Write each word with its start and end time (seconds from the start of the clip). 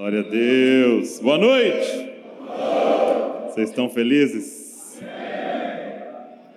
Glória 0.00 0.20
a 0.20 0.22
Deus. 0.22 1.20
Boa 1.20 1.36
noite. 1.36 2.10
Vocês 3.44 3.68
estão 3.68 3.86
felizes? 3.90 4.98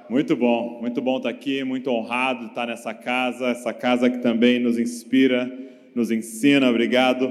Muito 0.09 0.33
bom, 0.33 0.77
muito 0.79 1.01
bom 1.01 1.17
estar 1.17 1.27
aqui, 1.27 1.61
muito 1.61 1.91
honrado 1.91 2.45
estar 2.45 2.67
nessa 2.67 2.93
casa, 2.93 3.47
essa 3.47 3.73
casa 3.73 4.09
que 4.09 4.19
também 4.19 4.59
nos 4.59 4.79
inspira, 4.79 5.51
nos 5.93 6.09
ensina. 6.09 6.69
Obrigado, 6.69 7.29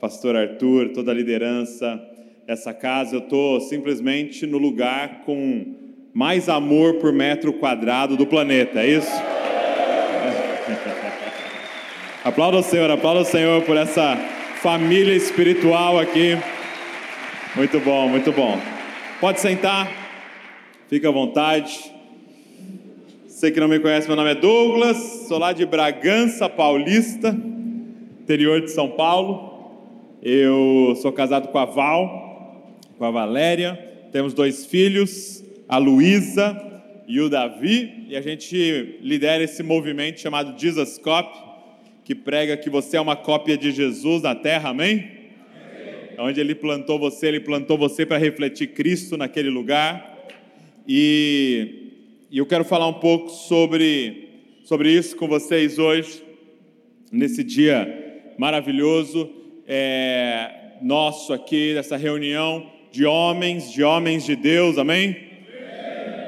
Pastor 0.00 0.34
Arthur, 0.34 0.94
toda 0.94 1.10
a 1.10 1.14
liderança 1.14 2.02
dessa 2.46 2.72
casa. 2.72 3.16
Eu 3.16 3.20
estou 3.20 3.60
simplesmente 3.60 4.46
no 4.46 4.56
lugar 4.56 5.24
com 5.26 5.74
mais 6.14 6.48
amor 6.48 6.94
por 6.94 7.12
metro 7.12 7.52
quadrado 7.52 8.16
do 8.16 8.26
planeta, 8.26 8.80
é 8.80 8.88
isso? 8.88 9.12
aplauda 12.24 12.56
o 12.56 12.62
Senhor, 12.62 12.90
aplauda 12.90 13.20
o 13.20 13.26
Senhor 13.26 13.60
por 13.64 13.76
essa 13.76 14.39
família 14.62 15.14
espiritual 15.14 15.98
aqui. 15.98 16.36
Muito 17.56 17.80
bom, 17.80 18.08
muito 18.08 18.30
bom. 18.30 18.60
Pode 19.18 19.40
sentar, 19.40 19.90
fica 20.86 21.08
à 21.08 21.10
vontade. 21.10 21.80
Você 23.26 23.50
que 23.50 23.58
não 23.58 23.68
me 23.68 23.80
conhece, 23.80 24.06
meu 24.06 24.16
nome 24.16 24.32
é 24.32 24.34
Douglas, 24.34 25.24
sou 25.26 25.38
lá 25.38 25.54
de 25.54 25.64
Bragança 25.64 26.46
Paulista, 26.46 27.34
interior 28.20 28.60
de 28.60 28.70
São 28.70 28.90
Paulo. 28.90 30.18
Eu 30.22 30.94
sou 31.00 31.10
casado 31.10 31.48
com 31.48 31.58
a 31.58 31.64
Val, 31.64 32.76
com 32.98 33.04
a 33.06 33.10
Valéria, 33.10 33.76
temos 34.12 34.34
dois 34.34 34.66
filhos, 34.66 35.42
a 35.66 35.78
Luísa 35.78 36.54
e 37.08 37.18
o 37.18 37.30
Davi, 37.30 38.04
e 38.10 38.14
a 38.14 38.20
gente 38.20 38.98
lidera 39.00 39.42
esse 39.42 39.62
movimento 39.62 40.20
chamado 40.20 40.60
Jesus 40.60 40.98
Cop, 40.98 41.49
que 42.10 42.14
prega 42.16 42.56
que 42.56 42.68
você 42.68 42.96
é 42.96 43.00
uma 43.00 43.14
cópia 43.14 43.56
de 43.56 43.70
Jesus 43.70 44.22
na 44.22 44.34
terra, 44.34 44.70
amém? 44.70 44.94
amém. 44.94 46.18
Onde 46.18 46.40
ele 46.40 46.56
plantou 46.56 46.98
você, 46.98 47.28
ele 47.28 47.38
plantou 47.38 47.78
você 47.78 48.04
para 48.04 48.18
refletir 48.18 48.72
Cristo 48.72 49.16
naquele 49.16 49.48
lugar. 49.48 50.18
E, 50.88 51.92
e, 52.28 52.36
eu 52.36 52.46
quero 52.46 52.64
falar 52.64 52.88
um 52.88 52.94
pouco 52.94 53.28
sobre, 53.30 54.28
sobre 54.64 54.90
isso 54.90 55.16
com 55.16 55.28
vocês 55.28 55.78
hoje, 55.78 56.20
nesse 57.12 57.44
dia 57.44 57.86
maravilhoso 58.36 59.30
é, 59.64 60.50
nosso 60.82 61.32
aqui, 61.32 61.74
dessa 61.74 61.96
reunião 61.96 62.72
de 62.90 63.06
homens, 63.06 63.70
de 63.70 63.84
homens 63.84 64.24
de 64.26 64.34
Deus, 64.34 64.78
amém? 64.78 65.16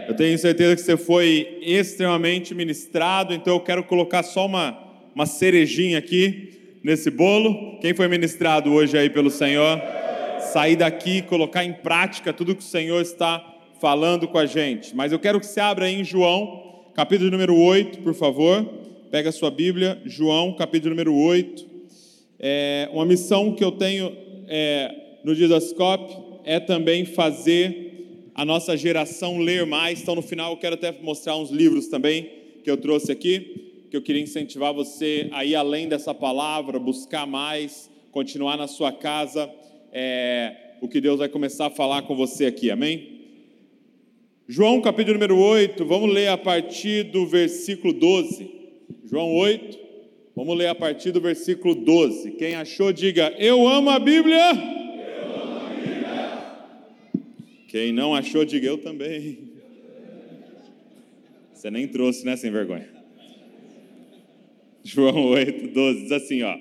Eu 0.07 0.15
tenho 0.15 0.39
certeza 0.39 0.77
que 0.77 0.83
você 0.83 0.97
foi 0.97 1.59
extremamente 1.61 2.55
ministrado, 2.55 3.35
então 3.35 3.55
eu 3.55 3.61
quero 3.61 3.83
colocar 3.83 4.23
só 4.23 4.47
uma 4.47 4.82
uma 5.15 5.27
cerejinha 5.27 5.99
aqui 5.99 6.79
nesse 6.83 7.11
bolo. 7.11 7.79
Quem 7.81 7.95
foi 7.95 8.09
ministrado 8.09 8.73
hoje 8.73 8.97
aí 8.97 9.11
pelo 9.11 9.31
Senhor? 9.31 9.81
Sair 10.53 10.77
daqui, 10.77 11.23
colocar 11.23 11.65
em 11.65 11.73
prática 11.73 12.33
tudo 12.33 12.55
que 12.55 12.63
o 12.63 12.65
Senhor 12.65 13.01
está 13.01 13.45
falando 13.81 14.27
com 14.27 14.39
a 14.39 14.47
gente. 14.47 14.95
Mas 14.95 15.13
eu 15.13 15.19
quero 15.19 15.39
que 15.39 15.47
você 15.47 15.61
abra 15.61 15.87
aí 15.87 16.01
em 16.01 16.05
João, 16.05 16.91
capítulo 16.95 17.31
número 17.31 17.57
8, 17.57 17.99
por 18.01 18.15
favor. 18.15 18.65
Pega 19.11 19.29
a 19.29 19.33
sua 19.33 19.51
Bíblia, 19.51 20.01
João, 20.05 20.55
capítulo 20.55 20.91
número 20.91 21.15
8. 21.15 21.67
É, 22.39 22.89
uma 22.93 23.05
missão 23.05 23.55
que 23.55 23.63
eu 23.63 23.73
tenho 23.73 24.17
é, 24.49 25.19
no 25.23 25.35
Didascope 25.35 26.17
é 26.45 26.59
também 26.59 27.05
fazer 27.05 28.31
a 28.35 28.45
nossa 28.45 28.77
geração 28.77 29.39
ler 29.39 29.67
mais. 29.67 30.01
Então, 30.01 30.15
no 30.15 30.23
final, 30.23 30.53
eu 30.53 30.57
quero 30.57 30.75
até 30.75 30.91
mostrar 31.03 31.37
uns 31.37 31.51
livros 31.51 31.89
também 31.89 32.31
que 32.65 32.71
eu 32.71 32.77
trouxe 32.77 33.13
aqui 33.13 33.62
que 33.93 33.97
eu 33.99 34.01
queria 34.01 34.23
incentivar 34.23 34.73
você 34.73 35.29
a 35.33 35.45
ir 35.45 35.55
além 35.55 35.87
dessa 35.87 36.15
palavra, 36.15 36.79
buscar 36.79 37.27
mais, 37.27 37.91
continuar 38.11 38.57
na 38.57 38.67
sua 38.67 38.91
casa, 38.91 39.53
é, 39.93 40.77
o 40.81 40.89
que 40.89 40.99
Deus 40.99 41.19
vai 41.19 41.29
começar 41.29 41.67
a 41.67 41.71
falar 41.71 42.01
com 42.01 42.17
você 42.17 42.47
aqui, 42.47 42.71
amém? 42.71 43.21
João 44.49 44.81
capítulo 44.81 45.19
número 45.19 45.39
8, 45.39 45.85
vamos 45.85 46.11
ler 46.11 46.29
a 46.29 46.39
partir 46.39 47.03
do 47.03 47.27
versículo 47.27 47.93
12. 47.93 48.51
João 49.05 49.31
8, 49.35 49.79
vamos 50.35 50.57
ler 50.57 50.69
a 50.69 50.75
partir 50.75 51.11
do 51.13 51.21
versículo 51.21 51.75
12. 51.75 52.31
Quem 52.31 52.55
achou, 52.55 52.95
diga: 52.95 53.35
Eu 53.37 53.69
amo 53.69 53.91
a 53.91 53.99
Bíblia. 53.99 54.41
Quem 57.69 57.93
não 57.93 58.15
achou, 58.15 58.43
diga: 58.43 58.69
Eu 58.69 58.79
também. 58.79 59.51
Você 61.53 61.71
nem 61.71 61.87
trouxe, 61.87 62.25
né, 62.25 62.37
sem 62.37 62.51
vergonha? 62.51 62.92
João 64.85 65.27
8, 65.31 65.69
12, 65.69 66.03
diz 66.03 66.13
assim: 66.13 66.43
ó. 66.43 66.57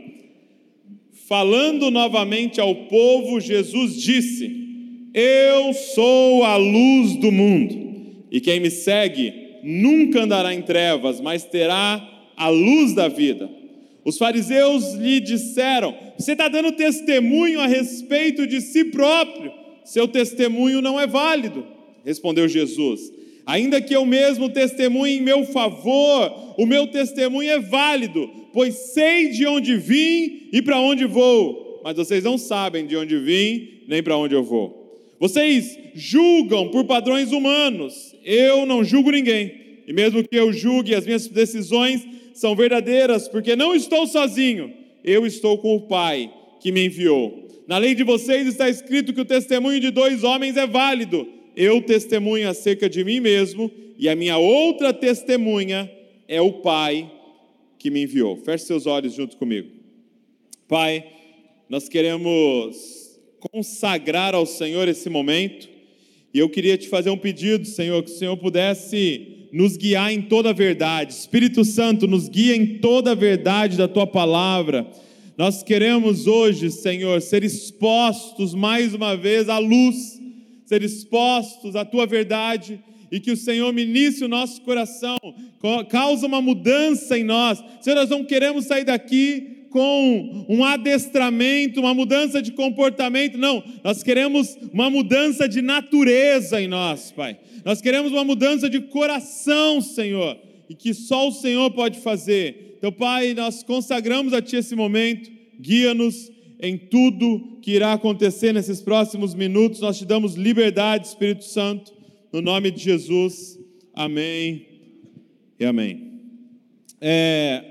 Falando 1.27 1.89
novamente 1.89 2.59
ao 2.59 2.75
povo, 2.75 3.39
Jesus 3.39 3.95
disse: 3.95 5.09
Eu 5.13 5.73
sou 5.73 6.43
a 6.43 6.57
luz 6.57 7.15
do 7.15 7.31
mundo, 7.31 8.25
e 8.31 8.39
quem 8.39 8.59
me 8.59 8.69
segue 8.69 9.33
nunca 9.63 10.23
andará 10.23 10.53
em 10.53 10.61
trevas, 10.61 11.21
mas 11.21 11.43
terá 11.43 12.07
a 12.35 12.49
luz 12.49 12.93
da 12.93 13.07
vida. 13.07 13.49
Os 14.03 14.17
fariseus 14.17 14.93
lhe 14.95 15.19
disseram: 15.19 15.95
Você 16.17 16.33
está 16.33 16.47
dando 16.47 16.71
testemunho 16.71 17.59
a 17.59 17.67
respeito 17.67 18.47
de 18.47 18.59
si 18.59 18.85
próprio, 18.85 19.51
seu 19.85 20.07
testemunho 20.07 20.81
não 20.81 20.99
é 20.99 21.05
válido. 21.05 21.65
Respondeu 22.03 22.47
Jesus: 22.47 23.11
Ainda 23.45 23.81
que 23.81 23.95
eu 23.95 24.05
mesmo 24.05 24.49
testemunhe 24.49 25.17
em 25.17 25.21
meu 25.21 25.43
favor, 25.45 26.55
o 26.57 26.65
meu 26.65 26.87
testemunho 26.87 27.49
é 27.49 27.59
válido, 27.59 28.29
pois 28.53 28.75
sei 28.93 29.29
de 29.29 29.45
onde 29.47 29.77
vim 29.77 30.49
e 30.51 30.61
para 30.61 30.79
onde 30.79 31.05
vou, 31.05 31.81
mas 31.83 31.95
vocês 31.95 32.23
não 32.23 32.37
sabem 32.37 32.85
de 32.85 32.95
onde 32.95 33.17
vim 33.17 33.83
nem 33.87 34.03
para 34.03 34.17
onde 34.17 34.35
eu 34.35 34.43
vou. 34.43 34.79
Vocês 35.19 35.77
julgam 35.93 36.69
por 36.69 36.85
padrões 36.85 37.31
humanos, 37.31 38.15
eu 38.23 38.65
não 38.65 38.83
julgo 38.83 39.11
ninguém, 39.11 39.53
e 39.87 39.93
mesmo 39.93 40.23
que 40.23 40.35
eu 40.35 40.53
julgue, 40.53 40.95
as 40.95 41.05
minhas 41.05 41.27
decisões 41.27 42.05
são 42.33 42.55
verdadeiras, 42.55 43.27
porque 43.27 43.55
não 43.55 43.75
estou 43.75 44.05
sozinho, 44.07 44.71
eu 45.03 45.25
estou 45.25 45.57
com 45.57 45.75
o 45.75 45.81
Pai 45.87 46.31
que 46.59 46.71
me 46.71 46.85
enviou. 46.85 47.47
Na 47.67 47.77
lei 47.77 47.95
de 47.95 48.03
vocês 48.03 48.47
está 48.47 48.69
escrito 48.69 49.13
que 49.13 49.21
o 49.21 49.25
testemunho 49.25 49.79
de 49.79 49.89
dois 49.89 50.23
homens 50.23 50.57
é 50.57 50.67
válido 50.67 51.27
eu 51.55 51.81
testemunho 51.81 52.49
acerca 52.49 52.89
de 52.89 53.03
mim 53.03 53.19
mesmo, 53.19 53.71
e 53.97 54.09
a 54.09 54.15
minha 54.15 54.37
outra 54.37 54.93
testemunha 54.93 55.91
é 56.27 56.41
o 56.41 56.53
Pai 56.53 57.11
que 57.77 57.89
me 57.89 58.03
enviou. 58.03 58.37
Feche 58.37 58.65
seus 58.65 58.85
olhos 58.85 59.13
junto 59.13 59.37
comigo. 59.37 59.69
Pai, 60.67 61.05
nós 61.69 61.89
queremos 61.89 63.19
consagrar 63.39 64.35
ao 64.35 64.45
Senhor 64.45 64.87
esse 64.87 65.09
momento, 65.09 65.67
e 66.33 66.39
eu 66.39 66.49
queria 66.49 66.77
te 66.77 66.87
fazer 66.87 67.09
um 67.09 67.17
pedido, 67.17 67.65
Senhor, 67.65 68.01
que 68.03 68.11
o 68.11 68.15
Senhor 68.15 68.37
pudesse 68.37 69.49
nos 69.51 69.75
guiar 69.75 70.13
em 70.13 70.21
toda 70.21 70.51
a 70.51 70.53
verdade. 70.53 71.11
Espírito 71.11 71.65
Santo, 71.65 72.07
nos 72.07 72.29
guia 72.29 72.55
em 72.55 72.77
toda 72.77 73.11
a 73.11 73.15
verdade 73.15 73.77
da 73.77 73.87
tua 73.87 74.07
palavra. 74.07 74.89
Nós 75.37 75.63
queremos 75.63 76.27
hoje, 76.27 76.71
Senhor, 76.71 77.21
ser 77.21 77.43
expostos 77.43 78.53
mais 78.53 78.93
uma 78.93 79.17
vez 79.17 79.49
à 79.49 79.57
luz 79.57 80.20
ser 80.71 80.83
expostos 80.83 81.75
à 81.75 81.83
tua 81.83 82.05
verdade 82.05 82.79
e 83.11 83.19
que 83.19 83.29
o 83.29 83.35
Senhor 83.35 83.73
ministre 83.73 84.23
o 84.23 84.29
nosso 84.29 84.61
coração, 84.61 85.17
causa 85.89 86.25
uma 86.25 86.41
mudança 86.41 87.19
em 87.19 87.25
nós. 87.25 87.61
Senhor, 87.81 87.97
nós 87.97 88.09
não 88.09 88.23
queremos 88.23 88.65
sair 88.65 88.85
daqui 88.85 89.65
com 89.69 90.45
um 90.47 90.63
adestramento, 90.63 91.81
uma 91.81 91.93
mudança 91.93 92.41
de 92.41 92.53
comportamento, 92.53 93.37
não, 93.37 93.61
nós 93.83 94.01
queremos 94.01 94.57
uma 94.71 94.89
mudança 94.89 95.47
de 95.47 95.61
natureza 95.61 96.61
em 96.61 96.69
nós, 96.69 97.11
Pai. 97.11 97.37
Nós 97.65 97.81
queremos 97.81 98.13
uma 98.13 98.23
mudança 98.23 98.69
de 98.69 98.79
coração, 98.79 99.81
Senhor, 99.81 100.37
e 100.69 100.75
que 100.75 100.93
só 100.93 101.27
o 101.27 101.33
Senhor 101.33 101.69
pode 101.71 101.99
fazer. 101.99 102.75
Então, 102.77 102.93
Pai, 102.93 103.33
nós 103.33 103.61
consagramos 103.61 104.33
a 104.33 104.41
Ti 104.41 104.55
esse 104.55 104.75
momento, 104.75 105.29
guia-nos 105.59 106.31
em 106.61 106.77
tudo 106.77 107.57
que 107.59 107.71
irá 107.71 107.93
acontecer 107.93 108.53
nesses 108.53 108.79
próximos 108.79 109.33
minutos. 109.33 109.79
Nós 109.79 109.97
te 109.97 110.05
damos 110.05 110.35
liberdade, 110.35 111.07
Espírito 111.07 111.43
Santo, 111.43 111.91
no 112.31 112.39
nome 112.39 112.69
de 112.69 112.83
Jesus. 112.83 113.59
Amém 113.95 114.67
e 115.59 115.65
amém. 115.65 116.21
É, 117.01 117.63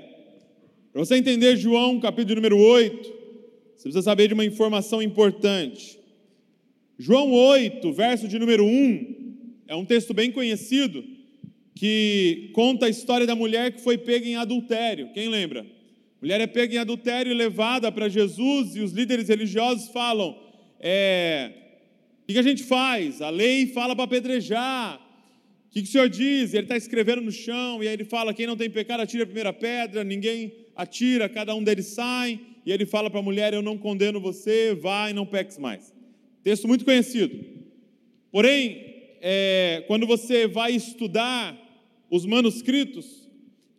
Para 0.91 1.05
você 1.05 1.15
entender 1.15 1.55
João, 1.55 2.01
capítulo 2.01 2.35
número 2.35 2.57
8, 2.57 3.09
você 3.77 3.83
precisa 3.83 4.01
saber 4.01 4.27
de 4.27 4.33
uma 4.33 4.43
informação 4.43 5.01
importante. 5.01 5.97
João 6.99 7.31
8, 7.31 7.93
verso 7.93 8.27
de 8.27 8.37
número 8.37 8.65
1, 8.65 9.21
é 9.69 9.75
um 9.75 9.85
texto 9.85 10.13
bem 10.13 10.31
conhecido 10.31 11.01
que 11.73 12.51
conta 12.53 12.87
a 12.87 12.89
história 12.89 13.25
da 13.25 13.35
mulher 13.35 13.71
que 13.71 13.81
foi 13.81 13.97
pega 13.97 14.27
em 14.27 14.35
adultério. 14.35 15.11
Quem 15.13 15.29
lembra? 15.29 15.65
Mulher 16.21 16.39
é 16.39 16.47
pega 16.47 16.75
em 16.75 16.77
adultério 16.77 17.31
e 17.31 17.35
levada 17.35 17.91
para 17.91 18.07
Jesus, 18.07 18.75
e 18.75 18.81
os 18.81 18.91
líderes 18.91 19.27
religiosos 19.27 19.89
falam: 19.89 20.37
é, 20.79 21.51
o 22.23 22.31
que 22.31 22.37
a 22.37 22.43
gente 22.43 22.63
faz? 22.63 23.21
A 23.21 23.29
lei 23.29 23.67
fala 23.67 23.95
para 23.95 24.05
apedrejar. 24.05 24.99
O 25.67 25.73
que 25.73 25.79
o 25.81 25.85
senhor 25.85 26.09
diz? 26.09 26.53
Ele 26.53 26.63
está 26.63 26.77
escrevendo 26.77 27.21
no 27.21 27.31
chão, 27.31 27.81
e 27.81 27.87
aí 27.87 27.93
ele 27.93 28.05
fala: 28.05 28.35
quem 28.35 28.45
não 28.45 28.55
tem 28.55 28.69
pecado, 28.69 29.01
atira 29.01 29.23
a 29.23 29.25
primeira 29.25 29.51
pedra, 29.51 30.03
ninguém 30.03 30.53
atira, 30.75 31.27
cada 31.27 31.55
um 31.55 31.63
deles 31.63 31.87
sai. 31.87 32.39
e 32.65 32.71
ele 32.71 32.85
fala 32.85 33.09
para 33.09 33.19
a 33.19 33.23
mulher: 33.23 33.51
Eu 33.53 33.63
não 33.63 33.75
condeno 33.75 34.19
você, 34.19 34.75
vá 34.75 35.09
e 35.09 35.13
não 35.13 35.25
peques 35.25 35.57
mais. 35.57 35.91
Texto 36.43 36.67
muito 36.67 36.85
conhecido. 36.85 37.35
Porém, 38.31 38.91
é, 39.21 39.83
quando 39.87 40.05
você 40.05 40.47
vai 40.47 40.71
estudar 40.71 41.57
os 42.11 42.25
manuscritos, 42.25 43.20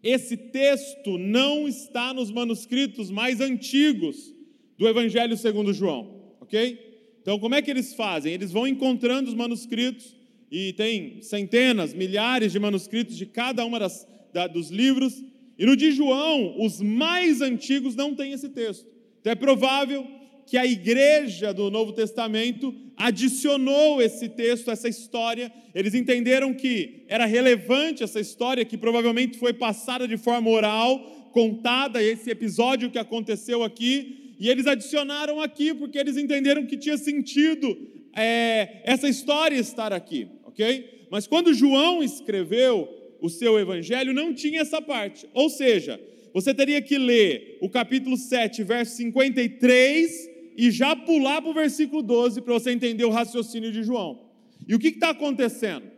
esse 0.03 0.37
texto 0.37 1.17
não 1.17 1.69
está 1.69 2.13
nos 2.13 2.31
manuscritos 2.31 3.11
mais 3.11 3.41
antigos 3.41 4.35
do 4.77 4.89
Evangelho 4.89 5.37
segundo 5.37 5.73
João, 5.73 6.35
ok? 6.41 6.93
Então, 7.21 7.39
como 7.39 7.55
é 7.55 7.63
que 7.63 7.71
eles 7.71 7.95
fazem? 7.95 8.33
Eles 8.33 8.51
vão 8.51 8.67
encontrando 8.67 9.29
os 9.29 9.35
manuscritos 9.35 10.17
e 10.51 10.73
tem 10.73 11.23
centenas, 11.23 11.95
milhares 11.95 12.51
de 12.51 12.59
manuscritos 12.59 13.17
de 13.17 13.27
cada 13.27 13.65
uma 13.65 13.79
das, 13.79 14.07
da, 14.33 14.49
dos 14.49 14.71
livros. 14.71 15.23
E 15.57 15.65
no 15.65 15.77
de 15.77 15.93
João, 15.93 16.61
os 16.61 16.81
mais 16.81 17.41
antigos 17.41 17.95
não 17.95 18.15
têm 18.15 18.33
esse 18.33 18.49
texto. 18.49 18.87
Então 19.21 19.33
é 19.33 19.37
provável 19.37 20.05
que 20.47 20.57
a 20.57 20.67
igreja 20.67 21.53
do 21.53 21.71
Novo 21.71 21.93
Testamento 21.93 22.75
adicionou 22.97 24.01
esse 24.03 24.29
texto, 24.29 24.71
essa 24.71 24.89
história. 24.89 25.53
Eles 25.75 25.95
entenderam 25.95 26.53
que 26.53 27.05
era 27.09 27.27
relevante 27.27 28.03
essa 28.03 28.21
história, 28.21 28.65
que 28.65 28.77
provavelmente 28.77 29.39
foi 29.39 29.53
passada 29.53 30.07
de 30.07 30.17
forma 30.17 30.51
oral, 30.51 30.99
contada, 31.33 32.03
esse 32.03 32.31
episódio 32.31 32.91
que 32.91 32.99
aconteceu 32.99 33.63
aqui, 33.63 34.35
e 34.39 34.49
eles 34.49 34.67
adicionaram 34.67 35.41
aqui 35.41 35.73
porque 35.73 35.99
eles 35.99 36.17
entenderam 36.17 36.67
que 36.67 36.77
tinha 36.77 36.99
sentido 36.99 37.77
é, 38.15 38.83
essa 38.85 39.09
história 39.09 39.57
estar 39.57 39.93
aqui, 39.93 40.29
ok? 40.45 41.07
Mas 41.11 41.27
quando 41.27 41.55
João 41.55 42.03
escreveu 42.03 42.89
o 43.21 43.29
seu 43.29 43.59
evangelho, 43.59 44.13
não 44.13 44.35
tinha 44.35 44.61
essa 44.61 44.83
parte. 44.83 45.29
Ou 45.33 45.49
seja, 45.49 46.01
você 46.35 46.53
teria 46.53 46.83
que 46.83 46.99
ler 46.99 47.59
o 47.61 47.69
capítulo 47.69 48.17
7, 48.17 48.63
verso 48.65 48.97
53 48.97 50.32
e 50.57 50.71
já 50.71 50.95
pular 50.95 51.41
para 51.41 51.51
o 51.51 51.55
versículo 51.55 52.03
12 52.03 52.41
para 52.43 52.55
você 52.55 52.71
entender 52.71 53.05
o 53.05 53.11
raciocínio 53.11 53.73
de 53.73 53.83
João. 53.83 54.21
E 54.67 54.75
o 54.75 54.79
que 54.79 54.89
está 54.89 55.11
acontecendo? 55.11 55.91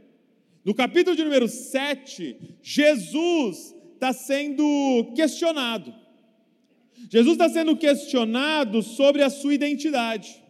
No 0.64 0.74
capítulo 0.74 1.14
de 1.14 1.22
número 1.22 1.46
7, 1.46 2.56
Jesus 2.62 3.74
está 3.94 4.12
sendo 4.12 5.12
questionado. 5.14 5.94
Jesus 7.10 7.34
está 7.34 7.48
sendo 7.48 7.76
questionado 7.76 8.82
sobre 8.82 9.22
a 9.22 9.28
sua 9.28 9.54
identidade. 9.54 10.42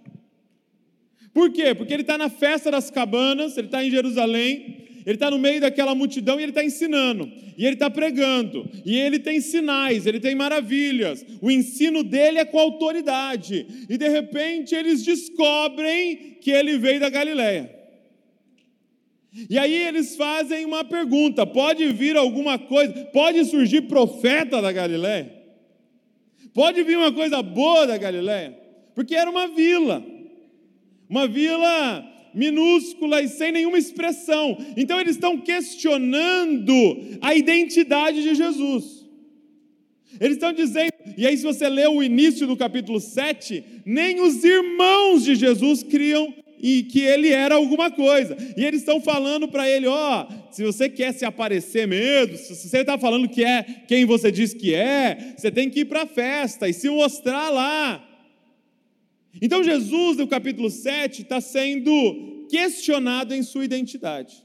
Por 1.33 1.51
quê? 1.51 1.75
Porque 1.75 1.93
ele 1.93 2.03
está 2.03 2.17
na 2.17 2.31
festa 2.31 2.71
das 2.71 2.91
cabanas, 2.91 3.57
ele 3.57 3.67
está 3.67 3.85
em 3.85 3.91
Jerusalém, 3.91 4.85
ele 5.05 5.17
está 5.17 5.31
no 5.31 5.39
meio 5.39 5.61
daquela 5.61 5.95
multidão 5.95 6.39
e 6.39 6.43
ele 6.43 6.51
está 6.51 6.65
ensinando, 6.65 7.31
e 7.57 7.65
ele 7.65 7.75
está 7.75 7.91
pregando, 7.91 8.69
e 8.85 8.99
ele 8.99 9.19
tem 9.19 9.41
sinais, 9.41 10.07
ele 10.07 10.19
tem 10.19 10.35
maravilhas, 10.35 11.25
o 11.43 11.51
ensino 11.51 12.03
dele 12.03 12.39
é 12.39 12.45
com 12.45 12.59
autoridade, 12.59 13.67
e 13.89 13.99
de 13.99 14.09
repente 14.09 14.75
eles 14.75 15.03
descobrem 15.03 16.39
que 16.41 16.51
ele 16.51 16.79
veio 16.79 17.01
da 17.01 17.11
Galiléia. 17.11 17.75
E 19.51 19.59
aí 19.59 19.75
eles 19.75 20.15
fazem 20.17 20.65
uma 20.65 20.85
pergunta: 20.85 21.45
pode 21.45 21.87
vir 21.89 22.17
alguma 22.17 22.57
coisa, 22.57 22.93
pode 23.07 23.45
surgir 23.45 23.83
profeta 23.83 24.63
da 24.63 24.71
Galiléia? 24.71 25.43
Pode 26.53 26.85
vir 26.85 26.97
uma 26.97 27.13
coisa 27.13 27.43
boa 27.43 27.85
da 27.85 27.99
Galiléia? 27.99 28.57
Porque 28.95 29.17
era 29.17 29.29
uma 29.29 29.49
vila, 29.49 30.05
uma 31.09 31.27
vila 31.27 32.14
minúscula 32.35 33.23
e 33.23 33.29
sem 33.29 33.53
nenhuma 33.53 33.79
expressão. 33.79 34.59
Então 34.77 35.01
eles 35.01 35.17
estão 35.17 35.39
questionando 35.39 36.75
a 37.21 37.35
identidade 37.35 38.23
de 38.23 38.35
Jesus. 38.35 39.05
Eles 40.21 40.37
estão 40.37 40.53
dizendo, 40.53 40.93
e 41.17 41.27
aí, 41.27 41.37
se 41.37 41.43
você 41.43 41.69
lê 41.69 41.87
o 41.87 42.03
início 42.03 42.47
do 42.47 42.57
capítulo 42.57 43.01
7, 43.01 43.65
nem 43.85 44.21
os 44.21 44.45
irmãos 44.45 45.25
de 45.25 45.35
Jesus 45.35 45.83
criam 45.83 46.33
e 46.61 46.83
que 46.85 47.01
ele 47.01 47.29
era 47.29 47.57
alguma 47.57 47.91
coisa. 47.91 48.37
E 48.57 48.65
eles 48.65 48.81
estão 48.81 49.01
falando 49.01 49.49
para 49.49 49.69
ele: 49.69 49.87
ó, 49.87 50.23
oh, 50.23 50.53
se 50.53 50.63
você 50.63 50.89
quer 50.89 51.13
se 51.13 51.25
aparecer 51.25 51.87
mesmo, 51.87 52.37
se 52.37 52.55
você 52.55 52.79
está 52.79 52.97
falando 52.97 53.29
que 53.29 53.45
é 53.45 53.63
quem 53.87 54.05
você 54.05 54.31
diz 54.31 54.55
que 54.55 54.75
é, 54.75 55.35
você 55.37 55.51
tem 55.51 55.69
que 55.69 55.81
ir 55.81 55.85
para 55.85 56.03
a 56.03 56.07
festa 56.07 56.69
e 56.69 56.73
se 56.73 56.89
mostrar 56.89 57.51
lá. 57.51 58.14
Então 59.41 59.63
Jesus, 59.63 60.17
no 60.17 60.27
capítulo 60.27 60.71
7, 60.71 61.23
está 61.23 61.41
sendo 61.41 62.47
questionado 62.49 63.35
em 63.35 63.43
sua 63.43 63.65
identidade. 63.65 64.45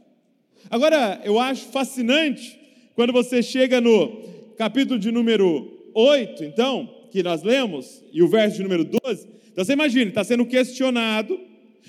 Agora, 0.70 1.22
eu 1.24 1.40
acho 1.40 1.66
fascinante 1.68 2.60
quando 2.96 3.14
você 3.14 3.42
chega 3.42 3.80
no 3.80 4.24
capítulo 4.58 5.00
de 5.00 5.12
número 5.12 5.92
8, 5.94 6.44
então, 6.44 6.90
que 7.12 7.24
nós 7.24 7.44
lemos, 7.44 8.04
e 8.12 8.22
o 8.22 8.28
verso 8.28 8.58
de 8.58 8.64
número 8.64 8.84
12. 8.84 9.28
Então 9.52 9.64
você 9.64 9.74
imagina, 9.74 10.10
está 10.10 10.24
sendo 10.24 10.46
questionado. 10.46 11.40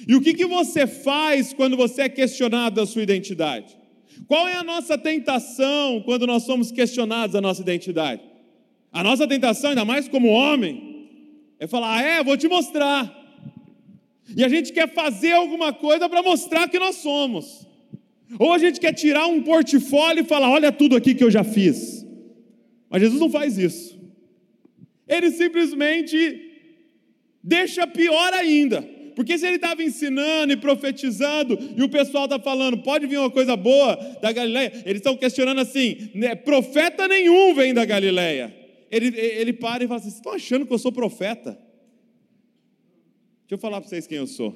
E 0.06 0.14
o 0.14 0.20
que, 0.20 0.34
que 0.34 0.46
você 0.46 0.86
faz 0.86 1.52
quando 1.52 1.76
você 1.76 2.02
é 2.02 2.08
questionado 2.08 2.76
da 2.76 2.86
sua 2.86 3.02
identidade? 3.02 3.76
Qual 4.26 4.46
é 4.48 4.54
a 4.54 4.64
nossa 4.64 4.96
tentação 4.98 6.02
quando 6.04 6.26
nós 6.26 6.44
somos 6.44 6.70
questionados 6.70 7.34
da 7.34 7.40
nossa 7.40 7.62
identidade? 7.62 8.22
A 8.92 9.02
nossa 9.02 9.26
tentação, 9.26 9.70
ainda 9.70 9.84
mais 9.84 10.08
como 10.08 10.28
homem, 10.28 10.89
é 11.60 11.66
falar, 11.66 11.98
ah, 11.98 12.02
é, 12.02 12.24
vou 12.24 12.38
te 12.38 12.48
mostrar. 12.48 13.14
E 14.34 14.42
a 14.42 14.48
gente 14.48 14.72
quer 14.72 14.88
fazer 14.88 15.32
alguma 15.32 15.74
coisa 15.74 16.08
para 16.08 16.22
mostrar 16.22 16.66
que 16.68 16.78
nós 16.78 16.96
somos. 16.96 17.66
Ou 18.38 18.54
a 18.54 18.58
gente 18.58 18.80
quer 18.80 18.94
tirar 18.94 19.26
um 19.26 19.42
portfólio 19.42 20.22
e 20.22 20.26
falar, 20.26 20.48
olha 20.48 20.72
tudo 20.72 20.96
aqui 20.96 21.14
que 21.14 21.22
eu 21.22 21.30
já 21.30 21.44
fiz. 21.44 22.06
Mas 22.88 23.02
Jesus 23.02 23.20
não 23.20 23.28
faz 23.28 23.58
isso. 23.58 24.00
Ele 25.06 25.30
simplesmente 25.30 26.50
deixa 27.42 27.86
pior 27.86 28.32
ainda. 28.32 28.80
Porque 29.14 29.36
se 29.36 29.46
ele 29.46 29.56
estava 29.56 29.82
ensinando 29.82 30.54
e 30.54 30.56
profetizando, 30.56 31.58
e 31.76 31.82
o 31.82 31.90
pessoal 31.90 32.24
está 32.24 32.38
falando, 32.38 32.78
pode 32.78 33.06
vir 33.06 33.18
uma 33.18 33.30
coisa 33.30 33.54
boa 33.54 33.96
da 34.22 34.32
Galileia, 34.32 34.72
eles 34.86 35.00
estão 35.00 35.14
questionando 35.14 35.60
assim: 35.60 36.08
né, 36.14 36.34
profeta 36.34 37.06
nenhum 37.06 37.52
vem 37.52 37.74
da 37.74 37.84
Galileia 37.84 38.59
ele, 38.90 39.16
ele 39.16 39.52
para 39.52 39.84
e 39.84 39.86
fala 39.86 39.98
assim: 40.00 40.10
vocês 40.10 40.16
estão 40.16 40.32
achando 40.32 40.66
que 40.66 40.72
eu 40.72 40.78
sou 40.78 40.90
profeta? 40.90 41.52
Deixa 43.42 43.52
eu 43.52 43.58
falar 43.58 43.80
para 43.80 43.88
vocês 43.88 44.06
quem 44.06 44.18
eu 44.18 44.26
sou. 44.26 44.54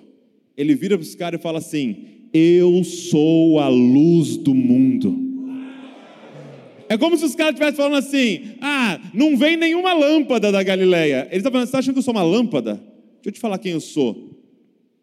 Ele 0.56 0.74
vira 0.74 0.96
para 0.96 1.02
os 1.02 1.14
caras 1.14 1.40
e 1.40 1.42
fala 1.42 1.58
assim: 1.58 2.28
Eu 2.32 2.82
sou 2.84 3.58
a 3.58 3.68
luz 3.68 4.36
do 4.36 4.54
mundo. 4.54 5.22
É 6.88 6.98
como 6.98 7.16
se 7.16 7.24
os 7.24 7.34
caras 7.34 7.54
estivessem 7.54 7.76
falando 7.76 7.96
assim: 7.96 8.56
Ah, 8.60 9.00
não 9.12 9.36
vem 9.36 9.56
nenhuma 9.56 9.92
lâmpada 9.92 10.50
da 10.52 10.62
Galileia. 10.62 11.26
Ele 11.30 11.38
está 11.38 11.50
falando: 11.50 11.66
Você 11.66 11.70
está 11.70 11.78
achando 11.78 11.94
que 11.94 11.98
eu 11.98 12.04
sou 12.04 12.14
uma 12.14 12.22
lâmpada? 12.22 12.74
Deixa 12.74 13.26
eu 13.26 13.32
te 13.32 13.40
falar 13.40 13.58
quem 13.58 13.72
eu 13.72 13.80
sou. 13.80 14.30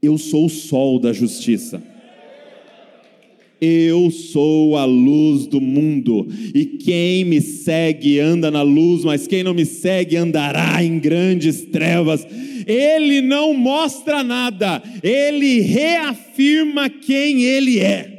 Eu 0.02 0.18
sou 0.18 0.46
o 0.46 0.50
sol 0.50 1.00
da 1.00 1.14
justiça. 1.14 1.82
Eu 3.64 4.10
sou 4.10 4.76
a 4.76 4.86
luz 4.86 5.46
do 5.46 5.62
mundo, 5.62 6.28
e 6.56 6.66
quem 6.66 7.24
me 7.24 7.40
segue 7.40 8.20
anda 8.20 8.50
na 8.50 8.64
luz, 8.64 9.04
mas 9.04 9.28
quem 9.28 9.44
não 9.44 9.54
me 9.54 9.68
segue 9.68 10.18
andará 10.18 10.84
em 10.84 10.98
grandes 10.98 11.62
trevas. 11.66 12.26
Ele 12.66 13.22
não 13.22 13.54
mostra 13.54 14.24
nada, 14.24 14.82
ele 15.04 15.60
reafirma 15.60 16.90
quem 16.90 17.44
ele 17.44 17.80
é. 17.80 18.12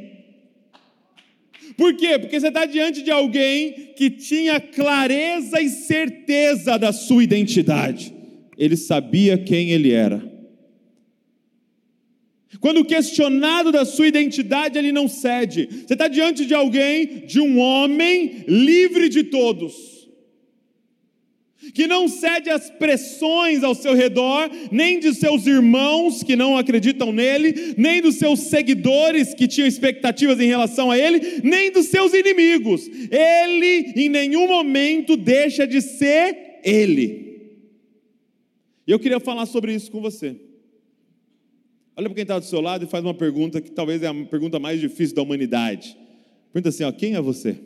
Por 1.75 1.93
quê? 1.95 2.17
Porque 2.17 2.39
você 2.39 2.47
está 2.47 2.65
diante 2.65 3.01
de 3.01 3.11
alguém 3.11 3.73
que 3.97 4.09
tinha 4.09 4.61
clareza 4.61 5.59
e 5.59 5.67
certeza 5.67 6.77
da 6.77 6.93
sua 6.93 7.21
identidade, 7.21 8.13
ele 8.57 8.77
sabia 8.77 9.37
quem 9.37 9.71
ele 9.71 9.91
era. 9.91 10.32
Quando 12.59 12.85
questionado 12.85 13.71
da 13.71 13.85
sua 13.85 14.07
identidade, 14.07 14.77
ele 14.77 14.91
não 14.91 15.07
cede. 15.07 15.67
Você 15.85 15.93
está 15.93 16.07
diante 16.07 16.45
de 16.45 16.53
alguém, 16.53 17.23
de 17.25 17.39
um 17.39 17.59
homem 17.59 18.43
livre 18.47 19.09
de 19.09 19.23
todos, 19.23 19.93
que 21.73 21.87
não 21.87 22.07
cede 22.07 22.49
às 22.49 22.69
pressões 22.69 23.63
ao 23.63 23.73
seu 23.73 23.93
redor, 23.93 24.49
nem 24.71 24.99
de 24.99 25.13
seus 25.13 25.47
irmãos 25.47 26.21
que 26.21 26.35
não 26.35 26.57
acreditam 26.57 27.11
nele, 27.11 27.73
nem 27.77 28.01
dos 28.01 28.15
seus 28.15 28.41
seguidores 28.41 29.33
que 29.33 29.47
tinham 29.47 29.67
expectativas 29.67 30.39
em 30.39 30.47
relação 30.47 30.91
a 30.91 30.97
ele, 30.97 31.41
nem 31.43 31.71
dos 31.71 31.87
seus 31.87 32.13
inimigos. 32.13 32.87
Ele 33.09 33.93
em 33.95 34.09
nenhum 34.09 34.47
momento 34.47 35.15
deixa 35.15 35.65
de 35.65 35.81
ser 35.81 36.59
ele. 36.63 37.23
E 38.85 38.91
eu 38.91 38.99
queria 38.99 39.19
falar 39.19 39.45
sobre 39.45 39.73
isso 39.73 39.89
com 39.89 40.01
você. 40.01 40.35
Olha 41.95 42.07
para 42.07 42.15
quem 42.15 42.23
está 42.23 42.39
do 42.39 42.45
seu 42.45 42.59
lado 42.59 42.85
e 42.85 42.87
faz 42.87 43.03
uma 43.03 43.13
pergunta 43.13 43.61
que 43.61 43.69
talvez 43.69 44.01
é 44.01 44.07
a 44.07 44.25
pergunta 44.25 44.59
mais 44.59 44.79
difícil 44.79 45.15
da 45.15 45.21
humanidade. 45.21 45.95
Pergunta 46.51 46.69
assim: 46.69 46.83
ó, 46.83 46.91
quem 46.91 47.15
é 47.15 47.21
você? 47.21 47.59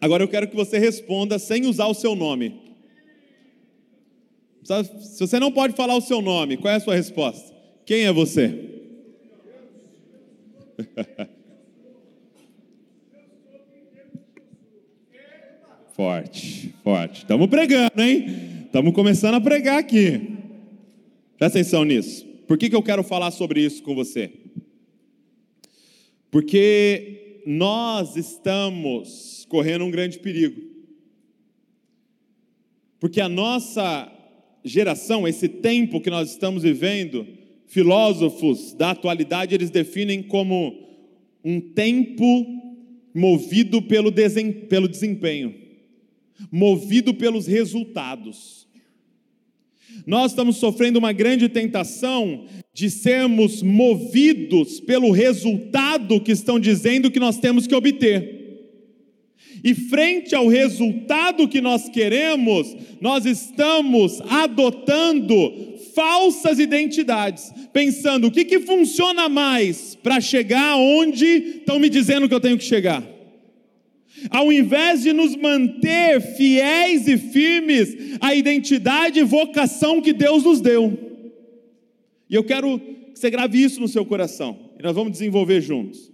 Agora 0.00 0.22
eu 0.22 0.28
quero 0.28 0.48
que 0.48 0.56
você 0.56 0.78
responda 0.78 1.38
sem 1.38 1.66
usar 1.66 1.86
o 1.86 1.94
seu 1.94 2.14
nome. 2.14 2.68
Se 4.62 5.20
você 5.20 5.40
não 5.40 5.50
pode 5.50 5.74
falar 5.74 5.96
o 5.96 6.00
seu 6.00 6.22
nome, 6.22 6.56
qual 6.56 6.72
é 6.72 6.76
a 6.76 6.80
sua 6.80 6.94
resposta? 6.94 7.54
Quem 7.84 8.04
é 8.04 8.12
você? 8.12 8.66
Forte, 15.98 16.72
forte. 16.84 17.22
Estamos 17.22 17.48
pregando, 17.48 18.00
hein? 18.00 18.57
Estamos 18.68 18.92
começando 18.92 19.34
a 19.34 19.40
pregar 19.40 19.78
aqui. 19.78 20.20
Presta 21.38 21.58
atenção 21.58 21.84
nisso. 21.86 22.26
Por 22.46 22.58
que, 22.58 22.68
que 22.68 22.76
eu 22.76 22.82
quero 22.82 23.02
falar 23.02 23.30
sobre 23.30 23.62
isso 23.62 23.82
com 23.82 23.94
você? 23.94 24.30
Porque 26.30 27.40
nós 27.46 28.14
estamos 28.14 29.46
correndo 29.48 29.86
um 29.86 29.90
grande 29.90 30.18
perigo. 30.18 30.60
Porque 33.00 33.22
a 33.22 33.28
nossa 33.28 34.12
geração, 34.62 35.26
esse 35.26 35.48
tempo 35.48 35.98
que 35.98 36.10
nós 36.10 36.30
estamos 36.30 36.62
vivendo, 36.62 37.26
filósofos 37.66 38.74
da 38.74 38.90
atualidade, 38.90 39.54
eles 39.54 39.70
definem 39.70 40.22
como 40.22 40.78
um 41.42 41.58
tempo 41.58 42.46
movido 43.14 43.80
pelo, 43.80 44.12
pelo 44.12 44.86
desempenho, 44.86 45.54
movido 46.50 47.14
pelos 47.14 47.46
resultados. 47.46 48.66
Nós 50.06 50.32
estamos 50.32 50.56
sofrendo 50.56 50.98
uma 50.98 51.12
grande 51.12 51.48
tentação 51.48 52.46
de 52.72 52.90
sermos 52.90 53.62
movidos 53.62 54.80
pelo 54.80 55.10
resultado 55.10 56.20
que 56.20 56.32
estão 56.32 56.58
dizendo 56.58 57.10
que 57.10 57.20
nós 57.20 57.38
temos 57.38 57.66
que 57.66 57.74
obter. 57.74 58.38
E 59.64 59.74
frente 59.74 60.34
ao 60.34 60.46
resultado 60.46 61.48
que 61.48 61.60
nós 61.60 61.88
queremos, 61.88 62.76
nós 63.00 63.26
estamos 63.26 64.20
adotando 64.22 65.76
falsas 65.94 66.60
identidades, 66.60 67.52
pensando 67.72 68.28
o 68.28 68.30
que, 68.30 68.44
que 68.44 68.60
funciona 68.60 69.28
mais 69.28 69.96
para 69.96 70.20
chegar 70.20 70.76
onde 70.76 71.26
estão 71.26 71.78
me 71.78 71.88
dizendo 71.88 72.28
que 72.28 72.34
eu 72.34 72.40
tenho 72.40 72.56
que 72.56 72.64
chegar. 72.64 73.17
Ao 74.30 74.52
invés 74.52 75.02
de 75.02 75.12
nos 75.12 75.36
manter 75.36 76.20
fiéis 76.36 77.06
e 77.06 77.16
firmes 77.16 78.18
à 78.20 78.34
identidade 78.34 79.20
e 79.20 79.24
vocação 79.24 80.00
que 80.00 80.12
Deus 80.12 80.44
nos 80.44 80.60
deu. 80.60 80.96
E 82.28 82.34
eu 82.34 82.44
quero 82.44 82.78
que 82.78 83.18
você 83.18 83.30
grave 83.30 83.62
isso 83.62 83.80
no 83.80 83.88
seu 83.88 84.04
coração, 84.04 84.70
e 84.78 84.82
nós 84.82 84.94
vamos 84.94 85.12
desenvolver 85.12 85.60
juntos. 85.60 86.12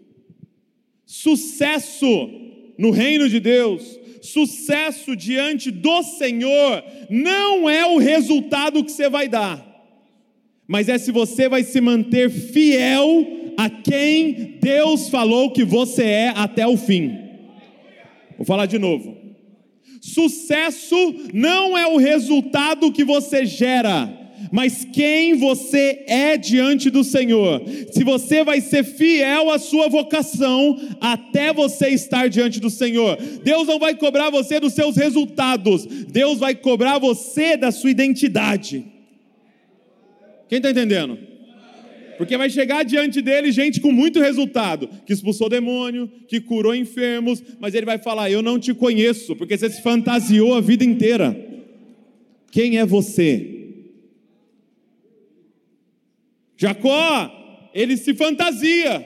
Sucesso 1.04 2.30
no 2.78 2.90
reino 2.90 3.28
de 3.28 3.40
Deus, 3.40 3.98
sucesso 4.22 5.14
diante 5.14 5.70
do 5.70 6.02
Senhor, 6.02 6.82
não 7.10 7.68
é 7.68 7.84
o 7.86 7.98
resultado 7.98 8.82
que 8.82 8.90
você 8.90 9.08
vai 9.08 9.28
dar, 9.28 9.64
mas 10.66 10.88
é 10.88 10.96
se 10.96 11.12
você 11.12 11.48
vai 11.48 11.62
se 11.62 11.80
manter 11.80 12.30
fiel 12.30 13.26
a 13.56 13.68
quem 13.68 14.58
Deus 14.60 15.08
falou 15.08 15.50
que 15.50 15.64
você 15.64 16.04
é 16.04 16.28
até 16.34 16.66
o 16.66 16.76
fim. 16.76 17.23
Vou 18.36 18.46
falar 18.46 18.66
de 18.66 18.78
novo. 18.78 19.16
Sucesso 20.00 20.96
não 21.32 21.76
é 21.76 21.86
o 21.86 21.96
resultado 21.96 22.92
que 22.92 23.04
você 23.04 23.46
gera, 23.46 24.12
mas 24.52 24.86
quem 24.92 25.34
você 25.34 26.04
é 26.06 26.36
diante 26.36 26.90
do 26.90 27.02
Senhor. 27.02 27.62
Se 27.90 28.04
você 28.04 28.44
vai 28.44 28.60
ser 28.60 28.84
fiel 28.84 29.50
à 29.50 29.58
sua 29.58 29.88
vocação 29.88 30.78
até 31.00 31.52
você 31.52 31.88
estar 31.88 32.28
diante 32.28 32.60
do 32.60 32.68
Senhor. 32.68 33.16
Deus 33.42 33.66
não 33.66 33.78
vai 33.78 33.94
cobrar 33.94 34.30
você 34.30 34.60
dos 34.60 34.74
seus 34.74 34.96
resultados, 34.96 35.86
Deus 35.86 36.38
vai 36.38 36.54
cobrar 36.54 36.98
você 36.98 37.56
da 37.56 37.72
sua 37.72 37.90
identidade. 37.90 38.84
Quem 40.48 40.58
está 40.58 40.70
entendendo? 40.70 41.33
Porque 42.16 42.36
vai 42.36 42.48
chegar 42.50 42.84
diante 42.84 43.20
dele 43.20 43.52
gente 43.52 43.80
com 43.80 43.90
muito 43.90 44.20
resultado, 44.20 44.88
que 45.06 45.12
expulsou 45.12 45.48
demônio, 45.48 46.10
que 46.28 46.40
curou 46.40 46.74
enfermos, 46.74 47.42
mas 47.58 47.74
ele 47.74 47.86
vai 47.86 47.98
falar: 47.98 48.30
Eu 48.30 48.42
não 48.42 48.58
te 48.58 48.72
conheço, 48.72 49.36
porque 49.36 49.56
você 49.56 49.70
se 49.70 49.82
fantasiou 49.82 50.54
a 50.54 50.60
vida 50.60 50.84
inteira. 50.84 51.36
Quem 52.50 52.78
é 52.78 52.86
você? 52.86 53.50
Jacó, 56.56 57.70
ele 57.74 57.96
se 57.96 58.14
fantasia 58.14 59.04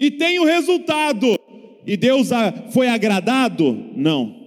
e 0.00 0.10
tem 0.10 0.38
o 0.38 0.44
resultado. 0.44 1.38
E 1.86 1.96
Deus 1.96 2.30
foi 2.70 2.88
agradado? 2.88 3.92
Não. 3.94 4.38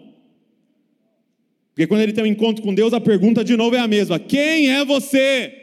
Porque 1.70 1.88
quando 1.88 2.02
ele 2.02 2.14
tem 2.14 2.24
um 2.24 2.28
encontro 2.28 2.62
com 2.62 2.74
Deus, 2.74 2.94
a 2.94 3.00
pergunta 3.00 3.44
de 3.44 3.56
novo 3.56 3.76
é 3.76 3.80
a 3.80 3.88
mesma: 3.88 4.20
Quem 4.20 4.72
é 4.72 4.84
você? 4.84 5.61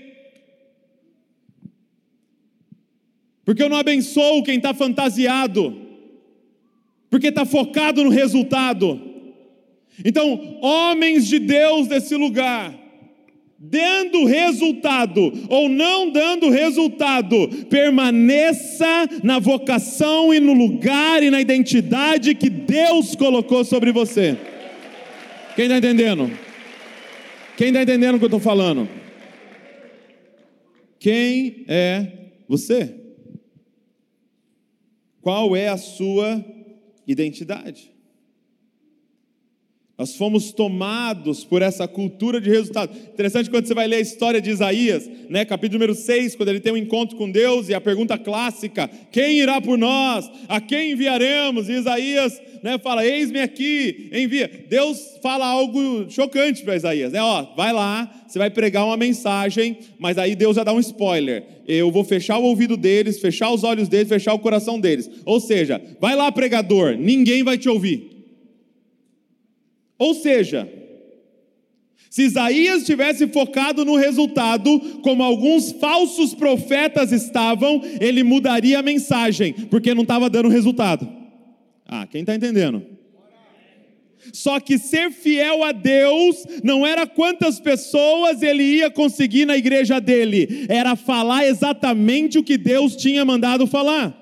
Porque 3.48 3.62
eu 3.62 3.70
não 3.70 3.78
abençoo 3.78 4.42
quem 4.42 4.58
está 4.58 4.74
fantasiado, 4.74 5.74
porque 7.08 7.28
está 7.28 7.46
focado 7.46 8.04
no 8.04 8.10
resultado. 8.10 9.00
Então, 10.04 10.58
homens 10.60 11.26
de 11.26 11.38
Deus 11.38 11.86
desse 11.86 12.14
lugar, 12.14 12.78
dando 13.58 14.26
resultado 14.26 15.32
ou 15.48 15.66
não 15.66 16.10
dando 16.10 16.50
resultado, 16.50 17.48
permaneça 17.70 19.08
na 19.24 19.38
vocação 19.38 20.34
e 20.34 20.38
no 20.40 20.52
lugar 20.52 21.22
e 21.22 21.30
na 21.30 21.40
identidade 21.40 22.34
que 22.34 22.50
Deus 22.50 23.16
colocou 23.16 23.64
sobre 23.64 23.92
você. 23.92 24.36
Quem 25.56 25.64
está 25.64 25.78
entendendo? 25.78 26.30
Quem 27.56 27.68
está 27.68 27.82
entendendo 27.82 28.16
o 28.16 28.18
que 28.18 28.24
eu 28.26 28.28
estou 28.28 28.40
falando? 28.40 28.86
Quem 31.00 31.64
é 31.66 32.08
você? 32.46 32.97
Qual 35.28 35.54
é 35.54 35.68
a 35.68 35.76
sua 35.76 36.42
identidade? 37.06 37.92
Nós 39.98 40.16
fomos 40.16 40.52
tomados 40.52 41.44
por 41.44 41.60
essa 41.60 41.86
cultura 41.86 42.40
de 42.40 42.48
resultado. 42.48 42.96
Interessante 42.96 43.50
quando 43.50 43.66
você 43.66 43.74
vai 43.74 43.86
ler 43.86 43.96
a 43.96 44.00
história 44.00 44.40
de 44.40 44.48
Isaías, 44.48 45.06
né, 45.28 45.44
capítulo 45.44 45.80
número 45.80 45.94
6, 45.94 46.34
quando 46.34 46.48
ele 46.48 46.60
tem 46.60 46.72
um 46.72 46.78
encontro 46.78 47.14
com 47.18 47.30
Deus 47.30 47.68
e 47.68 47.74
a 47.74 47.80
pergunta 47.80 48.16
clássica: 48.16 48.88
quem 49.12 49.40
irá 49.40 49.60
por 49.60 49.76
nós? 49.76 50.30
A 50.48 50.62
quem 50.62 50.92
enviaremos? 50.92 51.68
E 51.68 51.72
Isaías 51.72 52.40
né, 52.62 52.78
fala: 52.78 53.04
Eis-me 53.04 53.40
aqui, 53.40 54.10
envia. 54.12 54.50
Deus 54.68 55.18
fala 55.22 55.46
algo 55.46 56.10
chocante 56.10 56.62
para 56.62 56.76
Isaías: 56.76 57.12
né, 57.12 57.22
ó, 57.22 57.42
vai 57.56 57.72
lá, 57.72 58.10
você 58.26 58.38
vai 58.38 58.50
pregar 58.50 58.84
uma 58.84 58.96
mensagem, 58.96 59.78
mas 59.98 60.18
aí 60.18 60.34
Deus 60.34 60.56
já 60.56 60.64
dá 60.64 60.72
um 60.72 60.80
spoiler. 60.80 61.44
Eu 61.66 61.90
vou 61.90 62.04
fechar 62.04 62.38
o 62.38 62.44
ouvido 62.44 62.76
deles, 62.76 63.20
fechar 63.20 63.50
os 63.50 63.64
olhos 63.64 63.88
deles, 63.88 64.08
fechar 64.08 64.32
o 64.34 64.38
coração 64.38 64.80
deles. 64.80 65.10
Ou 65.24 65.40
seja, 65.40 65.80
vai 66.00 66.16
lá, 66.16 66.32
pregador, 66.32 66.96
ninguém 66.96 67.42
vai 67.42 67.58
te 67.58 67.68
ouvir. 67.68 68.10
Ou 69.98 70.14
seja, 70.14 70.68
se 72.10 72.22
Isaías 72.22 72.84
tivesse 72.84 73.26
focado 73.28 73.84
no 73.84 73.96
resultado, 73.96 74.80
como 75.02 75.22
alguns 75.22 75.72
falsos 75.72 76.34
profetas 76.34 77.12
estavam, 77.12 77.82
ele 78.00 78.22
mudaria 78.22 78.78
a 78.78 78.82
mensagem, 78.82 79.52
porque 79.52 79.94
não 79.94 80.02
estava 80.02 80.30
dando 80.30 80.48
resultado. 80.48 81.17
Ah, 81.88 82.06
quem 82.06 82.20
está 82.20 82.34
entendendo? 82.34 82.84
Só 84.32 84.60
que 84.60 84.78
ser 84.78 85.10
fiel 85.10 85.64
a 85.64 85.72
Deus 85.72 86.44
não 86.62 86.86
era 86.86 87.06
quantas 87.06 87.58
pessoas 87.58 88.42
ele 88.42 88.62
ia 88.62 88.90
conseguir 88.90 89.46
na 89.46 89.56
igreja 89.56 90.00
dele, 90.00 90.66
era 90.68 90.94
falar 90.96 91.46
exatamente 91.46 92.38
o 92.38 92.44
que 92.44 92.58
Deus 92.58 92.94
tinha 92.94 93.24
mandado 93.24 93.66
falar, 93.66 94.14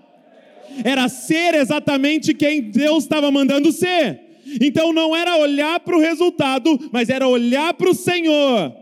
era 0.85 1.08
ser 1.08 1.54
exatamente 1.54 2.35
quem 2.35 2.62
Deus 2.62 3.04
estava 3.04 3.30
mandando 3.30 3.73
ser. 3.73 4.20
Então 4.61 4.92
não 4.92 5.16
era 5.16 5.37
olhar 5.38 5.80
para 5.80 5.96
o 5.96 6.00
resultado, 6.00 6.78
mas 6.92 7.08
era 7.08 7.26
olhar 7.26 7.75
para 7.75 7.90
o 7.90 7.94
Senhor 7.94 8.73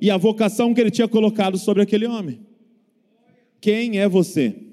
e 0.00 0.10
a 0.10 0.16
vocação 0.16 0.72
que 0.72 0.80
Ele 0.80 0.90
tinha 0.90 1.08
colocado 1.08 1.58
sobre 1.58 1.82
aquele 1.82 2.06
homem. 2.06 2.40
Quem 3.60 3.98
é 3.98 4.08
você? 4.08 4.69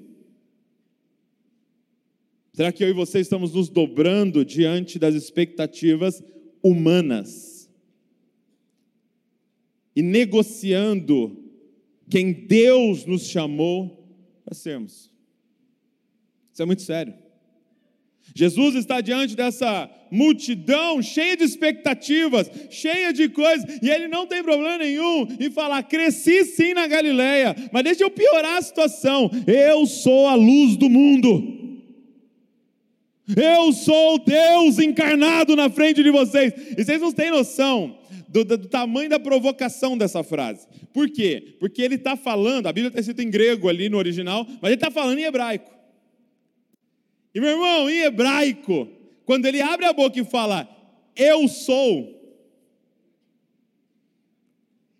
Será 2.58 2.72
que 2.72 2.82
eu 2.82 2.88
e 2.88 2.92
você 2.92 3.20
estamos 3.20 3.54
nos 3.54 3.68
dobrando 3.68 4.44
diante 4.44 4.98
das 4.98 5.14
expectativas 5.14 6.20
humanas 6.60 7.70
e 9.94 10.02
negociando 10.02 11.40
quem 12.10 12.32
Deus 12.32 13.06
nos 13.06 13.28
chamou 13.28 14.04
para 14.44 14.56
sermos? 14.56 15.08
Isso 16.52 16.60
é 16.60 16.66
muito 16.66 16.82
sério. 16.82 17.14
Jesus 18.34 18.74
está 18.74 19.00
diante 19.00 19.36
dessa 19.36 19.88
multidão 20.10 21.00
cheia 21.00 21.36
de 21.36 21.44
expectativas, 21.44 22.50
cheia 22.70 23.12
de 23.12 23.28
coisas, 23.28 23.78
e 23.80 23.88
ele 23.88 24.08
não 24.08 24.26
tem 24.26 24.42
problema 24.42 24.78
nenhum 24.78 25.28
em 25.38 25.48
falar: 25.48 25.84
cresci 25.84 26.44
sim 26.44 26.74
na 26.74 26.88
Galileia, 26.88 27.54
mas 27.70 27.84
deixa 27.84 28.02
eu 28.02 28.10
piorar 28.10 28.56
a 28.56 28.62
situação. 28.62 29.30
Eu 29.46 29.86
sou 29.86 30.26
a 30.26 30.34
luz 30.34 30.76
do 30.76 30.90
mundo. 30.90 31.67
Eu 33.36 33.72
sou 33.72 34.18
Deus 34.18 34.78
encarnado 34.78 35.54
na 35.54 35.68
frente 35.68 36.02
de 36.02 36.10
vocês. 36.10 36.52
E 36.76 36.84
vocês 36.84 37.00
não 37.00 37.12
têm 37.12 37.30
noção 37.30 37.98
do, 38.28 38.44
do, 38.44 38.56
do 38.56 38.68
tamanho 38.68 39.10
da 39.10 39.18
provocação 39.18 39.98
dessa 39.98 40.22
frase. 40.22 40.66
Por 40.92 41.10
quê? 41.10 41.56
Porque 41.60 41.82
ele 41.82 41.96
está 41.96 42.16
falando, 42.16 42.66
a 42.66 42.72
Bíblia 42.72 42.88
está 42.88 43.00
escrita 43.00 43.22
em 43.22 43.30
grego 43.30 43.68
ali 43.68 43.88
no 43.88 43.98
original, 43.98 44.46
mas 44.46 44.64
ele 44.70 44.74
está 44.74 44.90
falando 44.90 45.18
em 45.18 45.24
hebraico. 45.24 45.70
E 47.34 47.40
meu 47.40 47.50
irmão, 47.50 47.90
em 47.90 48.00
hebraico, 48.00 48.88
quando 49.24 49.46
ele 49.46 49.60
abre 49.60 49.84
a 49.86 49.92
boca 49.92 50.18
e 50.18 50.24
fala, 50.24 50.68
eu 51.14 51.46
sou, 51.48 52.18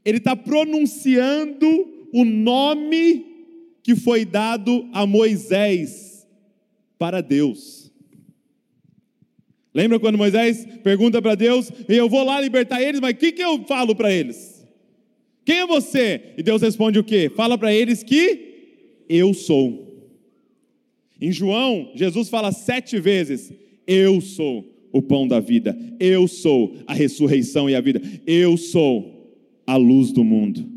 ele 0.04 0.18
está 0.18 0.36
pronunciando 0.36 1.66
o 2.12 2.24
nome 2.24 3.26
que 3.82 3.96
foi 3.96 4.24
dado 4.24 4.88
a 4.92 5.06
Moisés 5.06 6.26
para 6.98 7.22
Deus. 7.22 7.77
Lembra 9.78 10.00
quando 10.00 10.18
Moisés 10.18 10.66
pergunta 10.82 11.22
para 11.22 11.36
Deus, 11.36 11.70
eu 11.88 12.08
vou 12.08 12.24
lá 12.24 12.40
libertar 12.40 12.82
eles, 12.82 13.00
mas 13.00 13.12
o 13.12 13.16
que, 13.16 13.30
que 13.30 13.40
eu 13.40 13.62
falo 13.62 13.94
para 13.94 14.12
eles? 14.12 14.66
Quem 15.44 15.58
é 15.58 15.66
você? 15.68 16.34
E 16.36 16.42
Deus 16.42 16.62
responde 16.62 16.98
o 16.98 17.04
quê? 17.04 17.30
Fala 17.32 17.56
para 17.56 17.72
eles 17.72 18.02
que 18.02 19.04
eu 19.08 19.32
sou. 19.32 20.10
Em 21.20 21.30
João, 21.30 21.92
Jesus 21.94 22.28
fala 22.28 22.50
sete 22.50 22.98
vezes: 22.98 23.52
Eu 23.86 24.20
sou 24.20 24.68
o 24.90 25.00
pão 25.00 25.28
da 25.28 25.38
vida, 25.38 25.78
eu 26.00 26.26
sou 26.26 26.74
a 26.84 26.92
ressurreição 26.92 27.70
e 27.70 27.76
a 27.76 27.80
vida, 27.80 28.02
eu 28.26 28.56
sou 28.56 29.32
a 29.64 29.76
luz 29.76 30.10
do 30.10 30.24
mundo. 30.24 30.68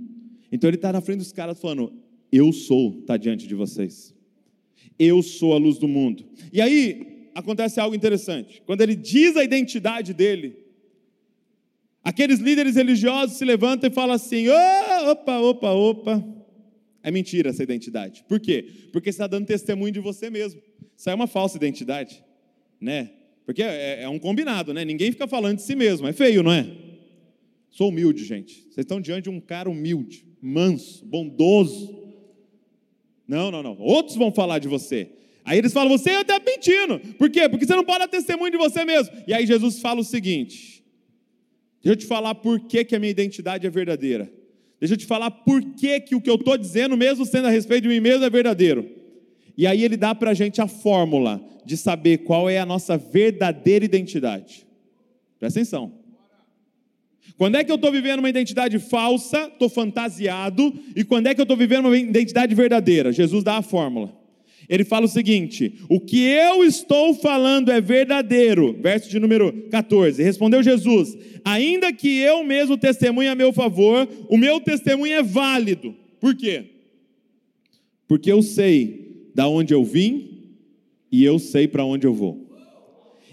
Então 0.52 0.70
ele 0.70 0.78
está 0.78 0.94
na 0.94 1.02
frente 1.02 1.18
dos 1.18 1.32
caras 1.32 1.60
falando: 1.60 1.92
Eu 2.32 2.54
sou, 2.54 3.00
está 3.00 3.18
diante 3.18 3.48
de 3.48 3.56
vocês. 3.56 4.14
Eu 5.00 5.24
sou 5.24 5.56
a 5.56 5.58
luz 5.58 5.80
do 5.80 5.88
mundo. 5.88 6.24
E 6.54 6.62
aí 6.62 7.11
acontece 7.34 7.80
algo 7.80 7.96
interessante. 7.96 8.62
Quando 8.66 8.82
ele 8.82 8.96
diz 8.96 9.36
a 9.38 9.44
identidade 9.44 10.14
dele, 10.14 10.58
aqueles 12.04 12.40
líderes 12.40 12.76
religiosos 12.76 13.38
se 13.38 13.46
levantam 13.46 13.90
e 13.90 13.94
falam 13.94 14.16
assim: 14.16 14.48
oh, 14.50 15.12
opa, 15.12 15.40
opa, 15.40 15.72
opa. 15.72 16.42
É 17.04 17.10
mentira 17.10 17.50
essa 17.50 17.64
identidade. 17.64 18.24
Por 18.28 18.40
quê? 18.40 18.66
Porque 18.92 19.12
você 19.12 19.16
está 19.16 19.28
dando 19.28 19.48
testemunho 19.48 19.92
de 19.92 20.00
você 20.00 20.30
mesmo. 20.30 20.62
Isso 20.96 21.10
é 21.10 21.14
uma 21.16 21.26
falsa 21.26 21.58
identidade, 21.58 22.24
né? 22.80 23.10
Porque 23.46 23.64
é, 23.64 24.04
é, 24.04 24.10
um 24.10 24.20
combinado, 24.20 24.74
né? 24.74 24.86
Ninguém 24.86 25.12
fica 25.12 25.28
falando 25.28 25.58
de 25.58 25.64
si 25.64 25.76
mesmo. 25.76 26.08
É 26.08 26.14
feio, 26.14 26.44
não 26.44 26.52
é? 26.52 26.68
Sou 27.72 27.90
humilde, 27.90 28.24
gente. 28.24 28.54
Vocês 28.64 28.80
estão 28.80 29.02
diante 29.02 29.24
de 29.24 29.30
um 29.30 29.40
cara 29.40 29.70
humilde, 29.70 30.26
manso, 30.42 31.04
bondoso. 31.06 32.00
Não, 33.28 33.50
não, 33.50 33.64
não. 33.64 33.78
Outros 33.80 34.16
vão 34.16 34.32
falar 34.32 34.60
de 34.60 34.68
você. 34.68 35.10
Aí 35.44 35.58
eles 35.58 35.74
falam, 35.74 35.90
você 35.90 36.12
está 36.12 36.40
mentindo. 36.40 37.00
Por 37.18 37.30
quê? 37.30 37.50
Porque 37.50 37.66
você 37.66 37.76
não 37.76 37.84
pode 37.84 38.00
dar 38.00 38.08
testemunho 38.08 38.52
de 38.52 38.58
você 38.58 38.86
mesmo. 38.86 39.14
E 39.28 39.34
aí 39.34 39.46
Jesus 39.46 39.80
fala 39.80 40.02
o 40.02 40.04
seguinte: 40.04 40.84
deixa 41.84 41.94
eu 41.94 41.96
te 41.96 42.06
falar 42.06 42.36
por 42.36 42.60
que, 42.60 42.84
que 42.86 42.96
a 42.96 43.00
minha 43.00 43.12
identidade 43.12 43.66
é 43.66 43.70
verdadeira. 43.70 44.32
Deixa 44.80 44.96
eu 44.96 44.98
te 44.98 45.06
falar 45.06 45.30
por 45.30 45.62
que, 45.76 46.00
que 46.00 46.16
o 46.16 46.22
que 46.22 46.30
eu 46.30 46.36
estou 46.36 46.58
dizendo, 46.58 46.98
mesmo 46.98 47.26
sendo 47.26 47.48
a 47.48 47.52
respeito 47.52 47.84
de 47.84 47.90
mim 47.90 48.00
mesmo, 48.00 48.26
é 48.26 48.30
verdadeiro. 48.30 48.90
E 49.58 49.68
aí 49.68 49.84
ele 49.84 49.98
dá 49.98 50.16
para 50.16 50.32
a 50.32 50.34
gente 50.34 50.60
a 50.62 50.68
fórmula 50.68 51.40
de 51.64 51.78
saber 51.78 52.20
qual 52.20 52.50
é 52.50 52.58
a 52.58 52.66
nossa 52.66 52.98
verdadeira 52.98 53.86
identidade. 53.86 54.66
Presta 55.40 55.60
atenção. 55.60 55.94
Quando 57.38 57.56
é 57.56 57.64
que 57.64 57.72
eu 57.72 57.76
estou 57.76 57.92
vivendo 57.92 58.20
uma 58.20 58.30
identidade 58.30 58.78
falsa, 58.80 59.46
estou 59.46 59.70
fantasiado, 59.70 60.74
e 60.96 61.04
quando 61.04 61.28
é 61.28 61.36
que 61.36 61.42
eu 61.42 61.44
estou 61.44 61.58
vivendo 61.58 61.86
uma 61.86 61.98
identidade 61.98 62.54
verdadeira? 62.54 63.12
Jesus 63.12 63.44
dá 63.44 63.58
a 63.58 63.62
fórmula. 63.62 64.21
Ele 64.72 64.86
fala 64.86 65.06
o 65.06 65.10
seguinte: 65.10 65.74
o 65.90 66.00
que 66.00 66.22
eu 66.22 66.64
estou 66.64 67.14
falando 67.14 67.70
é 67.70 67.82
verdadeiro. 67.82 68.74
Verso 68.82 69.10
de 69.10 69.20
número 69.20 69.52
14. 69.70 70.24
Respondeu 70.24 70.64
Jesus: 70.64 71.18
ainda 71.44 71.92
que 71.92 72.20
eu 72.20 72.42
mesmo 72.46 72.78
testemunhe 72.78 73.28
a 73.28 73.36
meu 73.36 73.52
favor, 73.52 74.08
o 74.30 74.38
meu 74.38 74.62
testemunho 74.62 75.14
é 75.14 75.22
válido. 75.22 75.94
Por 76.22 76.34
quê? 76.34 76.64
Porque 78.08 78.32
eu 78.32 78.42
sei 78.42 79.28
da 79.36 79.46
onde 79.46 79.74
eu 79.74 79.84
vim 79.84 80.56
e 81.12 81.26
eu 81.26 81.38
sei 81.38 81.68
para 81.68 81.84
onde 81.84 82.08
eu 82.08 82.14
vou. 82.14 82.50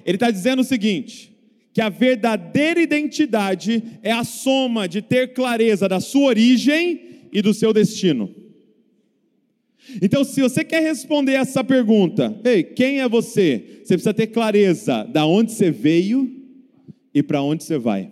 Ele 0.04 0.16
está 0.16 0.32
dizendo 0.32 0.62
o 0.62 0.64
seguinte: 0.64 1.32
que 1.72 1.80
a 1.80 1.88
verdadeira 1.88 2.82
identidade 2.82 3.80
é 4.02 4.10
a 4.10 4.24
soma 4.24 4.88
de 4.88 5.00
ter 5.02 5.34
clareza 5.34 5.88
da 5.88 6.00
sua 6.00 6.30
origem 6.30 7.28
e 7.32 7.40
do 7.40 7.54
seu 7.54 7.72
destino. 7.72 8.47
Então, 10.02 10.22
se 10.24 10.40
você 10.40 10.64
quer 10.64 10.82
responder 10.82 11.32
essa 11.32 11.64
pergunta, 11.64 12.38
ei, 12.44 12.62
quem 12.62 13.00
é 13.00 13.08
você? 13.08 13.80
Você 13.82 13.94
precisa 13.94 14.14
ter 14.14 14.28
clareza 14.28 15.04
da 15.04 15.26
onde 15.26 15.52
você 15.52 15.70
veio 15.70 16.30
e 17.14 17.22
para 17.22 17.42
onde 17.42 17.64
você 17.64 17.78
vai. 17.78 18.10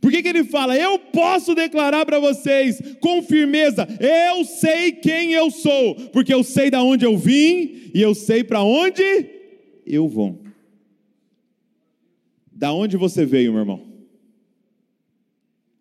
Por 0.00 0.10
que, 0.10 0.22
que 0.22 0.28
ele 0.28 0.44
fala? 0.44 0.76
Eu 0.76 0.98
posso 0.98 1.54
declarar 1.54 2.06
para 2.06 2.18
vocês 2.18 2.80
com 3.00 3.22
firmeza: 3.22 3.86
eu 4.00 4.44
sei 4.44 4.92
quem 4.92 5.32
eu 5.32 5.50
sou, 5.50 5.94
porque 6.10 6.32
eu 6.32 6.42
sei 6.42 6.70
da 6.70 6.82
onde 6.82 7.04
eu 7.04 7.16
vim 7.16 7.90
e 7.94 8.00
eu 8.00 8.14
sei 8.14 8.42
para 8.42 8.62
onde 8.62 9.02
eu 9.86 10.08
vou. 10.08 10.42
Da 12.50 12.72
onde 12.72 12.96
você 12.96 13.26
veio, 13.26 13.52
meu 13.52 13.60
irmão? 13.60 13.92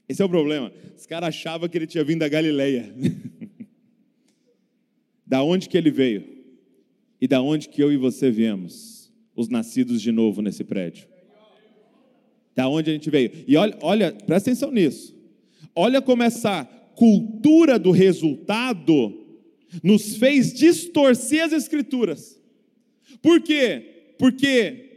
Esse 0.09 0.21
é 0.21 0.25
o 0.25 0.29
problema. 0.29 0.71
Os 0.97 1.05
caras 1.05 1.29
achavam 1.29 1.69
que 1.69 1.77
ele 1.77 1.87
tinha 1.87 2.03
vindo 2.03 2.19
da 2.19 2.27
Galileia. 2.27 2.93
da 5.31 5.41
onde 5.41 5.69
que 5.69 5.77
ele 5.77 5.89
veio? 5.89 6.25
E 7.21 7.25
da 7.25 7.41
onde 7.41 7.69
que 7.69 7.81
eu 7.81 7.89
e 7.89 7.95
você 7.95 8.29
viemos? 8.29 9.09
Os 9.33 9.47
nascidos 9.47 10.01
de 10.01 10.11
novo 10.11 10.41
nesse 10.41 10.61
prédio. 10.61 11.07
Da 12.53 12.67
onde 12.67 12.89
a 12.89 12.93
gente 12.93 13.09
veio? 13.09 13.31
E 13.47 13.55
olha, 13.55 13.77
olha, 13.81 14.11
presta 14.11 14.49
atenção 14.49 14.69
nisso. 14.69 15.15
Olha 15.73 16.01
como 16.01 16.21
essa 16.21 16.65
cultura 16.97 17.79
do 17.79 17.91
resultado 17.91 19.25
nos 19.81 20.17
fez 20.17 20.53
distorcer 20.53 21.45
as 21.45 21.53
escrituras. 21.53 22.37
Por 23.21 23.39
quê? 23.39 24.15
Porque 24.19 24.89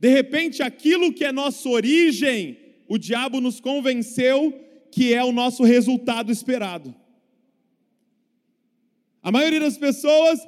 de 0.00 0.08
repente 0.08 0.62
aquilo 0.62 1.12
que 1.12 1.26
é 1.26 1.30
nossa 1.30 1.68
origem, 1.68 2.56
o 2.88 2.96
diabo 2.96 3.38
nos 3.38 3.60
convenceu 3.60 4.50
que 4.90 5.12
é 5.12 5.22
o 5.22 5.30
nosso 5.30 5.62
resultado 5.62 6.32
esperado. 6.32 6.94
A 9.28 9.30
maioria 9.30 9.60
das 9.60 9.76
pessoas 9.76 10.40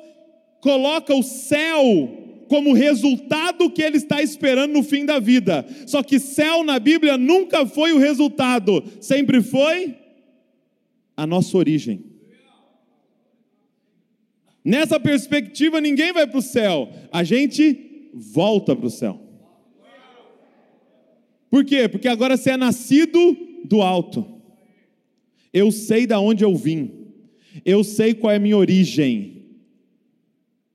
coloca 0.58 1.14
o 1.14 1.22
céu 1.22 2.46
como 2.48 2.72
resultado 2.72 3.68
que 3.68 3.82
ele 3.82 3.98
está 3.98 4.22
esperando 4.22 4.72
no 4.72 4.82
fim 4.82 5.04
da 5.04 5.18
vida. 5.18 5.66
Só 5.86 6.02
que 6.02 6.18
céu 6.18 6.64
na 6.64 6.78
Bíblia 6.78 7.18
nunca 7.18 7.66
foi 7.66 7.92
o 7.92 7.98
resultado, 7.98 8.82
sempre 8.98 9.42
foi 9.42 9.98
a 11.14 11.26
nossa 11.26 11.58
origem. 11.58 12.06
Nessa 14.64 14.98
perspectiva, 14.98 15.78
ninguém 15.78 16.14
vai 16.14 16.26
para 16.26 16.38
o 16.38 16.42
céu, 16.42 16.88
a 17.12 17.22
gente 17.22 18.10
volta 18.14 18.74
para 18.74 18.86
o 18.86 18.90
céu. 18.90 19.20
Por 21.50 21.66
quê? 21.66 21.86
Porque 21.86 22.08
agora 22.08 22.34
você 22.34 22.52
é 22.52 22.56
nascido 22.56 23.36
do 23.62 23.82
alto. 23.82 24.40
Eu 25.52 25.70
sei 25.70 26.06
da 26.06 26.18
onde 26.18 26.42
eu 26.42 26.56
vim. 26.56 26.99
Eu 27.64 27.82
sei 27.84 28.14
qual 28.14 28.32
é 28.32 28.36
a 28.36 28.40
minha 28.40 28.56
origem. 28.56 29.42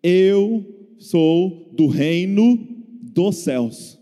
Eu 0.03 0.93
sou 0.97 1.69
do 1.73 1.87
reino 1.87 2.67
dos 3.01 3.37
céus. 3.37 3.99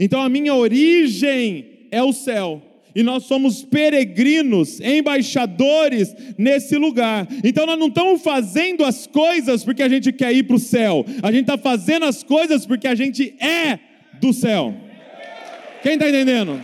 Então 0.00 0.20
a 0.20 0.28
minha 0.28 0.54
origem 0.54 1.86
é 1.90 2.02
o 2.02 2.12
céu. 2.12 2.62
E 2.94 3.02
nós 3.02 3.24
somos 3.24 3.62
peregrinos, 3.62 4.80
embaixadores 4.80 6.14
nesse 6.36 6.76
lugar. 6.76 7.28
Então 7.44 7.64
nós 7.64 7.78
não 7.78 7.88
estamos 7.88 8.22
fazendo 8.22 8.84
as 8.84 9.06
coisas 9.06 9.64
porque 9.64 9.82
a 9.82 9.88
gente 9.88 10.12
quer 10.12 10.32
ir 10.34 10.42
para 10.42 10.56
o 10.56 10.58
céu. 10.58 11.04
A 11.22 11.30
gente 11.30 11.42
está 11.42 11.56
fazendo 11.56 12.06
as 12.06 12.22
coisas 12.22 12.66
porque 12.66 12.88
a 12.88 12.94
gente 12.94 13.34
é 13.40 13.78
do 14.20 14.32
céu. 14.32 14.74
Quem 15.82 15.92
está 15.92 16.08
entendendo? 16.08 16.60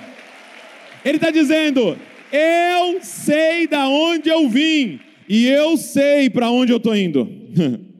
Ele 1.04 1.16
está 1.16 1.30
dizendo: 1.30 1.96
Eu 2.34 3.00
sei 3.00 3.68
da 3.68 3.88
onde 3.88 4.28
eu 4.28 4.48
vim 4.48 4.98
e 5.28 5.46
eu 5.46 5.76
sei 5.76 6.28
para 6.28 6.50
onde 6.50 6.72
eu 6.72 6.78
estou 6.78 6.96
indo. 6.96 7.30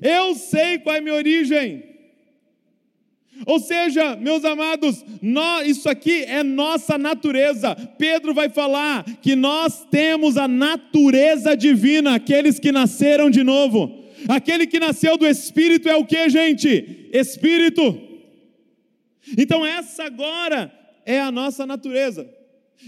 Eu 0.00 0.36
sei 0.36 0.78
qual 0.78 0.94
é 0.94 0.98
a 1.00 1.02
minha 1.02 1.14
origem. 1.14 1.82
Ou 3.44 3.58
seja, 3.58 4.14
meus 4.14 4.44
amados, 4.44 5.04
nós, 5.20 5.66
isso 5.66 5.88
aqui 5.88 6.22
é 6.22 6.44
nossa 6.44 6.96
natureza. 6.96 7.74
Pedro 7.98 8.32
vai 8.32 8.48
falar 8.48 9.04
que 9.20 9.34
nós 9.34 9.84
temos 9.90 10.36
a 10.36 10.46
natureza 10.46 11.56
divina, 11.56 12.14
aqueles 12.14 12.60
que 12.60 12.70
nasceram 12.70 13.28
de 13.28 13.42
novo. 13.42 14.04
Aquele 14.28 14.68
que 14.68 14.78
nasceu 14.78 15.16
do 15.16 15.26
Espírito 15.26 15.88
é 15.88 15.96
o 15.96 16.06
que, 16.06 16.28
gente? 16.28 17.08
Espírito. 17.12 18.00
Então, 19.36 19.66
essa 19.66 20.04
agora 20.04 20.72
é 21.04 21.20
a 21.20 21.32
nossa 21.32 21.66
natureza. 21.66 22.37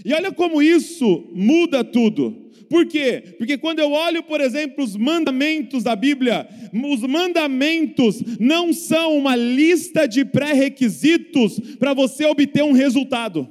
E 0.03 0.13
olha 0.13 0.31
como 0.31 0.61
isso 0.61 1.29
muda 1.33 1.83
tudo. 1.83 2.51
Por 2.71 2.85
quê? 2.85 3.35
Porque 3.37 3.57
quando 3.57 3.79
eu 3.79 3.91
olho, 3.91 4.23
por 4.23 4.39
exemplo, 4.39 4.81
os 4.81 4.95
mandamentos 4.95 5.83
da 5.83 5.93
Bíblia, 5.93 6.47
os 6.71 7.01
mandamentos 7.01 8.23
não 8.39 8.71
são 8.71 9.17
uma 9.17 9.35
lista 9.35 10.07
de 10.07 10.23
pré-requisitos 10.23 11.59
para 11.77 11.93
você 11.93 12.25
obter 12.25 12.63
um 12.63 12.71
resultado. 12.71 13.41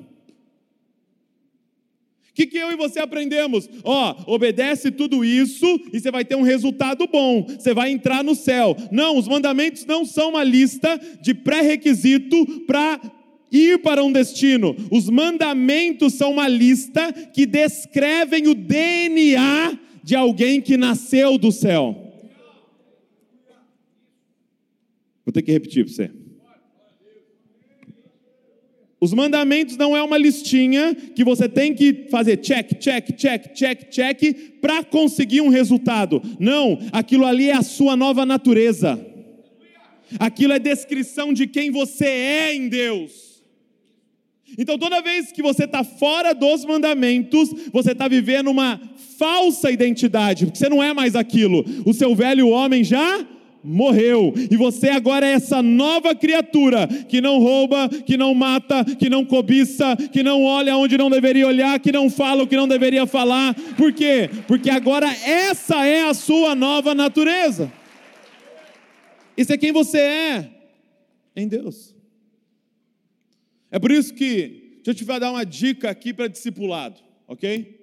O 2.30 2.32
que, 2.32 2.46
que 2.46 2.56
eu 2.56 2.72
e 2.72 2.76
você 2.76 2.98
aprendemos? 2.98 3.68
Ó, 3.84 4.24
obedece 4.26 4.90
tudo 4.90 5.22
isso 5.22 5.66
e 5.92 6.00
você 6.00 6.10
vai 6.10 6.24
ter 6.24 6.36
um 6.36 6.42
resultado 6.42 7.06
bom, 7.06 7.42
você 7.42 7.74
vai 7.74 7.90
entrar 7.90 8.24
no 8.24 8.34
céu. 8.34 8.74
Não, 8.90 9.18
os 9.18 9.28
mandamentos 9.28 9.84
não 9.84 10.06
são 10.06 10.30
uma 10.30 10.42
lista 10.42 10.98
de 11.20 11.34
pré-requisito 11.34 12.46
para 12.66 12.98
ir 13.50 13.78
para 13.78 14.04
um 14.04 14.12
destino. 14.12 14.76
Os 14.90 15.08
mandamentos 15.08 16.14
são 16.14 16.32
uma 16.32 16.48
lista 16.48 17.12
que 17.12 17.46
descrevem 17.46 18.46
o 18.48 18.54
DNA 18.54 19.78
de 20.02 20.14
alguém 20.14 20.60
que 20.60 20.76
nasceu 20.76 21.38
do 21.38 21.52
céu. 21.52 22.10
Vou 25.24 25.32
ter 25.32 25.42
que 25.42 25.52
repetir 25.52 25.84
para 25.84 25.94
você. 25.94 26.10
Os 29.00 29.14
mandamentos 29.14 29.78
não 29.78 29.96
é 29.96 30.02
uma 30.02 30.18
listinha 30.18 30.94
que 30.94 31.24
você 31.24 31.48
tem 31.48 31.74
que 31.74 32.08
fazer 32.10 32.36
check, 32.36 32.78
check, 32.78 33.16
check, 33.16 33.54
check, 33.54 33.88
check 33.88 34.60
para 34.60 34.84
conseguir 34.84 35.40
um 35.40 35.48
resultado. 35.48 36.20
Não, 36.38 36.78
aquilo 36.92 37.24
ali 37.24 37.48
é 37.48 37.54
a 37.54 37.62
sua 37.62 37.96
nova 37.96 38.26
natureza. 38.26 39.00
Aquilo 40.18 40.52
é 40.52 40.58
descrição 40.58 41.32
de 41.32 41.46
quem 41.46 41.70
você 41.70 42.04
é 42.04 42.54
em 42.54 42.68
Deus. 42.68 43.29
Então, 44.58 44.78
toda 44.78 45.00
vez 45.00 45.32
que 45.32 45.42
você 45.42 45.64
está 45.64 45.84
fora 45.84 46.34
dos 46.34 46.64
mandamentos, 46.64 47.50
você 47.72 47.92
está 47.92 48.08
vivendo 48.08 48.50
uma 48.50 48.80
falsa 49.18 49.70
identidade, 49.70 50.46
porque 50.46 50.58
você 50.58 50.68
não 50.68 50.82
é 50.82 50.92
mais 50.92 51.14
aquilo. 51.14 51.64
O 51.84 51.92
seu 51.92 52.14
velho 52.14 52.48
homem 52.48 52.82
já 52.82 53.26
morreu, 53.62 54.32
e 54.50 54.56
você 54.56 54.88
agora 54.88 55.26
é 55.26 55.32
essa 55.32 55.62
nova 55.62 56.14
criatura 56.14 56.86
que 56.86 57.20
não 57.20 57.38
rouba, 57.38 57.88
que 57.88 58.16
não 58.16 58.34
mata, 58.34 58.84
que 58.84 59.10
não 59.10 59.24
cobiça, 59.24 59.94
que 60.10 60.22
não 60.22 60.44
olha 60.44 60.76
onde 60.76 60.96
não 60.96 61.10
deveria 61.10 61.46
olhar, 61.46 61.78
que 61.78 61.92
não 61.92 62.08
fala 62.08 62.42
o 62.42 62.46
que 62.46 62.56
não 62.56 62.66
deveria 62.66 63.06
falar. 63.06 63.54
Por 63.76 63.92
quê? 63.92 64.30
Porque 64.48 64.70
agora 64.70 65.06
essa 65.24 65.84
é 65.84 66.08
a 66.08 66.14
sua 66.14 66.54
nova 66.54 66.94
natureza. 66.94 67.70
Isso 69.36 69.52
é 69.52 69.58
quem 69.58 69.72
você 69.72 69.98
é 69.98 70.50
em 71.36 71.46
Deus. 71.46 71.94
É 73.70 73.78
por 73.78 73.90
isso 73.90 74.14
que, 74.14 74.80
deixa 74.84 74.90
eu 74.90 74.94
te 74.94 75.04
dar 75.04 75.30
uma 75.30 75.44
dica 75.44 75.90
aqui 75.90 76.12
para 76.12 76.28
discipulado, 76.28 77.00
ok? 77.26 77.78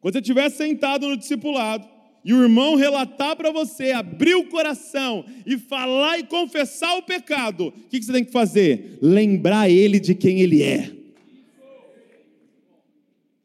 Quando 0.00 0.14
você 0.14 0.20
estiver 0.20 0.50
sentado 0.50 1.08
no 1.08 1.16
discipulado, 1.16 1.88
e 2.24 2.32
o 2.32 2.42
irmão 2.42 2.74
relatar 2.74 3.36
para 3.36 3.52
você, 3.52 3.90
abrir 3.90 4.34
o 4.34 4.46
coração 4.46 5.26
e 5.44 5.58
falar 5.58 6.18
e 6.18 6.24
confessar 6.24 6.96
o 6.96 7.02
pecado, 7.02 7.68
o 7.68 7.72
que 7.90 8.02
você 8.02 8.12
tem 8.12 8.24
que 8.24 8.32
fazer? 8.32 8.98
Lembrar 9.02 9.68
ele 9.68 10.00
de 10.00 10.14
quem 10.14 10.40
ele 10.40 10.62
é. 10.62 10.90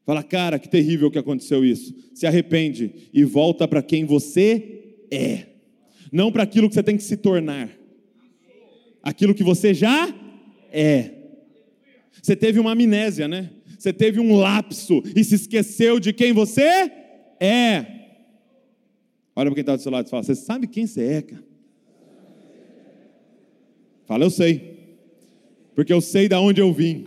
Fala, 0.06 0.22
cara, 0.22 0.58
que 0.58 0.68
terrível 0.68 1.10
que 1.10 1.18
aconteceu 1.18 1.64
isso. 1.64 1.94
Se 2.14 2.26
arrepende 2.26 3.10
e 3.12 3.22
volta 3.22 3.68
para 3.68 3.82
quem 3.82 4.06
você 4.06 4.96
é, 5.10 5.46
não 6.10 6.32
para 6.32 6.42
aquilo 6.42 6.68
que 6.68 6.74
você 6.74 6.82
tem 6.82 6.96
que 6.96 7.02
se 7.02 7.16
tornar, 7.16 7.70
aquilo 9.02 9.34
que 9.34 9.44
você 9.44 9.74
já 9.74 10.12
é. 10.72 11.19
Você 12.22 12.36
teve 12.36 12.58
uma 12.58 12.72
amnésia, 12.72 13.26
né? 13.26 13.50
Você 13.78 13.92
teve 13.92 14.20
um 14.20 14.36
lapso 14.36 15.02
e 15.16 15.24
se 15.24 15.34
esqueceu 15.34 15.98
de 15.98 16.12
quem 16.12 16.32
você 16.32 16.90
é. 17.40 17.86
Olha 19.34 19.46
para 19.50 19.54
quem 19.54 19.62
está 19.62 19.76
do 19.76 19.82
seu 19.82 19.90
lado 19.90 20.06
e 20.06 20.10
fala: 20.10 20.22
Você 20.22 20.34
sabe 20.34 20.66
quem 20.66 20.86
você 20.86 21.02
é, 21.02 21.22
cara? 21.22 21.50
Fala, 24.10 24.24
eu 24.24 24.30
sei. 24.30 24.78
Porque 25.74 25.92
eu 25.92 26.00
sei 26.00 26.28
de 26.28 26.34
onde 26.34 26.60
eu 26.60 26.72
vim. 26.72 27.06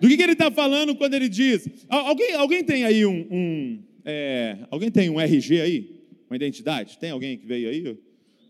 Do 0.00 0.08
que, 0.08 0.16
que 0.16 0.22
ele 0.22 0.32
está 0.32 0.50
falando 0.50 0.94
quando 0.96 1.14
ele 1.14 1.28
diz? 1.28 1.68
Alguém, 1.88 2.34
alguém 2.34 2.64
tem 2.64 2.84
aí 2.84 3.06
um. 3.06 3.26
um 3.30 3.78
é, 4.04 4.58
alguém 4.70 4.90
tem 4.90 5.08
um 5.08 5.20
RG 5.20 5.60
aí? 5.60 6.02
Uma 6.28 6.36
identidade? 6.36 6.98
Tem 6.98 7.10
alguém 7.10 7.38
que 7.38 7.46
veio 7.46 7.70
aí? 7.70 7.96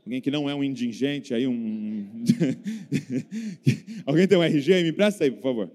Alguém 0.08 0.22
que 0.22 0.30
não 0.30 0.48
é 0.48 0.54
um 0.54 0.64
indigente 0.64 1.34
aí, 1.34 1.46
um. 1.46 2.24
alguém 4.06 4.26
tem 4.26 4.38
um 4.38 4.42
RG? 4.42 4.82
Me 4.82 4.88
empresta 4.88 5.24
aí, 5.24 5.30
por 5.30 5.42
favor. 5.42 5.70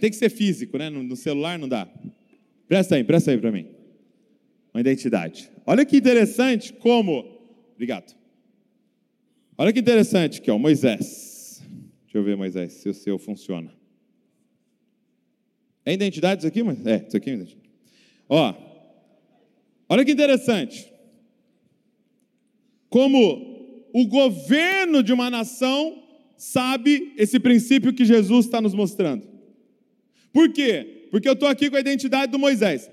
Tem 0.00 0.10
que 0.10 0.16
ser 0.16 0.30
físico, 0.30 0.78
né? 0.78 0.88
No, 0.88 1.14
celular 1.14 1.58
não 1.58 1.68
dá. 1.68 1.86
Presta 2.66 2.94
aí, 2.94 3.04
presta 3.04 3.30
aí 3.30 3.36
para 3.36 3.52
mim 3.52 3.66
uma 4.72 4.80
identidade. 4.80 5.50
Olha 5.66 5.84
que 5.84 5.98
interessante 5.98 6.72
como. 6.72 7.42
Obrigado. 7.74 8.16
Olha 9.58 9.70
que 9.70 9.80
interessante 9.80 10.40
aqui, 10.40 10.50
ó, 10.50 10.56
Moisés. 10.56 11.62
Deixa 12.04 12.16
eu 12.16 12.24
ver, 12.24 12.38
Moisés, 12.38 12.72
se 12.72 12.88
o 12.88 12.94
seu 12.94 13.18
funciona. 13.18 13.70
É 15.84 15.92
identidade 15.92 16.40
isso 16.40 16.48
aqui? 16.48 16.62
Mas... 16.62 16.86
É, 16.86 17.04
isso 17.06 17.18
aqui 17.18 17.28
é 17.28 17.34
identidade. 17.34 17.70
Ó, 18.30 18.54
olha 19.90 20.06
que 20.06 20.12
interessante. 20.12 20.90
Como 22.92 23.88
o 23.92 24.06
governo 24.06 25.02
de 25.02 25.12
uma 25.12 25.28
nação 25.28 26.00
sabe 26.36 27.12
esse 27.16 27.40
princípio 27.40 27.92
que 27.92 28.04
Jesus 28.04 28.46
está 28.46 28.60
nos 28.60 28.74
mostrando. 28.74 29.26
Por 30.32 30.52
quê? 30.52 31.08
Porque 31.10 31.28
eu 31.28 31.32
estou 31.32 31.48
aqui 31.48 31.68
com 31.68 31.76
a 31.76 31.80
identidade 31.80 32.30
do 32.30 32.38
Moisés 32.38 32.88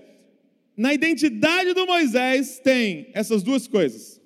na 0.80 0.94
identidade 0.94 1.74
do 1.74 1.86
Moisés 1.86 2.62
tem 2.64 3.10
essas 3.14 3.44
duas 3.44 3.68
coisas. 3.68 4.22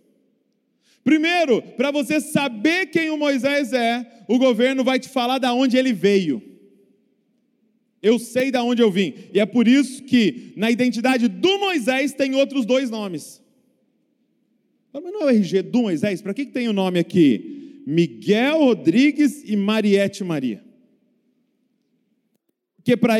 Primeiro, 1.03 1.63
para 1.63 1.89
você 1.89 2.21
saber 2.21 2.85
quem 2.91 3.09
o 3.09 3.17
Moisés 3.17 3.73
é, 3.73 4.23
o 4.27 4.37
governo 4.37 4.83
vai 4.83 4.99
te 4.99 5.09
falar 5.09 5.39
da 5.39 5.51
onde 5.51 5.77
ele 5.77 5.91
veio. 5.91 6.43
Eu 8.03 8.19
sei 8.19 8.51
da 8.51 8.63
onde 8.63 8.83
eu 8.83 8.91
vim. 8.91 9.15
E 9.33 9.39
é 9.39 9.47
por 9.47 9.67
isso 9.67 10.03
que 10.03 10.53
na 10.55 10.69
identidade 10.69 11.27
do 11.27 11.57
Moisés 11.57 12.13
tem 12.13 12.35
outros 12.35 12.67
dois 12.67 12.91
nomes. 12.91 13.41
Mas 14.93 15.03
não 15.11 15.21
é 15.21 15.25
o 15.25 15.29
RG 15.29 15.63
do 15.63 15.81
Moisés? 15.81 16.21
Para 16.21 16.33
que, 16.33 16.45
que 16.45 16.51
tem 16.51 16.67
o 16.67 16.73
nome 16.73 16.99
aqui? 16.99 17.81
Miguel 17.85 18.59
Rodrigues 18.59 19.43
e 19.43 19.55
Mariette 19.55 20.23
Maria. 20.23 20.63
Porque 22.77 22.95
para 22.95 23.15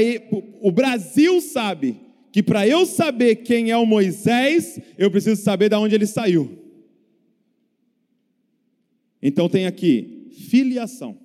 o 0.61 0.71
Brasil 0.71 1.41
sabe 1.41 1.97
que 2.31 2.43
para 2.43 2.67
eu 2.67 2.85
saber 2.85 3.37
quem 3.37 3.71
é 3.71 3.77
o 3.77 3.85
Moisés, 3.85 4.79
eu 4.97 5.09
preciso 5.09 5.41
saber 5.41 5.69
de 5.69 5.75
onde 5.75 5.95
ele 5.95 6.05
saiu. 6.05 6.59
Então 9.21 9.49
tem 9.49 9.65
aqui 9.65 10.29
filiação. 10.49 11.17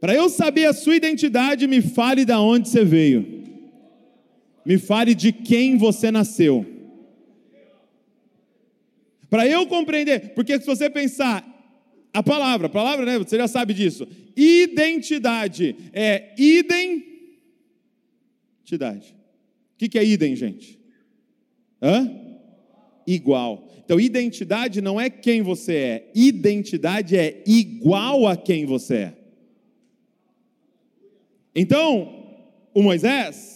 Para 0.00 0.14
eu 0.14 0.28
saber 0.28 0.66
a 0.66 0.72
sua 0.72 0.96
identidade, 0.96 1.66
me 1.66 1.80
fale 1.80 2.24
de 2.24 2.32
onde 2.32 2.68
você 2.68 2.84
veio. 2.84 3.44
Me 4.64 4.78
fale 4.78 5.14
de 5.14 5.32
quem 5.32 5.76
você 5.76 6.10
nasceu. 6.10 6.75
Para 9.28 9.46
eu 9.46 9.66
compreender, 9.66 10.34
porque 10.34 10.58
se 10.58 10.66
você 10.66 10.88
pensar 10.88 11.44
a 12.12 12.22
palavra, 12.22 12.66
a 12.66 12.70
palavra, 12.70 13.04
né, 13.04 13.18
você 13.18 13.36
já 13.36 13.46
sabe 13.46 13.74
disso. 13.74 14.08
Identidade 14.36 15.76
é 15.92 16.34
identidade. 16.38 17.06
O 19.74 19.88
que 19.88 19.98
é 19.98 20.04
idem, 20.04 20.34
gente? 20.34 20.80
Hã? 21.82 22.10
Igual. 23.06 23.68
Então, 23.84 24.00
identidade 24.00 24.80
não 24.80 25.00
é 25.00 25.08
quem 25.08 25.42
você 25.42 25.74
é, 25.74 26.10
identidade 26.14 27.16
é 27.16 27.44
igual 27.46 28.26
a 28.26 28.36
quem 28.36 28.64
você 28.66 28.94
é. 28.94 29.16
Então, 31.54 32.26
o 32.74 32.82
Moisés, 32.82 33.55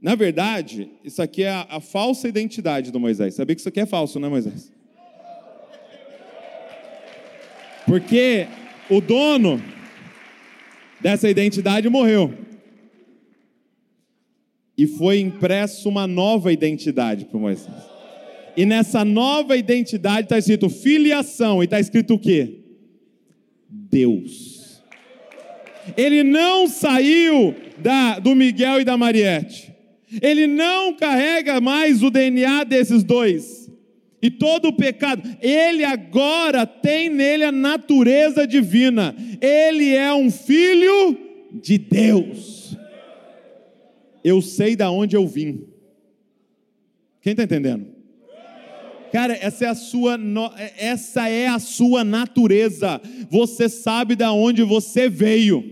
na 0.00 0.14
verdade, 0.14 0.90
isso 1.02 1.22
aqui 1.22 1.42
é 1.42 1.50
a, 1.50 1.66
a 1.70 1.80
falsa 1.80 2.28
identidade 2.28 2.90
do 2.90 3.00
Moisés. 3.00 3.34
Sabia 3.34 3.54
que 3.54 3.60
isso 3.60 3.68
aqui 3.68 3.80
é 3.80 3.86
falso, 3.86 4.20
não 4.20 4.28
é, 4.28 4.30
Moisés? 4.30 4.72
Porque 7.86 8.46
o 8.90 9.00
dono 9.00 9.62
dessa 11.00 11.30
identidade 11.30 11.88
morreu 11.88 12.34
e 14.76 14.86
foi 14.86 15.20
impresso 15.20 15.88
uma 15.88 16.06
nova 16.06 16.52
identidade 16.52 17.24
para 17.24 17.38
Moisés. 17.38 17.74
E 18.56 18.66
nessa 18.66 19.04
nova 19.04 19.56
identidade 19.56 20.26
está 20.26 20.38
escrito 20.38 20.68
filiação, 20.68 21.62
e 21.62 21.64
está 21.64 21.78
escrito 21.78 22.14
o 22.14 22.18
quê? 22.18 22.60
Deus. 23.68 24.82
Ele 25.96 26.22
não 26.22 26.66
saiu 26.66 27.54
da, 27.78 28.18
do 28.18 28.34
Miguel 28.34 28.80
e 28.80 28.84
da 28.84 28.96
Mariette. 28.96 29.75
Ele 30.20 30.46
não 30.46 30.94
carrega 30.94 31.60
mais 31.60 32.02
o 32.02 32.10
DNA 32.10 32.64
desses 32.64 33.02
dois. 33.02 33.70
E 34.22 34.30
todo 34.30 34.68
o 34.68 34.72
pecado, 34.72 35.22
ele 35.40 35.84
agora 35.84 36.66
tem 36.66 37.08
nele 37.08 37.44
a 37.44 37.52
natureza 37.52 38.46
divina. 38.46 39.14
Ele 39.40 39.94
é 39.94 40.12
um 40.12 40.30
filho 40.30 41.16
de 41.52 41.78
Deus 41.78 42.56
eu 44.26 44.42
sei 44.42 44.74
da 44.74 44.90
onde 44.90 45.14
eu 45.14 45.24
vim. 45.24 45.68
Quem 47.20 47.30
está 47.30 47.44
entendendo? 47.44 47.86
Cara, 49.12 49.34
essa 49.34 49.66
é 49.66 49.68
a 49.68 49.74
sua, 49.76 50.18
essa 50.76 51.28
é 51.28 51.46
a 51.46 51.60
sua 51.60 52.02
natureza. 52.02 53.00
Você 53.30 53.68
sabe 53.68 54.16
da 54.16 54.32
onde 54.32 54.64
você 54.64 55.08
veio. 55.08 55.62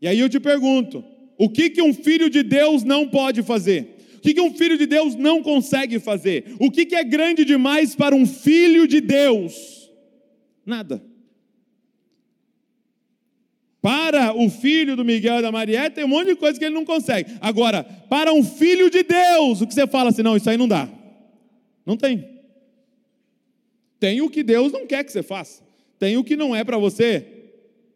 E 0.00 0.06
aí 0.06 0.20
eu 0.20 0.28
te 0.28 0.38
pergunto: 0.38 1.04
o 1.38 1.48
que, 1.48 1.70
que 1.70 1.82
um 1.82 1.92
filho 1.92 2.30
de 2.30 2.42
Deus 2.42 2.84
não 2.84 3.08
pode 3.08 3.42
fazer? 3.42 3.96
O 4.16 4.20
que, 4.20 4.34
que 4.34 4.40
um 4.40 4.54
filho 4.54 4.78
de 4.78 4.86
Deus 4.86 5.14
não 5.14 5.42
consegue 5.42 5.98
fazer? 5.98 6.54
O 6.58 6.70
que, 6.70 6.86
que 6.86 6.94
é 6.94 7.04
grande 7.04 7.44
demais 7.44 7.94
para 7.94 8.14
um 8.14 8.26
filho 8.26 8.86
de 8.86 9.00
Deus? 9.00 9.90
Nada. 10.64 11.02
Para 13.82 14.34
o 14.34 14.48
filho 14.48 14.96
do 14.96 15.04
Miguel 15.04 15.40
e 15.40 15.42
da 15.42 15.52
Marieta, 15.52 15.96
tem 15.96 16.04
um 16.04 16.08
monte 16.08 16.28
de 16.28 16.36
coisa 16.36 16.58
que 16.58 16.64
ele 16.64 16.74
não 16.74 16.86
consegue. 16.86 17.32
Agora, 17.38 17.84
para 17.84 18.32
um 18.32 18.42
filho 18.42 18.88
de 18.88 19.02
Deus, 19.02 19.60
o 19.60 19.66
que 19.66 19.74
você 19.74 19.86
fala 19.86 20.08
assim, 20.08 20.22
não, 20.22 20.36
isso 20.36 20.48
aí 20.48 20.56
não 20.56 20.66
dá. 20.66 20.88
Não 21.84 21.94
tem. 21.94 22.26
Tem 24.00 24.22
o 24.22 24.30
que 24.30 24.42
Deus 24.42 24.72
não 24.72 24.86
quer 24.86 25.04
que 25.04 25.12
você 25.12 25.22
faça. 25.22 25.62
Tem 25.98 26.16
o 26.16 26.24
que 26.24 26.34
não 26.34 26.56
é 26.56 26.64
para 26.64 26.78
você. 26.78 27.26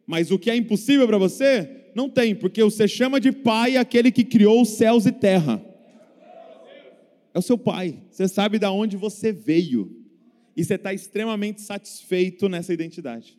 Mas 0.05 0.29
o 0.29 0.37
que 0.37 0.51
é 0.51 0.55
impossível 0.55 1.07
para 1.07 1.17
você, 1.17 1.78
não 1.99 2.09
tem, 2.09 2.33
porque 2.33 2.63
você 2.63 2.87
chama 2.87 3.19
de 3.19 3.29
pai 3.29 3.75
aquele 3.75 4.09
que 4.09 4.23
criou 4.23 4.61
os 4.61 4.69
céus 4.69 5.05
e 5.05 5.11
terra. 5.11 5.61
É 7.33 7.37
o 7.37 7.41
seu 7.41 7.57
pai. 7.57 7.99
Você 8.09 8.25
sabe 8.25 8.57
de 8.57 8.65
onde 8.67 8.95
você 8.95 9.33
veio. 9.33 9.93
E 10.55 10.63
você 10.63 10.75
está 10.75 10.93
extremamente 10.93 11.61
satisfeito 11.61 12.47
nessa 12.47 12.73
identidade. 12.73 13.37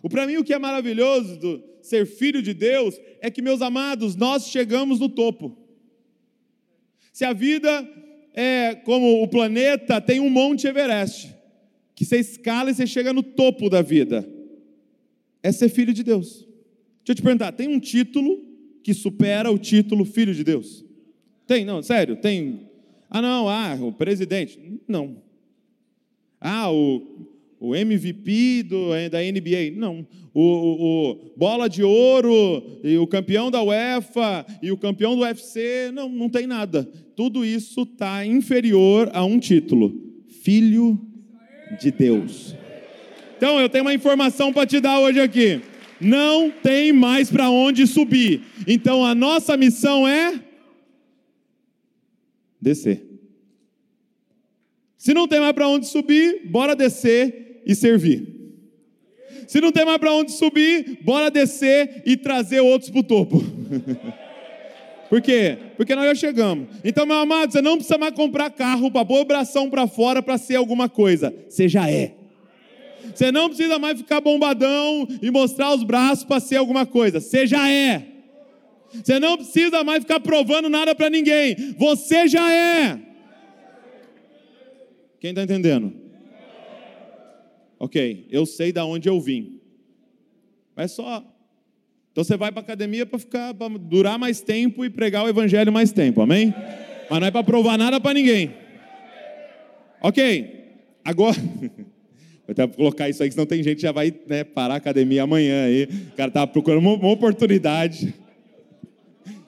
O 0.00 0.08
para 0.08 0.24
mim 0.24 0.36
o 0.36 0.44
que 0.44 0.54
é 0.54 0.58
maravilhoso 0.58 1.36
do 1.36 1.64
ser 1.82 2.06
filho 2.06 2.40
de 2.40 2.54
Deus 2.54 2.96
é 3.20 3.28
que 3.28 3.42
meus 3.42 3.60
amados, 3.60 4.14
nós 4.14 4.46
chegamos 4.46 5.00
no 5.00 5.08
topo. 5.08 5.58
Se 7.12 7.24
a 7.24 7.32
vida 7.32 7.88
é 8.32 8.76
como 8.76 9.20
o 9.20 9.26
planeta, 9.26 10.00
tem 10.00 10.20
um 10.20 10.30
monte 10.30 10.68
Everest, 10.68 11.34
que 11.94 12.04
você 12.04 12.20
escala 12.20 12.70
e 12.70 12.74
você 12.74 12.86
chega 12.86 13.12
no 13.12 13.22
topo 13.22 13.68
da 13.68 13.82
vida. 13.82 14.28
É 15.42 15.50
ser 15.50 15.68
filho 15.68 15.92
de 15.92 16.04
Deus. 16.04 16.49
Deixa 17.04 17.12
eu 17.12 17.14
te 17.14 17.22
perguntar, 17.22 17.52
tem 17.52 17.68
um 17.68 17.80
título 17.80 18.44
que 18.82 18.94
supera 18.94 19.50
o 19.50 19.58
título 19.58 20.04
filho 20.04 20.34
de 20.34 20.44
Deus? 20.44 20.84
Tem, 21.46 21.64
não, 21.64 21.82
sério, 21.82 22.16
tem. 22.16 22.68
Ah, 23.08 23.20
não, 23.20 23.48
ah, 23.48 23.76
o 23.80 23.92
presidente. 23.92 24.58
Não. 24.86 25.22
Ah, 26.40 26.70
o 26.70 27.28
o 27.60 27.76
MVP 27.76 28.62
do, 28.62 28.94
eh, 28.94 29.10
da 29.10 29.18
NBA. 29.20 29.76
Não. 29.76 30.06
O, 30.32 30.40
o, 30.40 31.10
o, 31.10 31.32
bola 31.36 31.68
de 31.68 31.82
ouro, 31.82 32.80
e 32.82 32.96
o 32.96 33.06
campeão 33.06 33.50
da 33.50 33.62
UEFA, 33.62 34.46
e 34.62 34.72
o 34.72 34.78
campeão 34.78 35.14
do 35.14 35.22
UFC. 35.22 35.90
Não, 35.92 36.08
não 36.08 36.30
tem 36.30 36.46
nada. 36.46 36.84
Tudo 37.14 37.44
isso 37.44 37.82
está 37.82 38.24
inferior 38.24 39.10
a 39.12 39.22
um 39.24 39.38
título: 39.38 39.92
Filho 40.42 40.98
de 41.78 41.90
Deus. 41.90 42.56
Então, 43.36 43.60
eu 43.60 43.68
tenho 43.68 43.84
uma 43.84 43.94
informação 43.94 44.52
para 44.52 44.66
te 44.66 44.80
dar 44.80 44.98
hoje 45.00 45.20
aqui. 45.20 45.60
Não 46.00 46.50
tem 46.50 46.92
mais 46.92 47.30
para 47.30 47.50
onde 47.50 47.86
subir. 47.86 48.42
Então, 48.66 49.04
a 49.04 49.14
nossa 49.14 49.56
missão 49.56 50.08
é 50.08 50.40
descer. 52.60 53.04
Se 54.96 55.14
não 55.14 55.26
tem 55.26 55.40
mais 55.40 55.52
para 55.52 55.68
onde 55.68 55.86
subir, 55.86 56.42
bora 56.46 56.76
descer 56.76 57.62
e 57.66 57.74
servir. 57.74 58.40
Se 59.46 59.60
não 59.60 59.72
tem 59.72 59.84
mais 59.84 59.98
para 59.98 60.12
onde 60.12 60.32
subir, 60.32 61.00
bora 61.02 61.30
descer 61.30 62.02
e 62.06 62.16
trazer 62.16 62.60
outros 62.60 62.90
para 62.90 63.00
o 63.00 63.02
topo. 63.02 63.42
Por 65.10 65.20
quê? 65.20 65.58
Porque 65.76 65.92
nós 65.94 66.04
já 66.06 66.14
chegamos. 66.14 66.68
Então, 66.84 67.04
meu 67.04 67.16
amado, 67.16 67.50
você 67.50 67.60
não 67.60 67.74
precisa 67.74 67.98
mais 67.98 68.14
comprar 68.14 68.48
carro 68.50 68.92
para 68.92 69.04
pôr 69.04 69.20
o 69.20 69.24
bração 69.24 69.68
para 69.68 69.88
fora 69.88 70.22
para 70.22 70.38
ser 70.38 70.54
alguma 70.54 70.88
coisa. 70.88 71.34
Você 71.48 71.68
já 71.68 71.90
é. 71.90 72.14
Você 73.14 73.32
não 73.32 73.48
precisa 73.48 73.78
mais 73.78 73.98
ficar 73.98 74.20
bombadão 74.20 75.06
e 75.20 75.30
mostrar 75.30 75.74
os 75.74 75.82
braços 75.82 76.24
para 76.24 76.40
ser 76.40 76.56
alguma 76.56 76.86
coisa. 76.86 77.20
Você 77.20 77.46
já 77.46 77.68
é. 77.70 78.06
Você 78.92 79.20
não 79.20 79.36
precisa 79.36 79.84
mais 79.84 80.00
ficar 80.00 80.20
provando 80.20 80.68
nada 80.68 80.94
para 80.94 81.08
ninguém. 81.08 81.54
Você 81.78 82.26
já 82.26 82.52
é. 82.52 82.98
Quem 85.20 85.30
está 85.30 85.42
entendendo? 85.42 85.92
Ok, 87.78 88.26
eu 88.30 88.44
sei 88.44 88.72
da 88.72 88.84
onde 88.84 89.08
eu 89.08 89.20
vim. 89.20 89.60
Mas 90.74 90.92
só. 90.92 91.24
Então 92.12 92.24
você 92.24 92.36
vai 92.36 92.50
para 92.50 92.60
academia 92.60 93.06
para 93.06 93.18
ficar, 93.18 93.54
para 93.54 93.78
durar 93.78 94.18
mais 94.18 94.40
tempo 94.40 94.84
e 94.84 94.90
pregar 94.90 95.24
o 95.24 95.28
evangelho 95.28 95.72
mais 95.72 95.92
tempo, 95.92 96.20
amém? 96.20 96.52
Mas 97.08 97.20
não 97.20 97.26
é 97.26 97.30
para 97.30 97.44
provar 97.44 97.78
nada 97.78 98.00
para 98.00 98.14
ninguém. 98.14 98.52
Ok, 100.02 100.78
agora. 101.04 101.36
Vou 102.50 102.64
até 102.64 102.66
colocar 102.66 103.08
isso 103.08 103.22
aí, 103.22 103.30
senão 103.30 103.46
tem 103.46 103.62
gente 103.62 103.76
que 103.76 103.82
já 103.82 103.92
vai 103.92 104.12
né, 104.26 104.42
parar 104.42 104.74
a 104.74 104.76
academia 104.78 105.22
amanhã 105.22 105.66
aí. 105.66 105.84
O 105.84 106.16
cara 106.16 106.32
tá 106.32 106.44
procurando 106.44 106.80
uma, 106.80 106.94
uma 106.94 107.12
oportunidade. 107.12 108.12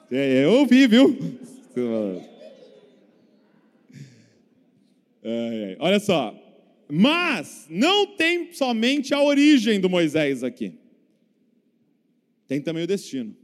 É, 0.09 0.45
eu 0.45 0.53
ouvi, 0.61 0.87
viu? 0.87 1.19
É, 5.21 5.77
olha 5.81 5.99
só, 5.99 6.33
mas 6.88 7.67
não 7.69 8.07
tem 8.07 8.53
somente 8.53 9.12
a 9.12 9.21
origem 9.21 9.81
do 9.81 9.91
Moisés 9.91 10.45
aqui. 10.45 10.75
Tem 12.47 12.61
também 12.61 12.85
o 12.85 12.87
destino. 12.87 13.35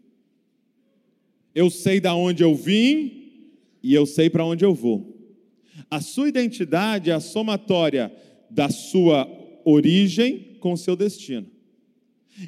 Eu 1.52 1.68
sei 1.68 1.98
da 1.98 2.14
onde 2.14 2.44
eu 2.44 2.54
vim 2.54 3.48
e 3.82 3.92
eu 3.92 4.06
sei 4.06 4.30
para 4.30 4.44
onde 4.44 4.64
eu 4.64 4.72
vou. 4.72 5.16
A 5.90 6.00
sua 6.00 6.28
identidade 6.28 7.10
é 7.10 7.14
a 7.14 7.18
somatória 7.18 8.12
da 8.48 8.68
sua 8.68 9.37
origem 9.70 10.56
com 10.60 10.76
seu 10.76 10.96
destino. 10.96 11.46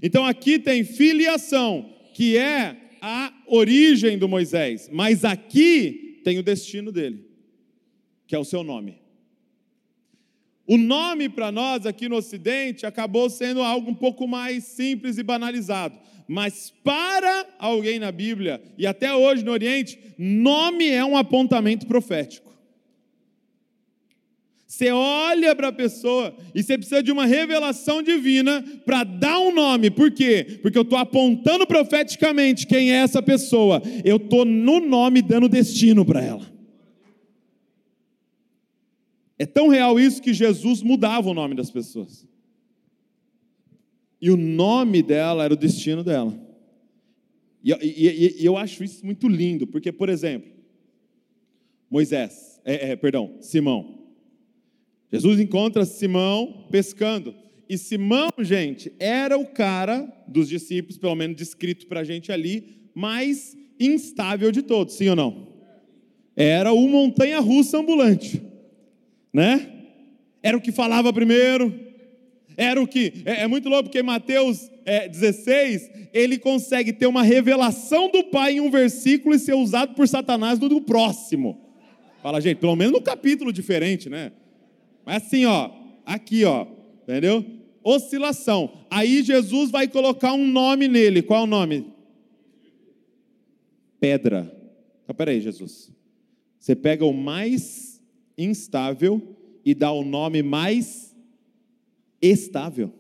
Então 0.03 0.25
aqui 0.25 0.59
tem 0.59 0.85
filiação, 0.85 1.93
que 2.15 2.37
é 2.37 2.77
a 3.01 3.33
origem 3.47 4.19
do 4.19 4.29
Moisés, 4.29 4.89
mas 4.93 5.25
aqui 5.25 6.21
tem 6.25 6.39
o 6.39 6.43
destino 6.43 6.93
dele, 6.93 7.27
que 8.27 8.35
é 8.35 8.39
o 8.39 8.45
seu 8.45 8.63
nome. 8.63 8.99
O 10.67 10.77
nome 10.77 11.29
para 11.29 11.51
nós 11.51 11.85
aqui 11.85 12.09
no 12.09 12.17
Ocidente 12.17 12.87
acabou 12.87 13.29
sendo 13.29 13.61
algo 13.61 13.91
um 13.91 13.95
pouco 13.95 14.29
mais 14.29 14.65
simples 14.65 15.19
e 15.19 15.23
banalizado. 15.23 15.99
Mas 16.29 16.73
para 16.85 17.45
alguém 17.59 17.99
na 17.99 18.13
Bíblia 18.13 18.63
e 18.79 18.87
até 18.87 19.13
hoje 19.13 19.45
no 19.45 19.51
Oriente, 19.51 19.99
nome 20.17 20.89
é 20.89 21.05
um 21.05 21.17
apontamento 21.17 21.87
profético. 21.87 22.50
Você 24.71 24.89
olha 24.93 25.53
para 25.57 25.67
a 25.67 25.73
pessoa 25.73 26.33
e 26.55 26.63
você 26.63 26.79
precisa 26.79 27.03
de 27.03 27.11
uma 27.11 27.27
revelação 27.27 28.01
divina 28.01 28.63
para 28.85 29.03
dar 29.03 29.41
um 29.41 29.53
nome. 29.53 29.91
Por 29.91 30.13
quê? 30.13 30.61
Porque 30.63 30.79
eu 30.79 30.83
estou 30.83 30.97
apontando 30.97 31.67
profeticamente 31.67 32.69
quem 32.69 32.93
é 32.93 32.99
essa 32.99 33.21
pessoa. 33.21 33.83
Eu 34.05 34.15
estou 34.15 34.45
no 34.45 34.79
nome 34.79 35.23
dando 35.23 35.49
destino 35.49 36.05
para 36.05 36.23
ela. 36.23 36.47
É 39.37 39.45
tão 39.45 39.67
real 39.67 39.99
isso 39.99 40.23
que 40.23 40.33
Jesus 40.33 40.85
mudava 40.85 41.29
o 41.29 41.35
nome 41.35 41.57
das 41.57 41.69
pessoas. 41.73 42.25
E 44.23 44.31
o 44.31 44.37
nome 44.37 45.03
dela 45.03 45.43
era 45.43 45.53
o 45.53 45.57
destino 45.57 46.05
dela. 46.05 46.33
E, 47.65 47.73
e, 47.73 48.37
e 48.41 48.47
eu 48.47 48.57
acho 48.57 48.85
isso 48.85 49.05
muito 49.05 49.27
lindo, 49.27 49.67
porque, 49.67 49.91
por 49.91 50.09
exemplo, 50.09 50.49
Moisés, 51.91 52.61
é, 52.65 52.93
é, 52.93 52.97
perdão, 52.97 53.35
Simão. 53.41 53.99
Jesus 55.13 55.41
encontra 55.41 55.85
Simão 55.85 56.67
pescando. 56.71 57.35
E 57.69 57.79
Simão, 57.79 58.31
gente, 58.41 58.93
era 58.99 59.39
o 59.39 59.47
cara 59.47 60.11
dos 60.27 60.49
discípulos, 60.49 60.99
pelo 60.99 61.15
menos 61.15 61.37
descrito 61.37 61.87
para 61.87 62.01
a 62.01 62.05
gente 62.05 62.33
ali, 62.33 62.89
mais 62.95 63.57
instável 63.79 64.51
de 64.51 64.63
todos, 64.63 64.95
sim 64.95 65.09
ou 65.09 65.17
não? 65.17 65.49
Era 66.37 66.73
o 66.73 66.89
montanha-russa 66.89 67.79
ambulante 67.79 68.51
né? 69.33 69.69
Era 70.43 70.57
o 70.57 70.61
que 70.61 70.73
falava 70.73 71.13
primeiro, 71.13 71.73
era 72.57 72.81
o 72.81 72.87
que. 72.87 73.23
É, 73.25 73.43
é 73.43 73.47
muito 73.47 73.69
louco, 73.69 73.85
porque 73.85 74.03
Mateus 74.03 74.71
é, 74.85 75.09
16, 75.09 75.91
ele 76.13 76.39
consegue 76.39 76.93
ter 76.93 77.07
uma 77.07 77.23
revelação 77.23 78.11
do 78.11 78.25
Pai 78.25 78.55
em 78.55 78.61
um 78.61 78.71
versículo 78.71 79.35
e 79.35 79.39
ser 79.39 79.55
usado 79.55 79.95
por 79.95 80.09
Satanás 80.09 80.59
no 80.59 80.81
próximo. 80.81 81.61
Fala, 82.23 82.41
gente, 82.41 82.59
pelo 82.59 82.77
menos 82.77 82.93
no 82.93 83.01
capítulo 83.01 83.53
diferente, 83.53 84.09
né? 84.09 84.33
Assim, 85.17 85.45
ó, 85.45 85.71
aqui, 86.07 86.45
ó, 86.45 86.67
entendeu? 87.03 87.45
Oscilação. 87.83 88.87
Aí 88.89 89.23
Jesus 89.25 89.71
vai 89.71 89.89
colocar 89.89 90.33
um 90.35 90.47
nome 90.47 90.87
nele. 90.87 91.21
Qual 91.21 91.41
é 91.41 91.43
o 91.43 91.47
nome? 91.47 91.87
Pedra. 93.99 94.57
Então, 95.03 95.15
peraí, 95.15 95.41
Jesus. 95.41 95.91
Você 96.61 96.77
pega 96.77 97.05
o 97.05 97.13
mais 97.13 98.01
instável 98.39 99.37
e 99.65 99.75
dá 99.75 99.91
o 99.91 100.05
nome 100.05 100.45
mais 100.45 101.17
estável. 102.23 102.93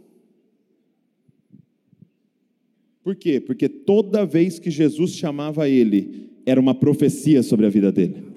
Por 3.05 3.14
quê? 3.14 3.40
Porque 3.40 3.68
toda 3.68 4.27
vez 4.27 4.59
que 4.59 4.70
Jesus 4.70 5.12
chamava 5.12 5.68
ele, 5.68 6.31
era 6.44 6.61
uma 6.61 6.75
profecia 6.75 7.42
sobre 7.42 7.66
a 7.66 7.70
vida 7.70 7.92
dele. 7.92 8.30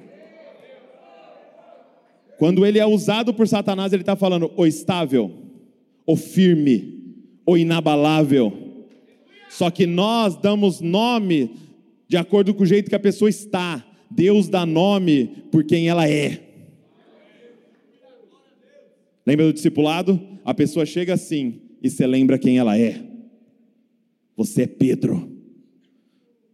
Quando 2.43 2.65
ele 2.65 2.77
é 2.77 2.85
usado 2.85 3.33
por 3.33 3.47
Satanás, 3.47 3.93
ele 3.93 4.01
está 4.01 4.17
falando 4.17 4.51
o 4.57 4.65
estável, 4.67 5.31
o 6.05 6.17
firme, 6.17 7.15
o 7.45 7.57
inabalável. 7.57 8.51
Só 9.49 9.71
que 9.71 9.87
nós 9.87 10.35
damos 10.35 10.81
nome 10.81 11.51
de 12.05 12.17
acordo 12.17 12.53
com 12.53 12.63
o 12.63 12.65
jeito 12.65 12.89
que 12.89 12.95
a 12.95 12.99
pessoa 12.99 13.29
está. 13.29 13.81
Deus 14.11 14.49
dá 14.49 14.65
nome 14.65 15.45
por 15.53 15.63
quem 15.63 15.87
ela 15.87 16.05
é. 16.05 16.41
Lembra 19.25 19.45
do 19.45 19.53
discipulado? 19.53 20.19
A 20.43 20.53
pessoa 20.53 20.85
chega 20.85 21.13
assim 21.13 21.61
e 21.81 21.89
você 21.89 22.05
lembra 22.05 22.37
quem 22.37 22.57
ela 22.57 22.77
é. 22.77 23.01
Você 24.35 24.63
é 24.63 24.67
Pedro. 24.67 25.31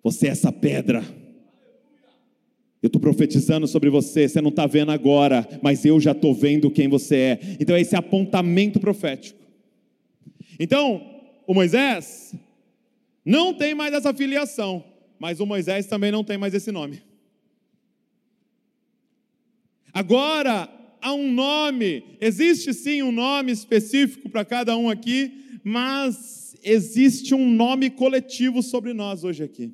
Você 0.04 0.28
é 0.28 0.30
essa 0.30 0.52
pedra. 0.52 1.04
Eu 2.82 2.88
estou 2.88 3.02
profetizando 3.02 3.68
sobre 3.68 3.90
você, 3.90 4.28
você 4.28 4.42
não 4.42 4.50
está 4.50 4.66
vendo 4.66 4.92
agora, 4.92 5.48
mas 5.62 5.84
eu 5.84 6.00
já 6.00 6.12
estou 6.12 6.34
vendo 6.34 6.72
quem 6.72 6.88
você 6.88 7.16
é. 7.16 7.40
Então 7.60 7.76
é 7.76 7.82
esse 7.82 7.96
apontamento 7.96 8.80
profético. 8.80 9.40
Então, 10.58 11.02
o 11.46 11.54
Moisés 11.54 12.34
não 13.26 13.54
tem 13.54 13.76
mais 13.76 13.94
essa 13.94 14.14
filiação, 14.14 14.84
mas 15.20 15.40
o 15.40 15.46
Moisés 15.46 15.86
também 15.88 16.12
não 16.12 16.24
tem 16.24 16.38
mais 16.38 16.54
esse 16.54 16.72
nome. 16.72 17.02
Agora 19.94 20.70
há 21.02 21.14
um 21.14 21.32
nome, 21.32 22.04
existe 22.22 22.74
sim 22.74 23.02
um 23.02 23.12
nome 23.12 23.52
específico 23.52 24.30
para 24.30 24.46
cada 24.46 24.78
um 24.78 24.90
aqui, 24.90 25.60
mas 25.64 26.56
existe 26.64 27.34
um 27.34 27.50
nome 27.50 27.90
coletivo 27.90 28.62
sobre 28.62 28.94
nós 28.94 29.24
hoje 29.24 29.44
aqui, 29.44 29.74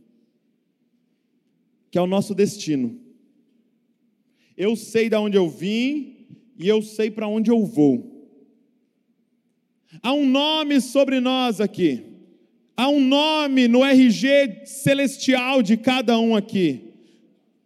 que 1.96 2.00
é 2.00 2.02
o 2.02 2.08
nosso 2.08 2.36
destino. 2.36 3.00
Eu 4.58 4.76
sei 4.76 5.08
de 5.08 5.16
onde 5.16 5.38
eu 5.38 5.50
vim 5.50 6.28
e 6.60 6.68
eu 6.68 6.82
sei 6.82 7.10
para 7.10 7.26
onde 7.26 7.50
eu 7.50 7.66
vou. 7.66 8.30
Há 10.04 10.12
um 10.12 10.28
nome 10.28 10.82
sobre 10.82 11.22
nós 11.22 11.62
aqui, 11.62 12.04
há 12.76 12.90
um 12.90 13.00
nome 13.00 13.70
no 13.70 13.82
RG 13.82 14.66
celestial 14.66 15.64
de 15.64 15.78
cada 15.78 16.20
um 16.20 16.36
aqui, 16.36 16.82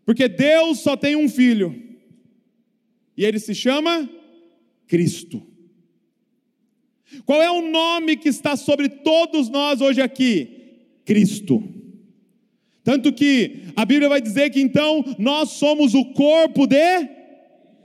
porque 0.05 0.27
Deus 0.27 0.77
só 0.77 0.95
tem 0.95 1.15
um 1.15 1.27
filho. 1.27 1.75
E 3.17 3.25
ele 3.25 3.39
se 3.39 3.55
chama 3.55 4.07
Cristo. 4.85 5.41
Qual 7.25 7.41
é 7.41 7.49
o 7.49 7.67
nome 7.67 8.15
que 8.15 8.29
está 8.29 8.55
sobre 8.55 8.89
todos 8.89 9.49
nós 9.49 9.81
hoje 9.81 10.03
aqui? 10.03 10.75
Cristo. 11.03 11.78
Tanto 12.89 13.13
que 13.13 13.65
a 13.75 13.85
Bíblia 13.85 14.09
vai 14.09 14.19
dizer 14.19 14.49
que 14.49 14.59
então 14.59 15.05
nós 15.19 15.51
somos 15.51 15.93
o 15.93 16.05
corpo 16.05 16.65
de 16.65 17.07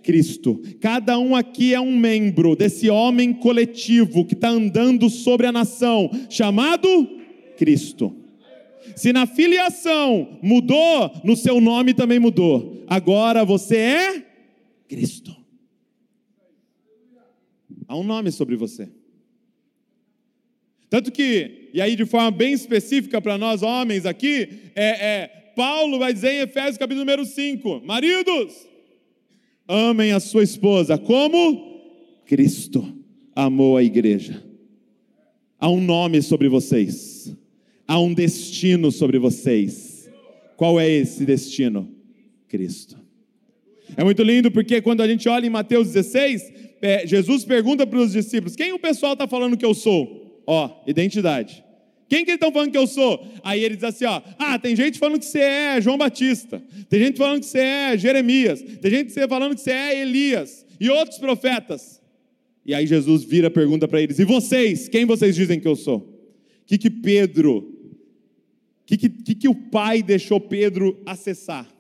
Cristo. 0.02 0.62
Cada 0.80 1.18
um 1.18 1.36
aqui 1.36 1.74
é 1.74 1.78
um 1.78 1.94
membro 1.94 2.56
desse 2.56 2.88
homem 2.88 3.34
coletivo 3.34 4.24
que 4.24 4.32
está 4.32 4.48
andando 4.48 5.10
sobre 5.10 5.46
a 5.46 5.52
nação, 5.52 6.10
chamado 6.30 6.88
Cristo. 7.58 8.16
Se 8.96 9.12
na 9.12 9.26
filiação 9.26 10.38
mudou, 10.42 11.12
no 11.22 11.36
seu 11.36 11.60
nome 11.60 11.92
também 11.92 12.18
mudou. 12.18 12.82
Agora 12.86 13.44
você 13.44 13.76
é 13.76 14.26
Cristo. 14.88 15.36
Há 17.86 17.94
um 17.94 18.04
nome 18.04 18.32
sobre 18.32 18.56
você. 18.56 18.88
Tanto 20.94 21.10
que, 21.10 21.70
e 21.74 21.80
aí 21.80 21.96
de 21.96 22.06
forma 22.06 22.30
bem 22.30 22.52
específica 22.52 23.20
para 23.20 23.36
nós 23.36 23.62
homens 23.62 24.06
aqui, 24.06 24.48
é, 24.76 25.22
é, 25.22 25.26
Paulo 25.56 25.98
vai 25.98 26.12
dizer 26.12 26.30
em 26.30 26.42
Efésios 26.42 26.78
capítulo 26.78 27.04
número 27.04 27.24
5: 27.24 27.82
Maridos, 27.84 28.54
amem 29.66 30.12
a 30.12 30.20
sua 30.20 30.44
esposa 30.44 30.96
como 30.96 31.82
Cristo 32.24 32.96
amou 33.34 33.76
a 33.76 33.82
igreja. 33.82 34.40
Há 35.58 35.68
um 35.68 35.80
nome 35.80 36.22
sobre 36.22 36.48
vocês, 36.48 37.36
há 37.88 37.98
um 37.98 38.14
destino 38.14 38.92
sobre 38.92 39.18
vocês. 39.18 40.08
Qual 40.56 40.78
é 40.78 40.88
esse 40.88 41.24
destino? 41.24 41.92
Cristo. 42.46 42.96
É 43.96 44.04
muito 44.04 44.22
lindo 44.22 44.48
porque 44.48 44.80
quando 44.80 45.00
a 45.00 45.08
gente 45.08 45.28
olha 45.28 45.44
em 45.44 45.50
Mateus 45.50 45.88
16, 45.88 46.52
é, 46.80 47.04
Jesus 47.04 47.44
pergunta 47.44 47.84
para 47.84 47.98
os 47.98 48.12
discípulos: 48.12 48.54
quem 48.54 48.72
o 48.72 48.78
pessoal 48.78 49.14
está 49.14 49.26
falando 49.26 49.56
que 49.56 49.66
eu 49.66 49.74
sou? 49.74 50.23
Ó, 50.46 50.82
identidade. 50.86 51.64
Quem 52.08 52.24
que 52.24 52.30
eles 52.30 52.36
estão 52.36 52.52
falando 52.52 52.70
que 52.70 52.78
eu 52.78 52.86
sou? 52.86 53.26
Aí 53.42 53.64
ele 53.64 53.74
diz 53.74 53.84
assim: 53.84 54.04
ó, 54.04 54.20
ah, 54.38 54.58
tem 54.58 54.76
gente 54.76 54.98
falando 54.98 55.18
que 55.18 55.24
você 55.24 55.40
é 55.40 55.80
João 55.80 55.96
Batista, 55.98 56.62
tem 56.88 57.00
gente 57.00 57.16
falando 57.16 57.40
que 57.40 57.46
você 57.46 57.58
é 57.58 57.98
Jeremias, 57.98 58.62
tem 58.62 58.90
gente 58.90 59.12
falando 59.26 59.54
que 59.54 59.60
você 59.60 59.70
é 59.70 60.00
Elias 60.00 60.64
e 60.78 60.90
outros 60.90 61.18
profetas. 61.18 62.00
E 62.64 62.74
aí 62.74 62.86
Jesus 62.86 63.24
vira 63.24 63.48
a 63.48 63.50
pergunta 63.50 63.88
para 63.88 64.00
eles: 64.00 64.18
e 64.18 64.24
vocês? 64.24 64.88
Quem 64.88 65.04
vocês 65.04 65.34
dizem 65.34 65.58
que 65.58 65.68
eu 65.68 65.76
sou? 65.76 65.98
O 65.98 66.66
que, 66.66 66.78
que 66.78 66.90
Pedro, 66.90 67.58
o 67.58 68.86
que, 68.86 68.96
que, 68.96 69.34
que 69.34 69.48
o 69.48 69.54
pai 69.54 70.02
deixou 70.02 70.40
Pedro 70.40 71.02
acessar? 71.06 71.74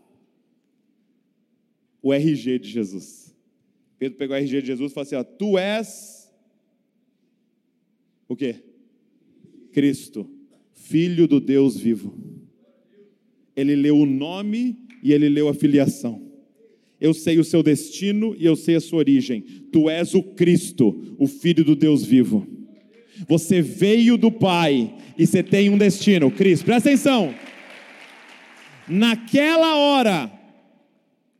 o 2.04 2.12
RG 2.12 2.58
de 2.58 2.68
Jesus. 2.68 3.34
Pedro 3.98 4.18
pegou 4.18 4.36
o 4.36 4.38
RG 4.38 4.60
de 4.60 4.66
Jesus 4.66 4.92
e 4.92 4.94
falou 4.94 5.06
assim: 5.06 5.16
ó, 5.16 5.24
Tu 5.24 5.58
és 5.58 6.23
o 8.28 8.36
quê? 8.36 8.56
Cristo, 9.72 10.28
Filho 10.72 11.26
do 11.26 11.40
Deus 11.40 11.76
vivo. 11.76 12.16
Ele 13.56 13.74
leu 13.74 13.96
o 13.98 14.06
nome 14.06 14.78
e 15.02 15.12
ele 15.12 15.28
leu 15.28 15.48
a 15.48 15.54
filiação. 15.54 16.20
Eu 17.00 17.12
sei 17.12 17.38
o 17.38 17.44
seu 17.44 17.62
destino 17.62 18.34
e 18.38 18.44
eu 18.44 18.56
sei 18.56 18.76
a 18.76 18.80
sua 18.80 18.98
origem. 18.98 19.42
Tu 19.72 19.88
és 19.90 20.14
o 20.14 20.22
Cristo, 20.22 21.16
o 21.18 21.26
Filho 21.26 21.64
do 21.64 21.74
Deus 21.74 22.04
vivo. 22.04 22.46
Você 23.28 23.62
veio 23.62 24.16
do 24.16 24.30
Pai 24.30 24.94
e 25.18 25.26
você 25.26 25.42
tem 25.42 25.70
um 25.70 25.78
destino. 25.78 26.30
Cristo, 26.30 26.64
presta 26.64 26.88
atenção. 26.88 27.34
Naquela 28.88 29.76
hora, 29.76 30.30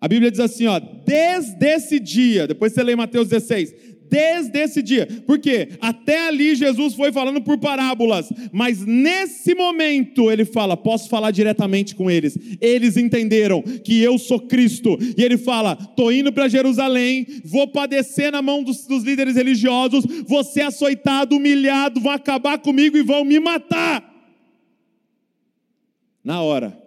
a 0.01 0.09
Bíblia 0.09 0.31
diz 0.31 0.41
assim, 0.41 0.67
ó, 0.67 0.79
desde 0.79 1.67
esse 1.67 1.99
dia, 1.99 2.47
depois 2.47 2.73
você 2.73 2.83
lê 2.83 2.95
Mateus 2.95 3.29
16, 3.29 3.94
desde 4.11 4.59
esse 4.59 4.83
dia, 4.83 5.07
porque 5.27 5.71
até 5.81 6.29
ali 6.29 6.55
Jesus 6.55 6.95
foi 6.95 7.13
falando 7.13 7.41
por 7.41 7.59
parábolas, 7.59 8.29
mas 8.53 8.85
nesse 8.85 9.55
momento 9.55 10.31
ele 10.31 10.45
fala: 10.45 10.77
posso 10.77 11.09
falar 11.09 11.31
diretamente 11.31 11.95
com 11.95 12.11
eles. 12.11 12.39
Eles 12.61 12.97
entenderam 12.97 13.63
que 13.63 14.01
eu 14.01 14.19
sou 14.19 14.41
Cristo, 14.41 14.99
e 15.17 15.23
ele 15.23 15.37
fala: 15.37 15.77
estou 15.81 16.13
indo 16.13 16.33
para 16.33 16.49
Jerusalém, 16.49 17.27
vou 17.45 17.69
padecer 17.69 18.33
na 18.33 18.43
mão 18.43 18.63
dos, 18.63 18.87
dos 18.87 19.03
líderes 19.03 19.37
religiosos, 19.37 20.05
vou 20.27 20.45
ser 20.45 20.63
açoitado, 20.63 21.37
humilhado, 21.37 22.01
vão 22.01 22.13
acabar 22.13 22.59
comigo 22.59 22.97
e 22.97 23.03
vão 23.03 23.25
me 23.25 23.39
matar. 23.39 24.13
Na 26.23 26.41
hora, 26.41 26.83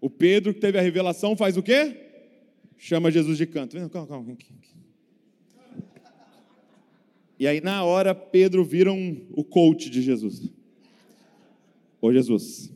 o 0.00 0.08
Pedro 0.08 0.54
que 0.54 0.60
teve 0.60 0.78
a 0.78 0.82
revelação 0.82 1.36
faz 1.36 1.56
o 1.56 1.62
quê? 1.62 1.96
Chama 2.78 3.10
Jesus 3.10 3.38
de 3.38 3.46
canto. 3.46 3.76
Calma, 3.90 4.08
calma. 4.08 4.36
E 7.42 7.46
aí, 7.48 7.60
na 7.60 7.82
hora, 7.82 8.14
Pedro 8.14 8.64
vira 8.64 8.92
o 8.92 9.42
coach 9.42 9.90
de 9.90 10.00
Jesus. 10.00 10.48
Ô 12.00 12.12
Jesus, 12.12 12.72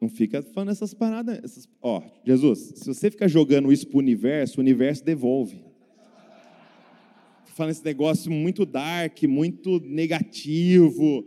não 0.00 0.08
fica 0.08 0.42
falando 0.42 0.70
essas 0.70 0.92
paradas. 0.92 1.38
Essas... 1.44 1.68
Ó, 1.80 2.02
Jesus, 2.26 2.72
se 2.74 2.84
você 2.84 3.12
ficar 3.12 3.28
jogando 3.28 3.72
isso 3.72 3.86
para 3.86 3.98
o 3.98 4.00
universo, 4.00 4.58
o 4.58 4.60
universo 4.60 5.04
devolve. 5.04 5.62
Falando 7.54 7.70
esse 7.70 7.84
negócio 7.84 8.32
muito 8.32 8.66
dark, 8.66 9.22
muito 9.22 9.78
negativo. 9.78 11.24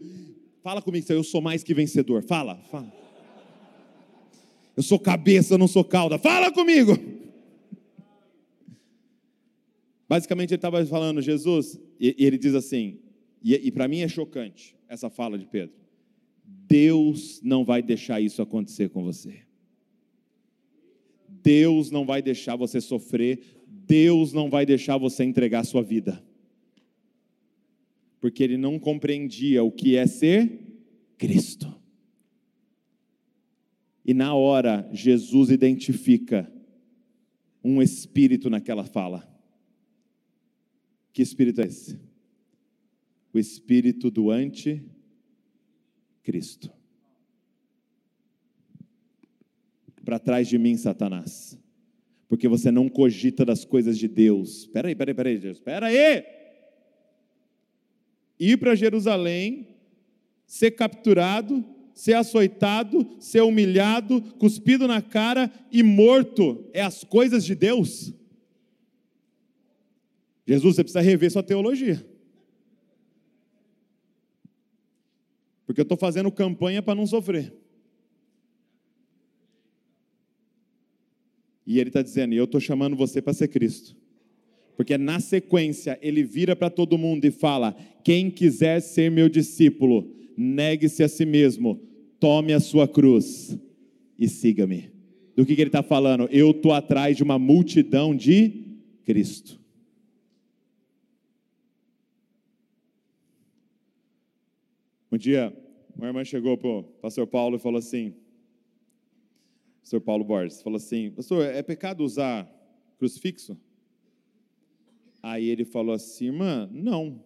Fala 0.62 0.82
comigo, 0.82 1.06
eu 1.10 1.24
sou 1.24 1.40
mais 1.40 1.64
que 1.64 1.74
vencedor. 1.74 2.22
Fala, 2.22 2.58
fala. 2.70 2.92
Eu 4.76 4.84
sou 4.84 5.00
cabeça, 5.00 5.54
eu 5.54 5.58
não 5.58 5.70
sou 5.70 5.86
cauda. 5.86 6.20
Fala 6.20 6.52
comigo. 6.52 7.00
Basicamente, 10.08 10.52
ele 10.52 10.58
estava 10.58 10.86
falando, 10.86 11.22
Jesus, 11.22 11.80
e, 12.00 12.16
e, 12.18 12.26
ele 12.26 12.38
diz 12.38 12.56
assim, 12.56 13.00
e, 13.44 13.54
e 13.54 13.72
para 13.72 13.88
mim 13.88 14.00
é 14.00 14.08
chocante 14.08 14.76
essa 14.88 15.10
fala 15.10 15.38
de 15.38 15.46
Pedro: 15.46 15.76
Deus 16.46 17.42
não 17.44 17.66
vai 17.66 17.82
deixar 17.82 18.22
isso 18.22 18.42
acontecer 18.42 18.90
com 18.90 19.04
você. 19.04 19.42
Deus 21.28 21.92
não 21.92 22.06
vai 22.06 22.22
deixar 22.22 22.56
você 22.56 22.82
sofrer, 22.82 23.40
Deus 23.68 24.34
não 24.34 24.50
vai 24.50 24.66
deixar 24.66 24.98
você 24.98 25.24
entregar 25.24 25.64
sua 25.66 25.82
vida. 25.82 26.24
Porque 28.20 28.44
ele 28.44 28.58
não 28.58 28.80
compreendia 28.80 29.64
o 29.64 29.72
que 29.72 29.96
é 29.96 30.08
ser 30.08 30.60
Cristo. 31.18 31.74
E 34.04 34.14
na 34.14 34.34
hora, 34.34 34.90
Jesus 34.92 35.50
identifica 35.50 36.52
um 37.64 37.82
espírito 37.82 38.50
naquela 38.50 38.86
fala. 38.86 39.37
Que 41.18 41.24
espírito 41.24 41.62
é 41.62 41.66
esse? 41.66 42.00
O 43.34 43.40
espírito 43.40 44.12
do 44.12 44.30
anticristo. 44.30 44.86
Para 50.06 50.20
trás 50.20 50.48
de 50.48 50.60
mim, 50.60 50.78
Satanás. 50.78 51.58
Porque 52.28 52.48
você 52.48 52.70
não 52.70 52.88
cogita 52.88 53.44
das 53.44 53.66
coisas 53.66 53.98
de 53.98 54.08
Deus. 54.08 54.60
Espera 54.60 54.90
aí, 54.90 54.92
espera 54.92 55.10
aí, 55.10 55.14
espera 55.14 55.30
aí, 55.30 55.52
Espera 55.52 55.88
aí! 55.88 56.24
Ir 58.40 58.58
para 58.58 58.76
Jerusalém 58.76 59.70
ser 60.46 60.70
capturado, 60.70 61.66
ser 61.96 62.14
açoitado, 62.14 63.18
ser 63.20 63.42
humilhado, 63.42 64.22
cuspido 64.38 64.88
na 64.88 65.02
cara 65.02 65.52
e 65.72 65.82
morto 65.82 66.70
é 66.74 66.84
as 66.84 67.04
coisas 67.04 67.44
de 67.44 67.56
Deus? 67.56 68.14
Jesus, 70.48 70.76
você 70.76 70.84
precisa 70.84 71.02
rever 71.02 71.30
sua 71.30 71.44
teologia. 71.44 72.04
Porque 75.66 75.82
eu 75.82 75.84
estou 75.84 75.98
fazendo 75.98 76.32
campanha 76.32 76.82
para 76.82 76.96
não 76.96 77.06
sofrer. 77.06 77.54
E 81.66 81.80
ele 81.80 81.90
está 81.90 82.02
dizendo: 82.02 82.34
Eu 82.34 82.46
estou 82.46 82.62
chamando 82.62 82.96
você 82.96 83.22
para 83.22 83.34
ser 83.34 83.50
Cristo. 83.50 83.94
Porque 84.78 84.98
na 84.98 85.20
sequência 85.20 86.00
ele 86.02 86.24
vira 86.24 86.56
para 86.56 86.70
todo 86.70 86.98
mundo 86.98 87.26
e 87.26 87.32
fala: 87.32 87.76
Quem 88.02 88.32
quiser 88.32 88.80
ser 88.80 89.12
meu 89.12 89.28
discípulo, 89.28 90.10
negue-se 90.38 91.04
a 91.04 91.10
si 91.10 91.26
mesmo, 91.26 91.82
tome 92.22 92.54
a 92.54 92.62
sua 92.62 92.88
cruz 92.88 93.60
e 94.18 94.30
siga-me. 94.30 94.90
Do 95.36 95.46
que, 95.46 95.56
que 95.56 95.62
ele 95.62 95.68
está 95.70 95.84
falando? 95.84 96.30
Eu 96.32 96.52
estou 96.52 96.72
atrás 96.72 97.18
de 97.18 97.24
uma 97.24 97.38
multidão 97.38 98.16
de 98.16 98.64
Cristo. 99.04 99.60
Um 105.10 105.18
dia, 105.18 105.56
uma 105.96 106.08
irmã 106.08 106.24
chegou 106.26 106.58
para 106.58 106.68
o 106.68 106.84
pastor 106.84 107.26
Paulo 107.26 107.56
e 107.56 107.60
falou 107.60 107.80
assim: 107.80 108.14
Pastor 109.80 110.02
Paulo 110.02 110.26
Borges, 110.26 110.62
falou 110.62 110.76
assim: 110.76 111.12
Pastor, 111.12 111.46
é 111.46 111.64
pecado 111.64 112.04
usar 112.04 112.46
crucifixo? 112.98 113.58
Aí 115.24 115.46
ele 115.46 115.64
falou 115.64 115.96
assim: 115.96 116.26
Irmã, 116.26 116.70
não. 116.74 117.24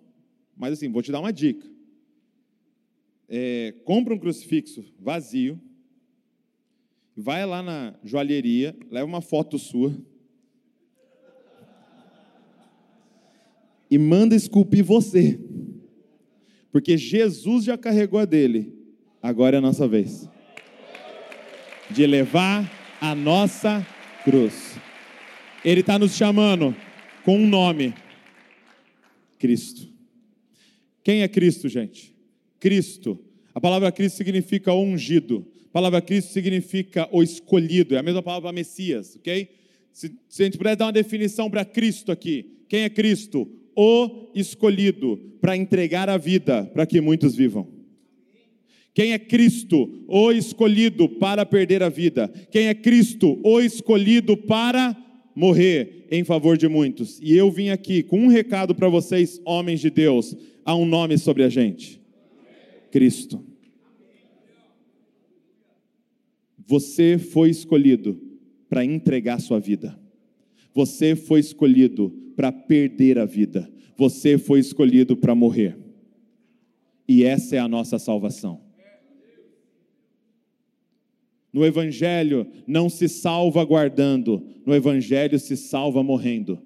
Mas 0.56 0.74
assim, 0.74 0.92
vou 0.92 1.02
te 1.02 1.12
dar 1.12 1.20
uma 1.20 1.34
dica. 1.34 1.68
É, 3.28 3.74
compra 3.84 4.14
um 4.14 4.20
crucifixo 4.20 4.86
vazio, 5.00 5.60
vai 7.18 7.44
lá 7.48 7.64
na 7.64 7.96
joalheria, 8.04 8.78
leva 8.92 9.08
uma 9.08 9.22
foto 9.22 9.58
sua 9.58 9.92
e 13.90 13.98
manda 13.98 14.36
esculpir 14.36 14.86
você. 14.86 15.40
Porque 16.72 16.98
Jesus 16.98 17.66
já 17.66 17.78
carregou 17.78 18.20
a 18.20 18.26
dele, 18.26 18.74
agora 19.22 19.58
é 19.58 19.60
a 19.60 19.62
nossa 19.62 19.88
vez 19.88 20.30
de 21.92 22.08
levar 22.08 22.70
a 23.00 23.14
nossa 23.14 23.86
cruz. 24.24 24.76
Ele 25.64 25.82
está 25.82 26.00
nos 26.00 26.16
chamando 26.16 26.76
com 27.24 27.38
um 27.38 27.48
nome: 27.48 27.94
Cristo. 29.38 29.90
Quem 31.04 31.22
é 31.22 31.28
Cristo, 31.28 31.68
gente? 31.68 32.16
Cristo. 32.60 33.20
A 33.54 33.60
palavra 33.60 33.92
Cristo 33.92 34.18
significa 34.18 34.74
ungido. 34.74 35.46
A 35.66 35.74
palavra 35.74 36.02
Cristo 36.02 36.32
significa 36.32 37.08
o 37.12 37.22
escolhido. 37.22 37.96
É 37.96 38.00
a 38.00 38.04
mesma 38.04 38.22
palavra 38.22 38.52
Messias, 38.52 39.16
ok? 39.16 39.50
Se, 39.92 40.12
se 40.30 40.44
a 40.44 40.46
gente 40.46 40.58
puder 40.58 40.76
dar 40.76 40.86
uma 40.86 40.94
definição 40.94 41.50
para 41.50 41.66
Cristo 41.66 42.12
aqui. 42.12 42.64
Quem 42.70 42.84
é 42.84 42.90
Cristo? 42.90 43.50
O 43.76 44.30
escolhido 44.36 45.18
para 45.40 45.58
entregar 45.58 46.10
a 46.10 46.18
vida 46.18 46.66
para 46.74 46.86
que 46.86 47.02
muitos 47.02 47.36
vivam. 47.36 47.68
Quem 48.94 49.14
é 49.14 49.20
Cristo, 49.20 49.90
o 50.08 50.32
escolhido 50.32 51.08
para 51.08 51.46
perder 51.46 51.82
a 51.82 51.90
vida? 51.90 52.28
Quem 52.52 52.68
é 52.68 52.74
Cristo, 52.74 53.40
o 53.44 53.60
escolhido 53.62 54.36
para 54.36 54.96
morrer 55.34 56.08
em 56.12 56.24
favor 56.26 56.58
de 56.58 56.68
muitos? 56.68 57.18
E 57.22 57.36
eu 57.36 57.50
vim 57.50 57.70
aqui 57.70 58.04
com 58.04 58.20
um 58.20 58.28
recado 58.28 58.76
para 58.76 58.90
vocês, 58.90 59.40
homens 59.46 59.80
de 59.80 59.90
Deus: 59.90 60.36
há 60.66 60.76
um 60.76 60.86
nome 60.86 61.18
sobre 61.18 61.44
a 61.44 61.50
gente: 61.50 62.02
Cristo. 62.92 63.46
Você 66.68 67.18
foi 67.18 67.50
escolhido 67.50 68.22
para 68.70 68.86
entregar 68.86 69.40
sua 69.42 69.60
vida. 69.60 70.00
Você 70.74 71.16
foi 71.16 71.42
escolhido 71.42 72.21
para 72.36 72.52
perder 72.52 73.18
a 73.20 73.26
vida. 73.26 73.72
Você 73.98 74.38
foi 74.38 74.60
escolhido 74.60 75.16
para 75.16 75.36
morrer. 75.36 75.78
E 77.08 77.24
essa 77.24 77.56
é 77.56 77.60
a 77.60 77.68
nossa 77.68 78.00
salvação. 78.00 78.62
No 81.52 81.66
Evangelho 81.66 82.48
não 82.66 82.90
se 82.90 83.10
salva 83.10 83.64
guardando, 83.66 84.46
no 84.66 84.74
Evangelho 84.74 85.38
se 85.38 85.58
salva 85.58 86.02
morrendo. 86.02 86.62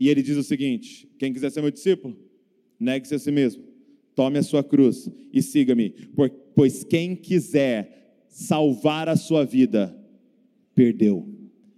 E 0.00 0.08
ele 0.08 0.22
diz 0.22 0.36
o 0.36 0.42
seguinte: 0.42 1.08
quem 1.18 1.32
quiser 1.32 1.50
ser 1.50 1.60
meu 1.60 1.70
discípulo, 1.70 2.16
negue-se 2.80 3.14
a 3.14 3.18
si 3.18 3.30
mesmo, 3.30 3.62
tome 4.14 4.38
a 4.38 4.42
sua 4.42 4.64
cruz 4.64 5.10
e 5.32 5.42
siga-me, 5.42 5.94
pois 6.54 6.84
quem 6.84 7.14
quiser 7.14 8.24
salvar 8.28 9.08
a 9.08 9.16
sua 9.16 9.44
vida, 9.44 9.94
perdeu, 10.74 11.28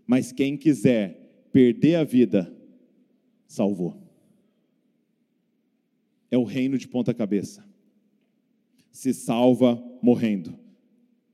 mas 0.06 0.30
quem 0.30 0.56
quiser 0.56 1.19
perder 1.52 1.96
a 1.96 2.04
vida, 2.04 2.54
salvou. 3.46 3.96
É 6.30 6.38
o 6.38 6.44
reino 6.44 6.78
de 6.78 6.86
ponta 6.86 7.12
cabeça. 7.12 7.64
Se 8.90 9.12
salva 9.12 9.82
morrendo 10.02 10.60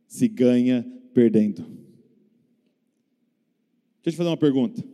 se 0.07 0.29
ganha 0.29 0.83
perdendo. 1.13 1.63
Deixa 4.03 4.07
eu 4.07 4.13
te 4.13 4.17
fazer 4.17 4.31
uma 4.31 4.37
pergunta. 4.37 4.85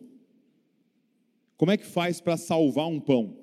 Como 1.57 1.71
é 1.71 1.77
que 1.77 1.87
faz 1.87 2.21
para 2.21 2.37
salvar 2.37 2.89
um 2.89 2.99
pão? 2.99 3.39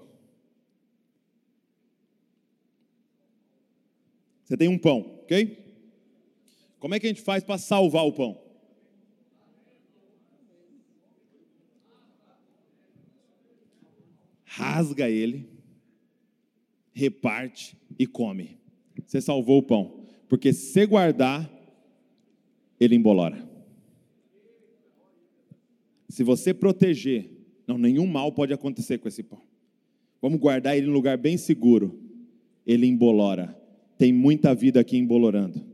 Você 4.44 4.58
tem 4.58 4.68
um 4.68 4.80
pão, 4.80 5.20
ok? 5.22 5.58
Como 6.80 6.96
é 6.96 7.00
que 7.00 7.06
a 7.06 7.10
gente 7.10 7.22
faz 7.22 7.44
para 7.44 7.58
salvar 7.58 8.06
o 8.06 8.14
pão? 8.14 8.42
Rasga 14.60 15.10
ele, 15.10 15.48
reparte 16.92 17.78
e 17.98 18.06
come. 18.06 18.58
Você 19.08 19.22
salvou 19.22 19.60
o 19.60 19.64
pão. 19.64 20.04
Porque 20.28 20.52
se 20.52 20.86
guardar, 20.86 21.50
ele 22.78 22.94
embolora. 22.94 23.48
Se 26.10 26.26
você 26.26 26.54
proteger, 26.54 27.32
não, 27.66 27.78
nenhum 27.78 28.06
mal 28.06 28.34
pode 28.34 28.52
acontecer 28.52 28.98
com 28.98 29.08
esse 29.08 29.24
pão. 29.24 29.42
Vamos 30.22 30.42
guardar 30.42 30.76
ele 30.76 30.88
em 30.88 30.90
um 30.90 30.94
lugar 30.94 31.18
bem 31.18 31.38
seguro. 31.38 31.98
Ele 32.68 32.86
embolora. 32.86 33.58
Tem 33.98 34.12
muita 34.12 34.54
vida 34.54 34.82
aqui 34.82 34.98
embolorando. 34.98 35.66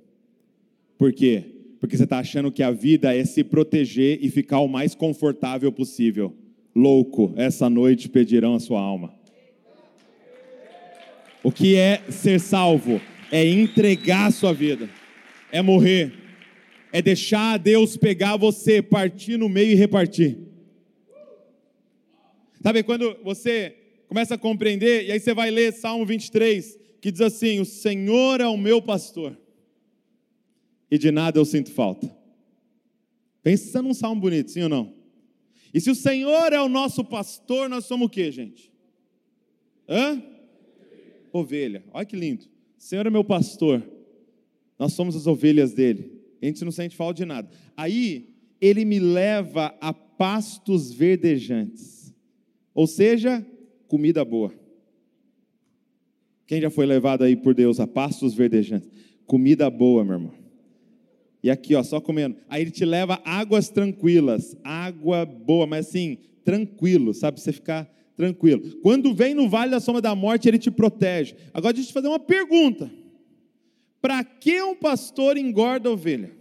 Por 0.96 1.12
quê? 1.12 1.44
Porque 1.80 1.98
você 1.98 2.04
está 2.04 2.20
achando 2.20 2.52
que 2.52 2.62
a 2.62 2.70
vida 2.70 3.16
é 3.16 3.26
se 3.26 3.44
proteger 3.44 4.20
e 4.22 4.30
ficar 4.30 4.60
o 4.60 4.68
mais 4.68 4.94
confortável 4.94 5.72
possível. 5.72 6.36
Louco, 6.76 7.34
essa 7.38 7.70
noite 7.70 8.10
pedirão 8.10 8.56
a 8.56 8.60
sua 8.60 8.82
alma. 8.82 9.14
O 11.42 11.52
que 11.52 11.76
é 11.76 12.04
ser 12.10 12.40
salvo? 12.40 13.00
É 13.32 13.48
entregar 13.48 14.28
a 14.28 14.32
sua 14.32 14.54
vida, 14.54 14.90
é 15.52 15.62
morrer 15.62 16.26
é 16.96 17.02
deixar 17.02 17.58
Deus 17.58 17.98
pegar 17.98 18.38
você, 18.38 18.82
partir 18.82 19.36
no 19.36 19.50
meio 19.50 19.74
e 19.74 19.76
repartir. 19.76 20.38
Sabe 22.64 22.84
quando 22.84 23.18
você 23.22 23.76
começa 24.08 24.36
a 24.36 24.38
compreender, 24.38 25.06
e 25.06 25.12
aí 25.12 25.20
você 25.20 25.34
vai 25.34 25.52
ler 25.52 25.74
Salmo 25.74 26.06
23, 26.06 26.80
que 27.02 27.12
diz 27.12 27.20
assim: 27.20 27.60
O 27.60 27.66
Senhor 27.66 28.40
é 28.40 28.48
o 28.48 28.56
meu 28.56 28.82
pastor, 28.82 29.38
e 30.90 30.98
de 30.98 31.12
nada 31.12 31.38
eu 31.38 31.44
sinto 31.44 31.70
falta. 31.70 32.10
Pensa 33.44 33.82
num 33.82 33.94
salmo 33.94 34.22
bonito, 34.22 34.50
sim 34.50 34.64
ou 34.64 34.70
não? 34.70 34.94
E 35.76 35.80
se 35.80 35.92
o 35.92 35.96
Senhor 35.96 36.52
é 36.52 36.60
o 36.60 36.68
nosso 36.68 37.06
pastor, 37.06 37.70
nós 37.70 37.86
somos 37.86 38.08
o 38.08 38.10
que, 38.10 38.32
gente? 38.32 38.72
Hã? 39.88 40.24
Ovelha. 41.32 41.84
Olha 41.94 42.06
que 42.06 42.16
lindo. 42.16 42.46
O 42.46 42.82
Senhor 42.82 43.06
é 43.06 43.12
meu 43.12 43.24
pastor. 43.24 43.88
Nós 44.80 44.94
somos 44.94 45.16
as 45.16 45.28
ovelhas 45.28 45.72
dele 45.72 46.16
a 46.46 46.50
gente 46.50 46.64
não 46.64 46.72
sente 46.72 46.96
falta 46.96 47.16
de 47.16 47.26
nada. 47.26 47.50
Aí 47.76 48.30
ele 48.60 48.86
me 48.86 49.00
leva 49.00 49.76
a 49.82 49.94
pastos 49.94 50.94
verdejantes, 50.94 52.14
ou 52.74 52.88
seja, 52.88 53.46
comida 53.88 54.24
boa. 54.24 54.54
Quem 56.48 56.62
já 56.62 56.70
foi 56.70 56.86
levado 56.86 57.24
aí 57.24 57.36
por 57.36 57.54
Deus 57.54 57.80
a 57.80 57.88
pastos 57.88 58.34
verdejantes? 58.34 58.90
Comida 59.26 59.70
boa, 59.70 60.06
meu 60.06 60.14
irmão. 60.14 60.45
E 61.46 61.52
aqui, 61.52 61.76
ó, 61.76 61.84
só 61.84 62.02
comendo. 62.02 62.38
Aí 62.50 62.64
ele 62.64 62.72
te 62.72 62.84
leva 62.84 63.22
águas 63.24 63.70
tranquilas, 63.70 64.58
água 64.64 65.28
boa, 65.28 65.68
mas 65.68 65.88
assim, 65.88 66.18
tranquilo, 66.44 67.14
sabe? 67.14 67.40
Você 67.40 67.54
ficar 67.54 67.88
tranquilo. 68.16 68.80
Quando 68.82 69.14
vem 69.14 69.36
no 69.36 69.48
vale 69.48 69.70
da 69.70 69.80
sombra 69.80 70.02
da 70.02 70.16
morte, 70.16 70.48
ele 70.48 70.58
te 70.58 70.72
protege. 70.72 71.36
Agora 71.54 71.72
deixa 71.72 71.86
eu 71.86 71.92
te 71.92 71.94
fazer 71.94 72.08
uma 72.08 72.18
pergunta. 72.18 72.90
Para 74.02 74.24
que 74.24 74.60
um 74.64 74.76
pastor 74.76 75.38
engorda 75.38 75.88
a 75.88 75.92
ovelha? 75.92 76.32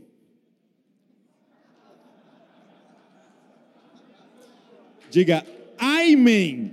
Diga 5.11 5.45
amém. 5.77 6.73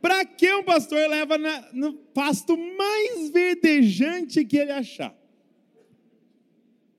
Para 0.00 0.24
que 0.24 0.50
um 0.54 0.62
pastor 0.62 1.06
leva 1.10 1.36
na, 1.36 1.68
no 1.74 1.92
pasto 1.92 2.56
mais 2.56 3.28
verdejante 3.28 4.46
que 4.46 4.56
ele 4.56 4.72
achar? 4.72 5.19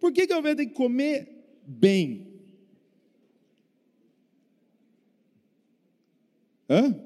Por 0.01 0.11
que, 0.11 0.25
que 0.25 0.33
a 0.33 0.39
ovelha 0.39 0.55
tem 0.55 0.67
que 0.67 0.73
comer 0.73 1.29
bem? 1.63 2.27
Hã? 6.67 6.99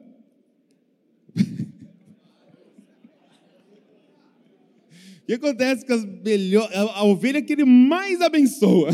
O 5.21 5.25
que 5.25 5.33
acontece 5.33 5.85
com 5.85 5.93
as 5.93 6.05
melhores. 6.05 6.73
A, 6.77 7.03
ovelha 7.03 7.41
que 7.41 7.51
ele 7.51 7.65
mais 7.65 8.21
abençoa. 8.21 8.91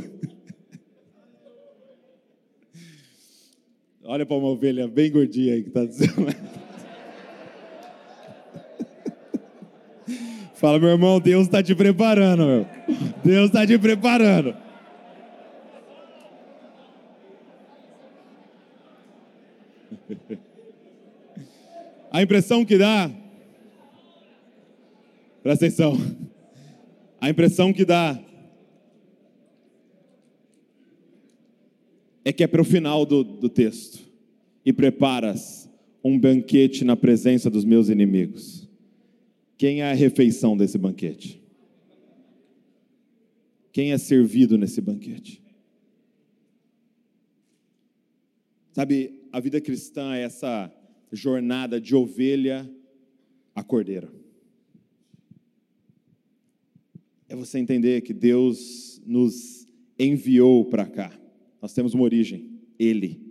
Olha 4.01 4.25
para 4.25 4.37
uma 4.37 4.47
ovelha 4.47 4.87
bem 4.87 5.11
gordinha 5.11 5.53
aí 5.55 5.61
que 5.61 5.67
está 5.67 5.85
dizendo. 5.85 6.25
Fala, 10.55 10.79
meu 10.79 10.89
irmão, 10.89 11.19
Deus 11.19 11.47
está 11.47 11.61
te 11.61 11.75
preparando, 11.75 12.45
meu. 12.45 12.65
Deus 13.23 13.47
está 13.47 13.65
te 13.65 13.77
preparando. 13.77 14.55
A 22.11 22.21
impressão 22.21 22.65
que 22.65 22.77
dá, 22.77 23.09
presta 25.41 25.65
atenção, 25.65 25.97
a 27.21 27.29
impressão 27.29 27.71
que 27.71 27.85
dá 27.85 28.19
é 32.25 32.33
que 32.33 32.43
é 32.43 32.47
para 32.47 32.61
o 32.61 32.65
final 32.65 33.05
do, 33.05 33.23
do 33.23 33.49
texto. 33.49 34.11
E 34.63 34.71
preparas 34.71 35.69
um 36.03 36.19
banquete 36.19 36.83
na 36.83 36.95
presença 36.95 37.49
dos 37.49 37.65
meus 37.65 37.89
inimigos. 37.89 38.67
Quem 39.57 39.81
é 39.81 39.91
a 39.91 39.95
refeição 39.95 40.55
desse 40.55 40.77
banquete? 40.77 41.40
Quem 43.71 43.91
é 43.91 43.97
servido 43.97 44.57
nesse 44.57 44.81
banquete? 44.81 45.41
Sabe, 48.73 49.21
a 49.31 49.39
vida 49.39 49.59
cristã 49.59 50.13
é 50.13 50.23
essa 50.23 50.71
jornada 51.11 51.79
de 51.79 51.95
ovelha 51.95 52.69
a 53.53 53.63
cordeiro. 53.63 54.11
É 57.27 57.35
você 57.35 57.59
entender 57.59 58.01
que 58.01 58.13
Deus 58.13 59.01
nos 59.05 59.67
enviou 59.97 60.65
para 60.65 60.85
cá. 60.85 61.17
Nós 61.61 61.73
temos 61.73 61.93
uma 61.93 62.03
origem, 62.03 62.59
Ele, 62.77 63.21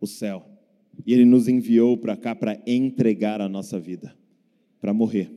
o 0.00 0.06
céu. 0.06 0.46
E 1.06 1.12
Ele 1.12 1.24
nos 1.24 1.48
enviou 1.48 1.96
para 1.96 2.16
cá 2.16 2.34
para 2.34 2.62
entregar 2.66 3.40
a 3.40 3.48
nossa 3.48 3.78
vida, 3.78 4.16
para 4.80 4.94
morrer, 4.94 5.30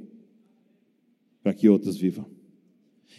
para 1.41 1.53
que 1.53 1.67
outros 1.67 1.97
vivam. 1.97 2.25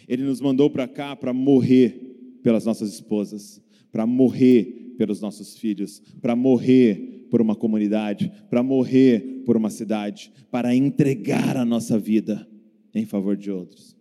Ele 0.07 0.23
nos 0.23 0.41
mandou 0.41 0.69
para 0.69 0.87
cá 0.87 1.15
para 1.15 1.33
morrer 1.33 2.39
pelas 2.43 2.65
nossas 2.65 2.93
esposas, 2.93 3.61
para 3.91 4.05
morrer 4.05 4.95
pelos 4.97 5.21
nossos 5.21 5.57
filhos, 5.57 6.01
para 6.21 6.35
morrer 6.35 7.27
por 7.29 7.41
uma 7.41 7.55
comunidade, 7.55 8.31
para 8.49 8.63
morrer 8.63 9.43
por 9.45 9.57
uma 9.57 9.69
cidade, 9.69 10.31
para 10.49 10.75
entregar 10.75 11.57
a 11.57 11.65
nossa 11.65 11.99
vida 11.99 12.47
em 12.93 13.05
favor 13.05 13.35
de 13.35 13.51
outros. 13.51 13.95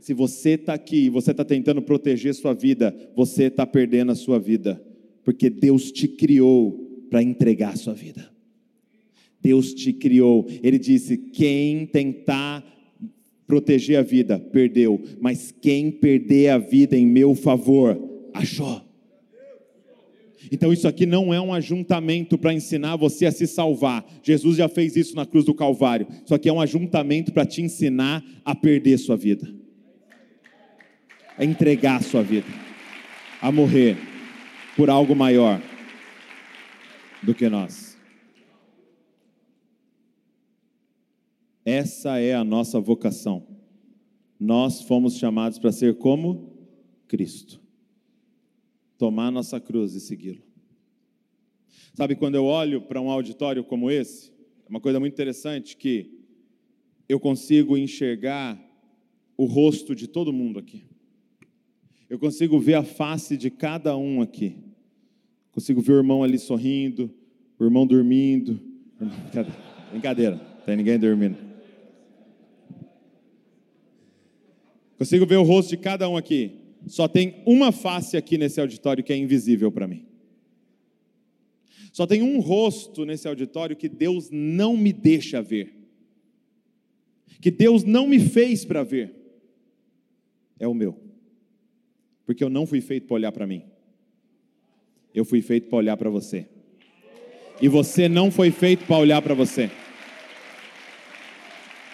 Se 0.00 0.14
você 0.14 0.50
está 0.50 0.72
aqui 0.72 1.04
e 1.04 1.10
você 1.10 1.30
está 1.30 1.44
tentando 1.44 1.82
proteger 1.82 2.34
sua 2.34 2.54
vida, 2.54 2.94
você 3.14 3.44
está 3.44 3.66
perdendo 3.66 4.12
a 4.12 4.14
sua 4.14 4.38
vida, 4.38 4.82
porque 5.22 5.50
Deus 5.50 5.92
te 5.92 6.08
criou 6.08 7.06
para 7.10 7.22
entregar 7.22 7.74
a 7.74 7.76
sua 7.76 7.92
vida. 7.92 8.30
Deus 9.42 9.74
te 9.74 9.92
criou. 9.92 10.46
Ele 10.62 10.78
disse: 10.78 11.16
quem 11.16 11.86
tentar 11.86 12.64
proteger 13.50 13.98
a 13.98 14.02
vida, 14.02 14.38
perdeu, 14.38 15.02
mas 15.20 15.52
quem 15.60 15.90
perder 15.90 16.50
a 16.50 16.58
vida 16.58 16.96
em 16.96 17.04
meu 17.04 17.34
favor, 17.34 18.00
achou. 18.32 18.80
Então, 20.52 20.72
isso 20.72 20.86
aqui 20.86 21.04
não 21.04 21.34
é 21.34 21.40
um 21.40 21.52
ajuntamento 21.52 22.38
para 22.38 22.54
ensinar 22.54 22.94
você 22.94 23.26
a 23.26 23.32
se 23.32 23.46
salvar. 23.46 24.06
Jesus 24.22 24.56
já 24.56 24.68
fez 24.68 24.94
isso 24.94 25.16
na 25.16 25.26
cruz 25.26 25.44
do 25.44 25.52
Calvário. 25.52 26.06
Isso 26.24 26.34
aqui 26.34 26.48
é 26.48 26.52
um 26.52 26.60
ajuntamento 26.60 27.32
para 27.32 27.44
te 27.44 27.60
ensinar 27.60 28.24
a 28.44 28.54
perder 28.54 28.98
sua 28.98 29.16
vida 29.16 29.60
a 31.40 31.44
entregar 31.44 32.02
sua 32.02 32.22
vida, 32.22 32.46
a 33.40 33.50
morrer 33.50 33.96
por 34.76 34.90
algo 34.90 35.16
maior 35.16 35.58
do 37.22 37.34
que 37.34 37.48
nós. 37.48 37.89
Essa 41.70 42.18
é 42.18 42.34
a 42.34 42.42
nossa 42.42 42.80
vocação. 42.80 43.46
Nós 44.40 44.82
fomos 44.82 45.16
chamados 45.16 45.56
para 45.56 45.70
ser 45.70 45.98
como 45.98 46.52
Cristo. 47.06 47.60
Tomar 48.98 49.30
nossa 49.30 49.60
cruz 49.60 49.94
e 49.94 50.00
segui-lo. 50.00 50.42
Sabe, 51.94 52.16
quando 52.16 52.34
eu 52.34 52.44
olho 52.44 52.82
para 52.82 53.00
um 53.00 53.08
auditório 53.08 53.62
como 53.62 53.88
esse, 53.88 54.32
é 54.66 54.68
uma 54.68 54.80
coisa 54.80 54.98
muito 54.98 55.12
interessante 55.12 55.76
que 55.76 56.12
eu 57.08 57.20
consigo 57.20 57.78
enxergar 57.78 58.60
o 59.36 59.44
rosto 59.44 59.94
de 59.94 60.08
todo 60.08 60.32
mundo 60.32 60.58
aqui. 60.58 60.82
Eu 62.08 62.18
consigo 62.18 62.58
ver 62.58 62.74
a 62.74 62.82
face 62.82 63.36
de 63.36 63.48
cada 63.48 63.96
um 63.96 64.20
aqui. 64.20 64.56
Consigo 65.52 65.80
ver 65.80 65.92
o 65.92 65.98
irmão 65.98 66.24
ali 66.24 66.36
sorrindo, 66.36 67.14
o 67.56 67.64
irmão 67.64 67.86
dormindo. 67.86 68.60
Brincadeira, 69.92 70.34
não 70.34 70.64
tem 70.66 70.76
ninguém 70.76 70.98
dormindo. 70.98 71.49
Consigo 75.00 75.26
ver 75.26 75.38
o 75.38 75.42
rosto 75.42 75.70
de 75.70 75.78
cada 75.78 76.08
um 76.08 76.16
aqui. 76.16 76.60
Só 76.86 77.08
tem 77.08 77.42
uma 77.44 77.72
face 77.72 78.16
aqui 78.16 78.38
nesse 78.38 78.60
auditório 78.60 79.02
que 79.02 79.12
é 79.12 79.16
invisível 79.16 79.72
para 79.72 79.88
mim. 79.88 80.06
Só 81.92 82.06
tem 82.06 82.22
um 82.22 82.38
rosto 82.38 83.04
nesse 83.04 83.26
auditório 83.26 83.74
que 83.74 83.88
Deus 83.88 84.28
não 84.30 84.76
me 84.76 84.92
deixa 84.92 85.42
ver. 85.42 85.74
Que 87.40 87.50
Deus 87.50 87.82
não 87.82 88.06
me 88.06 88.20
fez 88.20 88.64
para 88.64 88.84
ver. 88.84 89.12
É 90.60 90.68
o 90.68 90.74
meu 90.74 91.10
porque 92.30 92.44
eu 92.44 92.48
não 92.48 92.64
fui 92.64 92.80
feito 92.80 93.08
para 93.08 93.16
olhar 93.16 93.32
para 93.32 93.44
mim. 93.44 93.64
Eu 95.12 95.24
fui 95.24 95.42
feito 95.42 95.68
para 95.68 95.78
olhar 95.78 95.96
para 95.96 96.08
você. 96.08 96.46
E 97.60 97.66
você 97.66 98.08
não 98.08 98.30
foi 98.30 98.52
feito 98.52 98.86
para 98.86 98.98
olhar 98.98 99.20
para 99.20 99.34
você. 99.34 99.68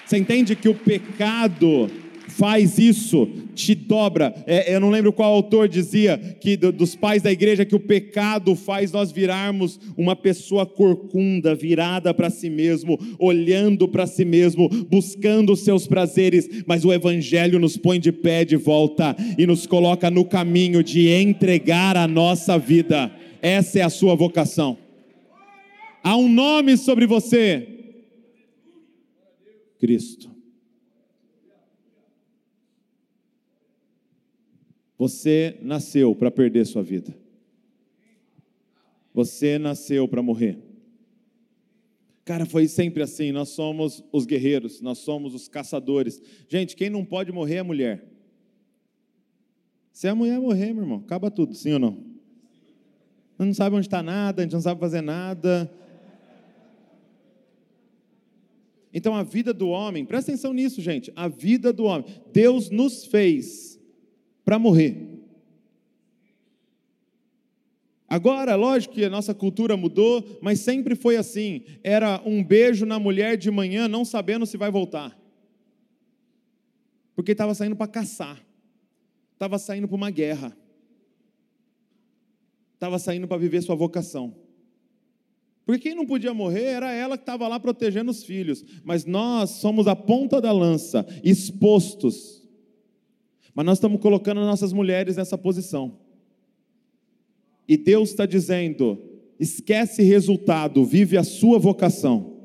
Você 0.04 0.18
entende 0.18 0.54
que 0.54 0.68
o 0.68 0.74
pecado 0.74 1.90
faz 2.28 2.78
isso, 2.78 3.28
te 3.54 3.74
dobra. 3.74 4.34
É, 4.46 4.74
eu 4.74 4.80
não 4.80 4.90
lembro 4.90 5.12
qual 5.12 5.32
autor 5.32 5.68
dizia 5.68 6.18
que 6.40 6.56
do, 6.56 6.72
dos 6.72 6.94
pais 6.94 7.22
da 7.22 7.32
igreja 7.32 7.64
que 7.64 7.74
o 7.74 7.80
pecado 7.80 8.54
faz 8.54 8.92
nós 8.92 9.10
virarmos 9.10 9.80
uma 9.96 10.14
pessoa 10.14 10.66
corcunda, 10.66 11.54
virada 11.54 12.12
para 12.12 12.30
si 12.30 12.50
mesmo, 12.50 12.98
olhando 13.18 13.88
para 13.88 14.06
si 14.06 14.24
mesmo, 14.24 14.68
buscando 14.90 15.52
os 15.52 15.60
seus 15.60 15.86
prazeres, 15.86 16.48
mas 16.66 16.84
o 16.84 16.92
evangelho 16.92 17.58
nos 17.58 17.76
põe 17.76 17.98
de 17.98 18.12
pé 18.12 18.44
de 18.44 18.56
volta 18.56 19.16
e 19.38 19.46
nos 19.46 19.66
coloca 19.66 20.10
no 20.10 20.24
caminho 20.24 20.82
de 20.82 21.08
entregar 21.08 21.96
a 21.96 22.06
nossa 22.06 22.58
vida. 22.58 23.10
Essa 23.40 23.78
é 23.78 23.82
a 23.82 23.90
sua 23.90 24.14
vocação. 24.14 24.76
Há 26.02 26.16
um 26.16 26.28
nome 26.28 26.76
sobre 26.76 27.06
você. 27.06 27.66
Cristo. 29.78 30.35
Você 34.98 35.58
nasceu 35.62 36.14
para 36.14 36.30
perder 36.30 36.64
sua 36.66 36.82
vida. 36.82 37.14
Você 39.12 39.58
nasceu 39.58 40.08
para 40.08 40.22
morrer. 40.22 40.58
Cara, 42.24 42.44
foi 42.44 42.66
sempre 42.66 43.02
assim. 43.02 43.30
Nós 43.30 43.50
somos 43.50 44.02
os 44.12 44.26
guerreiros, 44.26 44.80
nós 44.80 44.98
somos 44.98 45.34
os 45.34 45.48
caçadores. 45.48 46.20
Gente, 46.48 46.74
quem 46.74 46.90
não 46.90 47.04
pode 47.04 47.30
morrer 47.30 47.56
é 47.56 47.62
mulher. 47.62 48.04
Se 49.92 50.08
a 50.08 50.14
mulher 50.14 50.38
morrer, 50.40 50.74
meu 50.74 50.82
irmão, 50.82 50.98
acaba 50.98 51.30
tudo, 51.30 51.54
sim 51.54 51.72
ou 51.72 51.78
não? 51.78 52.04
A 53.38 53.42
gente 53.42 53.48
não 53.48 53.54
sabe 53.54 53.76
onde 53.76 53.86
está 53.86 54.02
nada, 54.02 54.42
a 54.42 54.44
gente 54.44 54.52
não 54.52 54.60
sabe 54.60 54.80
fazer 54.80 55.00
nada. 55.00 55.70
Então 58.92 59.14
a 59.14 59.22
vida 59.22 59.54
do 59.54 59.68
homem, 59.68 60.04
presta 60.04 60.32
atenção 60.32 60.52
nisso, 60.52 60.80
gente. 60.80 61.12
A 61.14 61.28
vida 61.28 61.72
do 61.72 61.84
homem, 61.84 62.06
Deus 62.32 62.70
nos 62.70 63.06
fez 63.06 63.75
para 64.46 64.60
morrer. 64.60 64.96
Agora, 68.08 68.54
lógico 68.54 68.94
que 68.94 69.04
a 69.04 69.10
nossa 69.10 69.34
cultura 69.34 69.76
mudou, 69.76 70.24
mas 70.40 70.60
sempre 70.60 70.94
foi 70.94 71.16
assim: 71.16 71.64
era 71.82 72.22
um 72.24 72.44
beijo 72.44 72.86
na 72.86 72.96
mulher 73.00 73.36
de 73.36 73.50
manhã, 73.50 73.88
não 73.88 74.04
sabendo 74.04 74.46
se 74.46 74.56
vai 74.56 74.70
voltar, 74.70 75.18
porque 77.16 77.32
estava 77.32 77.52
saindo 77.56 77.74
para 77.74 77.88
caçar, 77.88 78.40
estava 79.32 79.58
saindo 79.58 79.88
para 79.88 79.96
uma 79.96 80.10
guerra, 80.10 80.56
estava 82.74 83.00
saindo 83.00 83.26
para 83.26 83.36
viver 83.38 83.62
sua 83.62 83.74
vocação. 83.74 84.32
Porque 85.64 85.88
quem 85.88 85.96
não 85.96 86.06
podia 86.06 86.32
morrer 86.32 86.66
era 86.66 86.92
ela 86.92 87.18
que 87.18 87.22
estava 87.22 87.48
lá 87.48 87.58
protegendo 87.58 88.12
os 88.12 88.22
filhos. 88.22 88.64
Mas 88.84 89.04
nós 89.04 89.50
somos 89.50 89.88
a 89.88 89.96
ponta 89.96 90.40
da 90.40 90.52
lança, 90.52 91.04
expostos. 91.24 92.45
Mas 93.56 93.64
nós 93.64 93.78
estamos 93.78 94.02
colocando 94.02 94.42
nossas 94.42 94.70
mulheres 94.70 95.16
nessa 95.16 95.38
posição. 95.38 95.98
E 97.66 97.74
Deus 97.74 98.10
está 98.10 98.26
dizendo: 98.26 99.02
esquece 99.40 100.02
resultado, 100.02 100.84
vive 100.84 101.16
a 101.16 101.24
sua 101.24 101.58
vocação. 101.58 102.36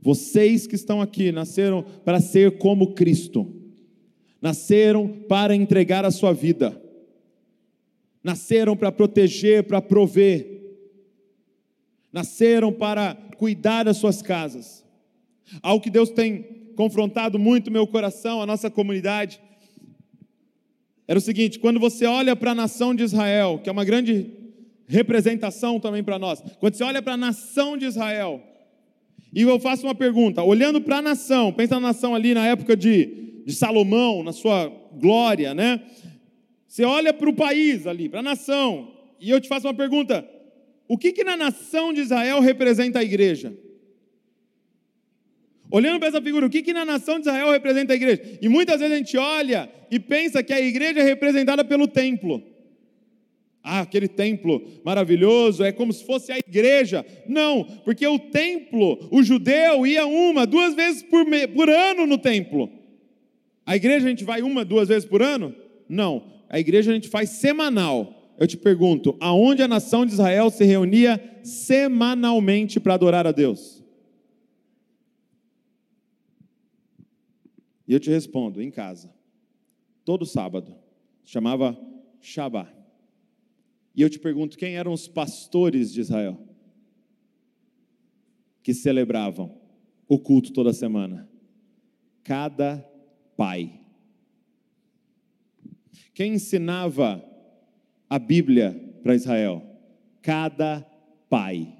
Vocês 0.00 0.68
que 0.68 0.76
estão 0.76 1.00
aqui 1.00 1.32
nasceram 1.32 1.82
para 2.04 2.20
ser 2.20 2.58
como 2.58 2.94
Cristo, 2.94 3.52
nasceram 4.40 5.08
para 5.08 5.52
entregar 5.52 6.04
a 6.04 6.12
sua 6.12 6.32
vida, 6.32 6.80
nasceram 8.22 8.76
para 8.76 8.92
proteger, 8.92 9.64
para 9.64 9.82
prover, 9.82 10.62
nasceram 12.12 12.72
para 12.72 13.16
cuidar 13.36 13.82
das 13.82 13.96
suas 13.96 14.22
casas. 14.22 14.84
Algo 15.60 15.82
que 15.82 15.90
Deus 15.90 16.08
tem 16.08 16.70
confrontado 16.76 17.36
muito 17.36 17.68
meu 17.68 17.86
coração, 17.86 18.40
a 18.40 18.46
nossa 18.46 18.70
comunidade, 18.70 19.40
era 21.06 21.18
o 21.18 21.22
seguinte: 21.22 21.58
quando 21.58 21.80
você 21.80 22.06
olha 22.06 22.34
para 22.36 22.52
a 22.52 22.54
nação 22.54 22.94
de 22.94 23.02
Israel, 23.02 23.60
que 23.62 23.68
é 23.68 23.72
uma 23.72 23.84
grande 23.84 24.30
representação 24.86 25.80
também 25.80 26.02
para 26.02 26.18
nós, 26.18 26.42
quando 26.60 26.74
você 26.74 26.84
olha 26.84 27.02
para 27.02 27.14
a 27.14 27.16
nação 27.16 27.76
de 27.76 27.86
Israel, 27.86 28.42
e 29.32 29.42
eu 29.42 29.58
faço 29.58 29.86
uma 29.86 29.94
pergunta, 29.94 30.42
olhando 30.42 30.80
para 30.80 30.98
a 30.98 31.02
nação, 31.02 31.52
pensa 31.52 31.76
na 31.76 31.88
nação 31.88 32.14
ali 32.14 32.34
na 32.34 32.46
época 32.46 32.76
de, 32.76 33.42
de 33.46 33.54
Salomão, 33.54 34.22
na 34.22 34.32
sua 34.32 34.70
glória, 34.92 35.54
né? 35.54 35.80
Você 36.68 36.84
olha 36.84 37.12
para 37.12 37.28
o 37.28 37.34
país 37.34 37.86
ali, 37.86 38.08
para 38.08 38.20
a 38.20 38.22
nação, 38.22 38.92
e 39.20 39.30
eu 39.30 39.40
te 39.40 39.48
faço 39.48 39.66
uma 39.66 39.74
pergunta: 39.74 40.26
o 40.88 40.98
que, 40.98 41.12
que 41.12 41.24
na 41.24 41.36
nação 41.36 41.92
de 41.92 42.00
Israel 42.00 42.40
representa 42.40 42.98
a 42.98 43.04
igreja? 43.04 43.56
Olhando 45.72 45.98
para 45.98 46.08
essa 46.08 46.20
figura, 46.20 46.44
o 46.44 46.50
que, 46.50 46.62
que 46.62 46.74
na 46.74 46.84
nação 46.84 47.14
de 47.18 47.22
Israel 47.22 47.50
representa 47.50 47.94
a 47.94 47.96
igreja? 47.96 48.38
E 48.42 48.48
muitas 48.48 48.78
vezes 48.78 48.92
a 48.92 48.98
gente 48.98 49.16
olha 49.16 49.70
e 49.90 49.98
pensa 49.98 50.42
que 50.42 50.52
a 50.52 50.60
igreja 50.60 51.00
é 51.00 51.02
representada 51.02 51.64
pelo 51.64 51.88
templo. 51.88 52.42
Ah, 53.64 53.80
aquele 53.80 54.06
templo 54.06 54.62
maravilhoso, 54.84 55.64
é 55.64 55.72
como 55.72 55.90
se 55.90 56.04
fosse 56.04 56.30
a 56.30 56.36
igreja. 56.36 57.06
Não, 57.26 57.64
porque 57.86 58.06
o 58.06 58.18
templo, 58.18 59.08
o 59.10 59.22
judeu 59.22 59.86
ia 59.86 60.04
uma, 60.04 60.46
duas 60.46 60.74
vezes 60.74 61.02
por, 61.02 61.24
me, 61.24 61.48
por 61.48 61.70
ano 61.70 62.06
no 62.06 62.18
templo. 62.18 62.68
A 63.64 63.74
igreja 63.74 64.04
a 64.04 64.10
gente 64.10 64.24
vai 64.24 64.42
uma, 64.42 64.66
duas 64.66 64.88
vezes 64.88 65.06
por 65.06 65.22
ano? 65.22 65.54
Não, 65.88 66.24
a 66.50 66.60
igreja 66.60 66.90
a 66.90 66.94
gente 66.94 67.08
faz 67.08 67.30
semanal. 67.30 68.34
Eu 68.38 68.46
te 68.46 68.58
pergunto, 68.58 69.16
aonde 69.18 69.62
a 69.62 69.68
nação 69.68 70.04
de 70.04 70.12
Israel 70.12 70.50
se 70.50 70.64
reunia 70.64 71.18
semanalmente 71.42 72.78
para 72.78 72.92
adorar 72.92 73.26
a 73.26 73.32
Deus? 73.32 73.81
E 77.86 77.92
eu 77.92 78.00
te 78.00 78.10
respondo, 78.10 78.62
em 78.62 78.70
casa, 78.70 79.12
todo 80.04 80.24
sábado, 80.24 80.74
chamava 81.24 81.78
Shabbat. 82.20 82.72
E 83.94 84.02
eu 84.02 84.10
te 84.10 84.18
pergunto: 84.18 84.56
quem 84.56 84.76
eram 84.76 84.92
os 84.92 85.08
pastores 85.08 85.92
de 85.92 86.00
Israel 86.00 86.38
que 88.62 88.72
celebravam 88.72 89.60
o 90.08 90.18
culto 90.18 90.52
toda 90.52 90.72
semana? 90.72 91.28
Cada 92.22 92.78
pai. 93.36 93.80
Quem 96.14 96.34
ensinava 96.34 97.24
a 98.08 98.18
Bíblia 98.18 98.98
para 99.02 99.14
Israel? 99.14 99.62
Cada 100.20 100.82
pai. 101.28 101.78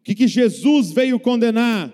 O 0.00 0.04
que, 0.04 0.14
que 0.14 0.28
Jesus 0.28 0.92
veio 0.92 1.18
condenar? 1.18 1.92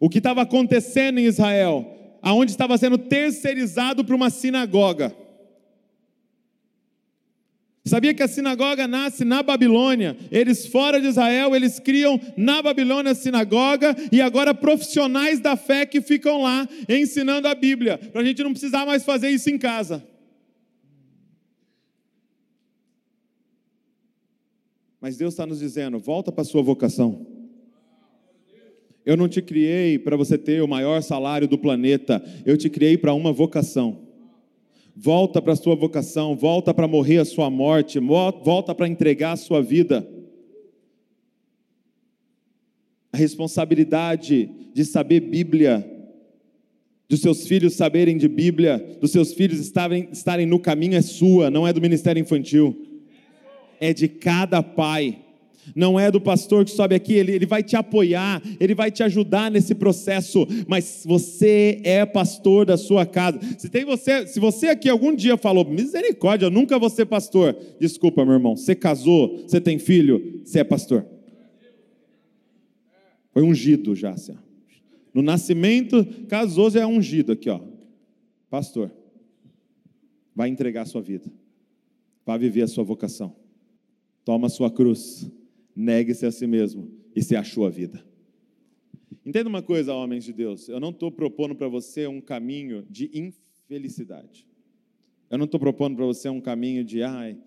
O 0.00 0.08
que 0.08 0.18
estava 0.18 0.42
acontecendo 0.42 1.18
em 1.18 1.26
Israel? 1.26 1.98
aonde 2.22 2.50
estava 2.50 2.76
sendo 2.76 2.98
terceirizado 2.98 4.04
para 4.04 4.14
uma 4.14 4.30
sinagoga. 4.30 5.14
Sabia 7.84 8.12
que 8.12 8.22
a 8.22 8.28
sinagoga 8.28 8.86
nasce 8.86 9.24
na 9.24 9.42
Babilônia? 9.42 10.14
Eles 10.30 10.66
fora 10.66 11.00
de 11.00 11.06
Israel, 11.06 11.56
eles 11.56 11.80
criam 11.80 12.20
na 12.36 12.60
Babilônia 12.60 13.12
a 13.12 13.14
sinagoga 13.14 13.96
e 14.12 14.20
agora 14.20 14.52
profissionais 14.52 15.40
da 15.40 15.56
fé 15.56 15.86
que 15.86 16.02
ficam 16.02 16.42
lá 16.42 16.68
ensinando 16.86 17.48
a 17.48 17.54
Bíblia, 17.54 17.96
para 17.96 18.20
a 18.20 18.24
gente 18.24 18.42
não 18.42 18.50
precisar 18.50 18.84
mais 18.84 19.04
fazer 19.04 19.30
isso 19.30 19.48
em 19.48 19.56
casa. 19.56 20.06
Mas 25.00 25.16
Deus 25.16 25.32
está 25.32 25.46
nos 25.46 25.60
dizendo: 25.60 25.98
volta 25.98 26.30
para 26.30 26.42
a 26.42 26.44
sua 26.44 26.60
vocação. 26.60 27.37
Eu 29.08 29.16
não 29.16 29.26
te 29.26 29.40
criei 29.40 29.98
para 29.98 30.18
você 30.18 30.36
ter 30.36 30.62
o 30.62 30.68
maior 30.68 31.02
salário 31.02 31.48
do 31.48 31.56
planeta, 31.56 32.22
eu 32.44 32.58
te 32.58 32.68
criei 32.68 32.98
para 32.98 33.14
uma 33.14 33.32
vocação. 33.32 34.00
Volta 34.94 35.40
para 35.40 35.54
a 35.54 35.56
sua 35.56 35.74
vocação, 35.74 36.36
volta 36.36 36.74
para 36.74 36.86
morrer 36.86 37.16
a 37.16 37.24
sua 37.24 37.48
morte, 37.48 37.98
volta 37.98 38.74
para 38.74 38.86
entregar 38.86 39.32
a 39.32 39.36
sua 39.36 39.62
vida. 39.62 40.06
A 43.10 43.16
responsabilidade 43.16 44.50
de 44.74 44.84
saber 44.84 45.20
Bíblia, 45.20 45.90
dos 47.08 47.22
seus 47.22 47.46
filhos 47.46 47.76
saberem 47.76 48.18
de 48.18 48.28
Bíblia, 48.28 48.98
dos 49.00 49.10
seus 49.10 49.32
filhos 49.32 49.58
estarem, 49.58 50.10
estarem 50.12 50.44
no 50.44 50.60
caminho 50.60 50.96
é 50.96 51.00
sua, 51.00 51.50
não 51.50 51.66
é 51.66 51.72
do 51.72 51.80
ministério 51.80 52.20
infantil, 52.20 52.76
é 53.80 53.94
de 53.94 54.06
cada 54.06 54.62
pai 54.62 55.24
não 55.74 55.98
é 55.98 56.10
do 56.10 56.20
pastor 56.20 56.64
que 56.64 56.70
sobe 56.70 56.94
aqui, 56.94 57.14
ele, 57.14 57.32
ele 57.32 57.46
vai 57.46 57.62
te 57.62 57.76
apoiar, 57.76 58.42
ele 58.60 58.74
vai 58.74 58.90
te 58.90 59.02
ajudar 59.02 59.50
nesse 59.50 59.74
processo, 59.74 60.46
mas 60.66 61.02
você 61.04 61.80
é 61.84 62.04
pastor 62.04 62.66
da 62.66 62.76
sua 62.76 63.04
casa. 63.06 63.38
Se, 63.58 63.68
tem 63.68 63.84
você, 63.84 64.26
se 64.26 64.40
você 64.40 64.68
aqui 64.68 64.88
algum 64.88 65.14
dia 65.14 65.36
falou, 65.36 65.64
misericórdia, 65.64 66.46
eu 66.46 66.50
nunca 66.50 66.78
vou 66.78 66.90
ser 66.90 67.06
pastor, 67.06 67.56
desculpa, 67.80 68.24
meu 68.24 68.34
irmão, 68.34 68.56
você 68.56 68.74
casou, 68.74 69.38
você 69.42 69.60
tem 69.60 69.78
filho, 69.78 70.42
você 70.44 70.60
é 70.60 70.64
pastor. 70.64 71.06
Foi 73.32 73.42
ungido 73.42 73.94
já, 73.94 74.12
assim, 74.12 74.34
No 75.14 75.22
nascimento, 75.22 76.04
casou, 76.28 76.70
já 76.70 76.80
é 76.80 76.86
ungido 76.86 77.32
aqui, 77.32 77.48
ó. 77.48 77.60
Pastor, 78.50 78.90
vai 80.34 80.48
entregar 80.48 80.82
a 80.82 80.86
sua 80.86 81.02
vida, 81.02 81.30
vai 82.24 82.38
viver 82.38 82.62
a 82.62 82.68
sua 82.68 82.84
vocação. 82.84 83.34
Toma 84.24 84.46
a 84.46 84.50
sua 84.50 84.70
cruz 84.70 85.30
negue-se 85.78 86.26
a 86.26 86.32
si 86.32 86.44
mesmo 86.44 86.90
e 87.14 87.22
se 87.22 87.36
achou 87.36 87.64
a 87.64 87.70
vida. 87.70 88.04
Entenda 89.24 89.48
uma 89.48 89.62
coisa, 89.62 89.94
homens 89.94 90.24
de 90.24 90.32
Deus, 90.32 90.68
eu 90.68 90.80
não 90.80 90.90
estou 90.90 91.12
propondo 91.12 91.54
para 91.54 91.68
você 91.68 92.08
um 92.08 92.20
caminho 92.20 92.84
de 92.90 93.08
infelicidade. 93.14 94.44
Eu 95.30 95.38
não 95.38 95.44
estou 95.44 95.60
propondo 95.60 95.94
para 95.94 96.04
você 96.04 96.28
um 96.28 96.40
caminho 96.40 96.82
de, 96.82 97.02
ai, 97.04 97.38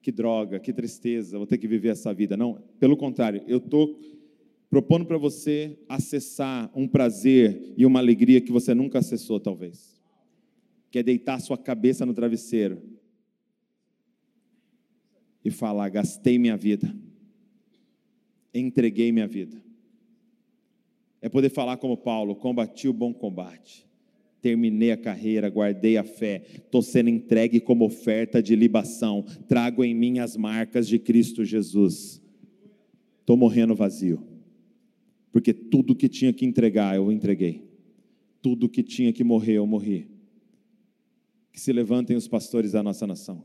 que 0.00 0.12
droga, 0.12 0.60
que 0.60 0.72
tristeza, 0.72 1.36
vou 1.36 1.46
ter 1.48 1.58
que 1.58 1.66
viver 1.66 1.88
essa 1.88 2.14
vida. 2.14 2.36
Não, 2.36 2.62
pelo 2.78 2.96
contrário, 2.96 3.42
eu 3.48 3.58
estou 3.58 3.98
propondo 4.68 5.04
para 5.04 5.18
você 5.18 5.76
acessar 5.88 6.70
um 6.72 6.86
prazer 6.86 7.74
e 7.76 7.84
uma 7.84 7.98
alegria 7.98 8.40
que 8.40 8.52
você 8.52 8.72
nunca 8.72 9.00
acessou, 9.00 9.40
talvez. 9.40 10.00
Que 10.92 11.00
é 11.00 11.02
deitar 11.02 11.40
sua 11.40 11.58
cabeça 11.58 12.06
no 12.06 12.14
travesseiro 12.14 12.80
e 15.44 15.50
falar: 15.50 15.88
gastei 15.88 16.38
minha 16.38 16.56
vida 16.56 16.94
entreguei 18.52 19.12
minha 19.12 19.26
vida. 19.26 19.62
É 21.20 21.28
poder 21.28 21.50
falar 21.50 21.76
como 21.76 21.96
Paulo: 21.96 22.34
combati 22.34 22.88
o 22.88 22.92
bom 22.92 23.12
combate, 23.12 23.86
terminei 24.40 24.92
a 24.92 24.96
carreira, 24.96 25.48
guardei 25.48 25.96
a 25.96 26.04
fé, 26.04 26.44
estou 26.54 26.82
sendo 26.82 27.10
entregue 27.10 27.60
como 27.60 27.84
oferta 27.84 28.42
de 28.42 28.56
libação, 28.56 29.24
trago 29.46 29.84
em 29.84 29.94
mim 29.94 30.18
as 30.18 30.36
marcas 30.36 30.88
de 30.88 30.98
Cristo 30.98 31.44
Jesus. 31.44 32.20
Estou 33.20 33.36
morrendo 33.36 33.74
vazio, 33.74 34.22
porque 35.30 35.52
tudo 35.52 35.94
que 35.94 36.08
tinha 36.08 36.32
que 36.32 36.44
entregar 36.44 36.96
eu 36.96 37.12
entreguei, 37.12 37.62
tudo 38.42 38.68
que 38.68 38.82
tinha 38.82 39.12
que 39.12 39.22
morrer 39.22 39.54
eu 39.54 39.66
morri. 39.66 40.08
Que 41.52 41.60
se 41.60 41.72
levantem 41.72 42.16
os 42.16 42.28
pastores 42.28 42.72
da 42.72 42.82
nossa 42.82 43.06
nação, 43.06 43.44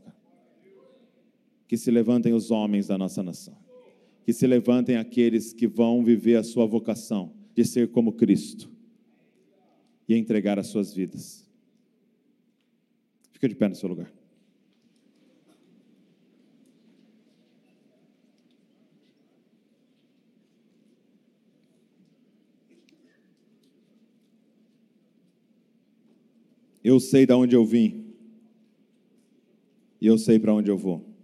que 1.68 1.76
se 1.76 1.90
levantem 1.90 2.32
os 2.32 2.50
homens 2.52 2.86
da 2.86 2.96
nossa 2.96 3.22
nação 3.22 3.65
que 4.26 4.32
se 4.32 4.44
levantem 4.44 4.96
aqueles 4.96 5.52
que 5.52 5.68
vão 5.68 6.02
viver 6.02 6.34
a 6.34 6.42
sua 6.42 6.66
vocação 6.66 7.32
de 7.54 7.64
ser 7.64 7.92
como 7.92 8.12
Cristo 8.12 8.68
e 10.08 10.16
entregar 10.16 10.58
as 10.58 10.66
suas 10.66 10.92
vidas. 10.92 11.48
Fica 13.30 13.48
de 13.48 13.54
pé 13.54 13.68
no 13.68 13.76
seu 13.76 13.88
lugar. 13.88 14.12
Eu 26.82 26.98
sei 26.98 27.24
de 27.24 27.32
onde 27.32 27.54
eu 27.54 27.64
vim. 27.64 28.12
E 30.00 30.06
eu 30.08 30.18
sei 30.18 30.36
para 30.40 30.52
onde 30.52 30.68
eu 30.68 30.76
vou. 30.76 31.15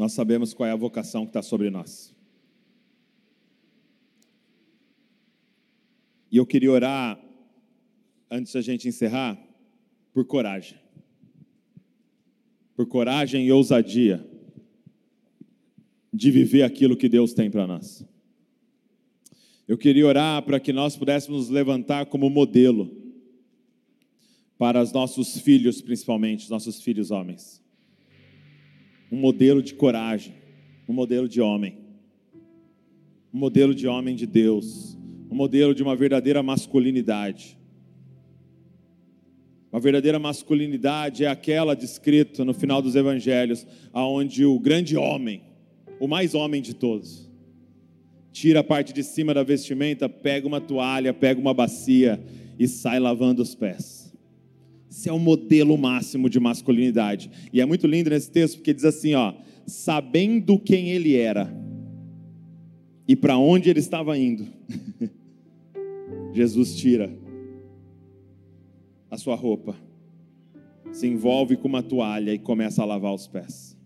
Nós 0.00 0.14
sabemos 0.14 0.54
qual 0.54 0.66
é 0.66 0.72
a 0.72 0.76
vocação 0.76 1.26
que 1.26 1.28
está 1.28 1.42
sobre 1.42 1.68
nós. 1.68 2.16
E 6.32 6.38
eu 6.38 6.46
queria 6.46 6.72
orar, 6.72 7.22
antes 8.30 8.54
da 8.54 8.62
gente 8.62 8.88
encerrar, 8.88 9.38
por 10.14 10.24
coragem. 10.24 10.78
Por 12.74 12.86
coragem 12.86 13.46
e 13.46 13.52
ousadia 13.52 14.26
de 16.10 16.30
viver 16.30 16.62
aquilo 16.62 16.96
que 16.96 17.06
Deus 17.06 17.34
tem 17.34 17.50
para 17.50 17.66
nós. 17.66 18.02
Eu 19.68 19.76
queria 19.76 20.06
orar 20.06 20.42
para 20.42 20.58
que 20.58 20.72
nós 20.72 20.96
pudéssemos 20.96 21.42
nos 21.42 21.50
levantar 21.50 22.06
como 22.06 22.30
modelo 22.30 22.90
para 24.56 24.82
os 24.82 24.92
nossos 24.92 25.38
filhos, 25.38 25.82
principalmente, 25.82 26.44
os 26.44 26.50
nossos 26.50 26.80
filhos 26.80 27.10
homens. 27.10 27.60
Um 29.10 29.16
modelo 29.16 29.62
de 29.62 29.74
coragem, 29.74 30.34
um 30.88 30.92
modelo 30.92 31.28
de 31.28 31.40
homem, 31.40 31.78
um 33.32 33.38
modelo 33.38 33.74
de 33.74 33.86
homem 33.86 34.14
de 34.14 34.26
Deus, 34.26 34.96
um 35.30 35.34
modelo 35.34 35.74
de 35.74 35.82
uma 35.82 35.94
verdadeira 35.94 36.42
masculinidade. 36.42 37.58
Uma 39.72 39.80
verdadeira 39.80 40.18
masculinidade 40.18 41.24
é 41.24 41.28
aquela 41.28 41.76
descrita 41.76 42.44
no 42.44 42.52
final 42.52 42.82
dos 42.82 42.96
evangelhos, 42.96 43.64
aonde 43.92 44.44
o 44.44 44.58
grande 44.58 44.96
homem, 44.96 45.42
o 46.00 46.08
mais 46.08 46.34
homem 46.34 46.60
de 46.60 46.74
todos, 46.74 47.30
tira 48.32 48.60
a 48.60 48.64
parte 48.64 48.92
de 48.92 49.02
cima 49.02 49.32
da 49.34 49.42
vestimenta, 49.42 50.08
pega 50.08 50.46
uma 50.46 50.60
toalha, 50.60 51.12
pega 51.14 51.40
uma 51.40 51.54
bacia 51.54 52.20
e 52.58 52.66
sai 52.66 52.98
lavando 52.98 53.42
os 53.42 53.54
pés. 53.54 53.99
Esse 54.90 55.08
é 55.08 55.12
o 55.12 55.20
modelo 55.20 55.78
máximo 55.78 56.28
de 56.28 56.40
masculinidade. 56.40 57.30
E 57.52 57.60
é 57.60 57.64
muito 57.64 57.86
lindo 57.86 58.10
nesse 58.10 58.28
texto 58.28 58.56
porque 58.56 58.74
diz 58.74 58.84
assim, 58.84 59.14
ó, 59.14 59.34
sabendo 59.64 60.58
quem 60.58 60.90
ele 60.90 61.14
era 61.14 61.48
e 63.06 63.14
para 63.14 63.38
onde 63.38 63.70
ele 63.70 63.78
estava 63.78 64.18
indo. 64.18 64.48
Jesus 66.34 66.76
tira 66.76 67.16
a 69.08 69.16
sua 69.16 69.36
roupa, 69.36 69.76
se 70.92 71.06
envolve 71.06 71.56
com 71.56 71.68
uma 71.68 71.82
toalha 71.82 72.34
e 72.34 72.38
começa 72.38 72.82
a 72.82 72.84
lavar 72.84 73.14
os 73.14 73.28
pés. 73.28 73.76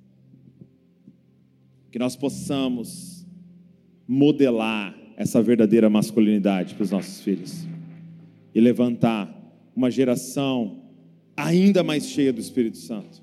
Que 1.91 1.99
nós 1.99 2.17
possamos 2.17 3.27
modelar 4.09 4.99
essa 5.17 5.43
verdadeira 5.43 5.91
masculinidade 5.91 6.75
para 6.75 6.83
os 6.83 6.91
nossos 6.91 7.21
filhos 7.21 7.67
e 8.55 8.61
levantar 8.61 9.33
uma 9.77 9.91
geração 9.91 10.84
ainda 11.37 11.83
mais 11.83 12.07
cheia 12.07 12.33
do 12.33 12.41
Espírito 12.41 12.79
Santo, 12.79 13.23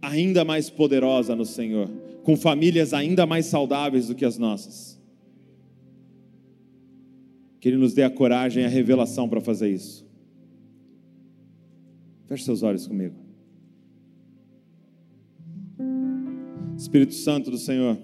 ainda 0.00 0.44
mais 0.44 0.70
poderosa 0.70 1.34
no 1.34 1.44
Senhor, 1.44 1.88
com 2.22 2.36
famílias 2.36 2.92
ainda 2.92 3.26
mais 3.26 3.46
saudáveis 3.46 4.08
do 4.08 4.14
que 4.14 4.24
as 4.24 4.38
nossas 4.38 4.98
que 7.60 7.68
Ele 7.68 7.76
nos 7.76 7.92
dê 7.92 8.02
a 8.02 8.10
coragem 8.10 8.62
e 8.62 8.66
a 8.66 8.68
revelação 8.68 9.28
para 9.28 9.40
fazer 9.40 9.70
isso. 9.70 10.06
Feche 12.26 12.44
seus 12.44 12.62
olhos 12.62 12.86
comigo. 12.86 13.14
Espírito 16.76 17.14
Santo 17.14 17.50
do 17.50 17.58
Senhor, 17.58 17.98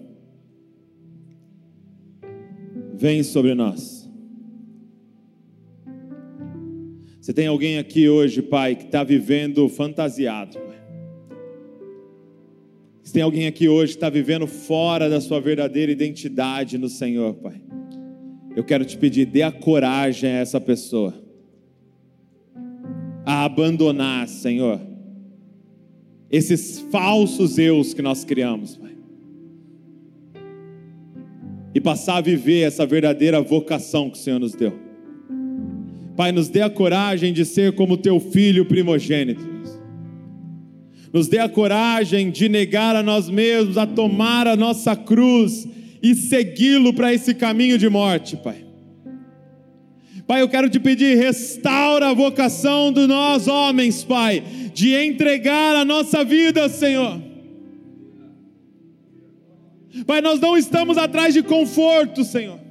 vem 2.94 3.22
sobre 3.22 3.54
nós. 3.54 4.03
Você 7.24 7.32
tem 7.32 7.46
alguém 7.46 7.78
aqui 7.78 8.06
hoje, 8.06 8.42
Pai, 8.42 8.76
que 8.76 8.84
está 8.84 9.02
vivendo 9.02 9.66
fantasiado. 9.68 10.58
Você 13.02 13.14
tem 13.14 13.22
alguém 13.22 13.46
aqui 13.46 13.68
hoje 13.68 13.92
que 13.92 13.96
está 13.96 14.10
vivendo 14.10 14.46
fora 14.46 15.08
da 15.08 15.20
sua 15.20 15.40
verdadeira 15.40 15.90
identidade 15.90 16.76
no 16.76 16.88
Senhor, 16.88 17.34
Pai 17.34 17.64
eu 18.54 18.62
quero 18.62 18.84
te 18.84 18.96
pedir, 18.96 19.26
dê 19.26 19.42
a 19.42 19.50
coragem 19.50 20.30
a 20.30 20.38
essa 20.38 20.60
pessoa 20.60 21.22
a 23.26 23.44
abandonar, 23.44 24.28
Senhor, 24.28 24.80
esses 26.30 26.78
falsos 26.90 27.58
eus 27.58 27.94
que 27.94 28.02
nós 28.02 28.22
criamos, 28.22 28.76
Pai, 28.76 28.94
e 31.74 31.80
passar 31.80 32.18
a 32.18 32.20
viver 32.20 32.60
essa 32.60 32.86
verdadeira 32.86 33.40
vocação 33.40 34.10
que 34.10 34.18
o 34.18 34.20
Senhor 34.20 34.38
nos 34.38 34.54
deu. 34.54 34.83
Pai, 36.16 36.30
nos 36.30 36.48
dê 36.48 36.62
a 36.62 36.70
coragem 36.70 37.32
de 37.32 37.44
ser 37.44 37.72
como 37.72 37.96
teu 37.96 38.20
filho 38.20 38.64
primogênito. 38.64 39.44
Nos 41.12 41.28
dê 41.28 41.38
a 41.38 41.48
coragem 41.48 42.30
de 42.30 42.48
negar 42.48 42.96
a 42.96 43.02
nós 43.02 43.28
mesmos, 43.28 43.78
a 43.78 43.86
tomar 43.86 44.46
a 44.46 44.56
nossa 44.56 44.96
cruz 44.96 45.66
e 46.02 46.14
segui-lo 46.14 46.92
para 46.92 47.14
esse 47.14 47.34
caminho 47.34 47.78
de 47.78 47.88
morte, 47.88 48.36
Pai. 48.36 48.64
Pai, 50.26 50.40
eu 50.40 50.48
quero 50.48 50.70
te 50.70 50.80
pedir, 50.80 51.16
restaura 51.16 52.08
a 52.08 52.14
vocação 52.14 52.92
de 52.92 53.06
nós 53.06 53.46
homens, 53.46 54.02
Pai, 54.04 54.42
de 54.72 54.94
entregar 54.94 55.76
a 55.76 55.84
nossa 55.84 56.24
vida, 56.24 56.68
Senhor. 56.68 57.20
Pai, 60.06 60.20
nós 60.20 60.40
não 60.40 60.56
estamos 60.56 60.98
atrás 60.98 61.34
de 61.34 61.42
conforto, 61.42 62.24
Senhor. 62.24 62.63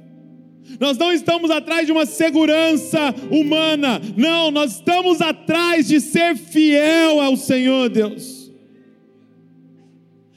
Nós 0.80 0.98
não 0.98 1.12
estamos 1.12 1.50
atrás 1.50 1.86
de 1.86 1.92
uma 1.92 2.06
segurança 2.06 3.14
humana. 3.30 4.00
Não, 4.16 4.50
nós 4.50 4.76
estamos 4.76 5.20
atrás 5.20 5.86
de 5.86 6.00
ser 6.00 6.36
fiel 6.36 7.20
ao 7.20 7.36
Senhor, 7.36 7.88
Deus. 7.88 8.50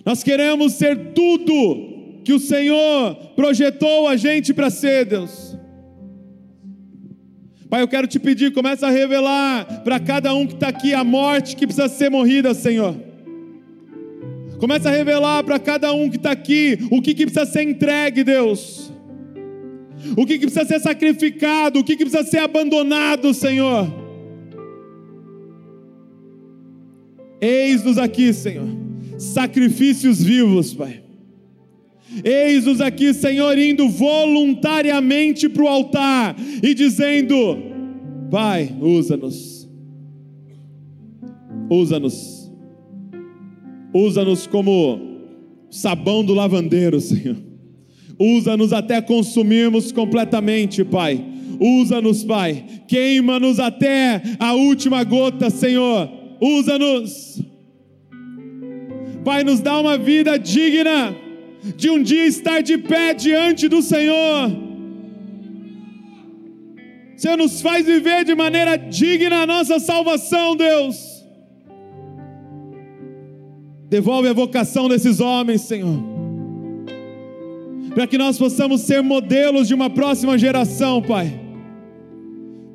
Nós 0.05 0.23
queremos 0.23 0.73
ser 0.73 1.13
tudo 1.13 2.21
que 2.23 2.33
o 2.33 2.39
Senhor 2.39 3.15
projetou 3.35 4.07
a 4.07 4.15
gente 4.15 4.53
para 4.53 4.69
ser, 4.69 5.05
Deus. 5.05 5.57
Pai, 7.69 7.81
eu 7.81 7.87
quero 7.87 8.07
te 8.07 8.17
pedir, 8.17 8.53
começa 8.53 8.87
a 8.87 8.89
revelar 8.89 9.83
para 9.83 9.99
cada 9.99 10.33
um 10.33 10.47
que 10.47 10.53
está 10.53 10.69
aqui 10.69 10.93
a 10.93 11.03
morte 11.03 11.55
que 11.55 11.67
precisa 11.67 11.89
ser 11.89 12.09
morrida, 12.09 12.53
Senhor. 12.53 12.95
Começa 14.59 14.89
a 14.89 14.91
revelar 14.91 15.43
para 15.43 15.59
cada 15.59 15.91
um 15.93 16.09
que 16.09 16.15
está 16.15 16.31
aqui 16.31 16.79
o 16.89 17.01
que, 17.01 17.13
que 17.13 17.25
precisa 17.25 17.45
ser 17.45 17.63
entregue, 17.63 18.23
Deus. 18.23 18.91
O 20.15 20.25
que, 20.25 20.37
que 20.37 20.47
precisa 20.47 20.65
ser 20.65 20.79
sacrificado, 20.79 21.79
o 21.79 21.83
que, 21.83 21.95
que 21.95 22.05
precisa 22.05 22.29
ser 22.29 22.39
abandonado, 22.39 23.33
Senhor. 23.33 23.87
Eis-nos 27.39 27.97
aqui, 27.97 28.33
Senhor, 28.33 28.67
sacrifícios 29.17 30.21
vivos, 30.21 30.73
Pai. 30.73 31.03
Eis-nos 32.23 32.81
aqui, 32.81 33.13
Senhor, 33.13 33.57
indo 33.57 33.89
voluntariamente 33.89 35.47
para 35.49 35.63
o 35.63 35.67
altar 35.67 36.35
e 36.63 36.73
dizendo: 36.73 37.57
Pai, 38.31 38.73
usa-nos, 38.81 39.69
usa-nos, 41.69 42.51
usa-nos 43.93 44.47
como 44.47 44.99
sabão 45.69 46.23
do 46.23 46.33
lavandeiro, 46.33 46.99
Senhor. 46.99 47.37
Usa-nos 48.19 48.73
até 48.73 49.01
consumirmos 49.01 49.91
completamente, 49.91 50.83
Pai. 50.83 51.23
Usa-nos, 51.59 52.23
Pai. 52.23 52.63
Queima-nos 52.87 53.59
até 53.59 54.21
a 54.39 54.53
última 54.53 55.03
gota, 55.03 55.49
Senhor. 55.49 56.09
Usa-nos. 56.41 57.41
Pai, 59.23 59.43
nos 59.43 59.59
dá 59.59 59.79
uma 59.79 59.97
vida 59.97 60.37
digna 60.37 61.15
de 61.75 61.89
um 61.89 62.01
dia 62.01 62.25
estar 62.25 62.61
de 62.61 62.77
pé 62.77 63.13
diante 63.13 63.67
do 63.67 63.81
Senhor. 63.81 64.67
Senhor, 67.17 67.35
nos 67.35 67.61
faz 67.61 67.85
viver 67.85 68.23
de 68.23 68.35
maneira 68.35 68.77
digna 68.77 69.41
a 69.41 69.45
nossa 69.45 69.79
salvação, 69.79 70.55
Deus. 70.55 71.25
Devolve 73.89 74.27
a 74.27 74.33
vocação 74.33 74.87
desses 74.87 75.19
homens, 75.19 75.61
Senhor, 75.61 75.97
para 77.97 78.05
que 78.05 78.15
nós 78.15 78.37
possamos 78.37 78.81
ser 78.81 79.01
modelos 79.01 79.67
de 79.67 79.73
uma 79.73 79.89
próxima 79.89 80.37
geração, 80.37 81.01
Pai. 81.01 81.27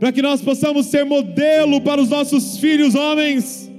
Para 0.01 0.11
que 0.11 0.21
nós 0.21 0.43
possamos 0.43 0.87
ser 0.87 1.05
modelo 1.05 1.81
para 1.81 2.03
os 2.03 2.11
nossos 2.11 2.59
filhos 2.59 2.97
homens 2.97 3.71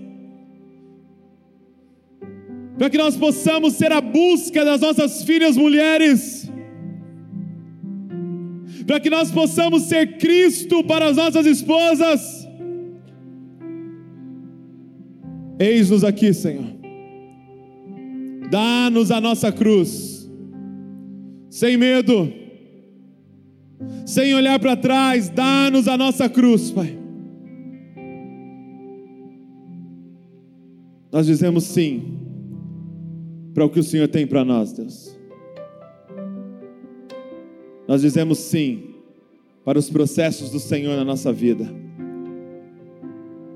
para 2.77 2.89
que 2.89 2.97
nós 2.97 3.15
possamos 3.15 3.73
ser 3.73 3.91
a 3.91 4.01
busca 4.01 4.65
das 4.65 4.81
nossas 4.81 5.23
filhas 5.23 5.55
mulheres, 5.55 6.51
para 8.85 8.99
que 8.99 9.09
nós 9.09 9.31
possamos 9.31 9.83
ser 9.83 10.17
Cristo 10.17 10.83
para 10.83 11.05
as 11.05 11.15
nossas 11.15 11.45
esposas. 11.45 12.45
Eis-nos 15.57 16.03
aqui, 16.03 16.33
Senhor. 16.33 16.65
Dá-nos 18.51 19.11
a 19.11 19.21
nossa 19.21 19.49
cruz, 19.49 20.12
sem 21.53 21.77
medo, 21.77 22.33
sem 24.07 24.33
olhar 24.33 24.59
para 24.59 24.75
trás, 24.75 25.29
dá-nos 25.29 25.87
a 25.87 25.95
nossa 25.95 26.27
cruz, 26.27 26.71
Pai. 26.71 26.97
Nós 31.11 31.27
dizemos 31.27 31.65
sim 31.65 32.17
para 33.53 33.63
o 33.63 33.69
que 33.69 33.79
o 33.79 33.83
Senhor 33.83 34.07
tem 34.07 34.25
para 34.25 34.43
nós, 34.43 34.73
Deus. 34.73 35.15
Nós 37.87 38.01
dizemos 38.01 38.39
sim 38.39 38.95
para 39.63 39.77
os 39.77 39.91
processos 39.91 40.49
do 40.49 40.59
Senhor 40.59 40.97
na 40.97 41.05
nossa 41.05 41.31
vida. 41.31 41.71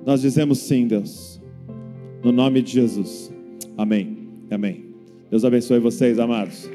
Nós 0.06 0.22
dizemos 0.22 0.60
sim, 0.60 0.86
Deus, 0.86 1.42
no 2.24 2.32
nome 2.32 2.62
de 2.62 2.74
Jesus. 2.74 3.34
Amém. 3.76 4.30
Amém. 4.52 4.86
Deus 5.32 5.44
abençoe 5.44 5.80
vocês, 5.80 6.20
amados. 6.20 6.70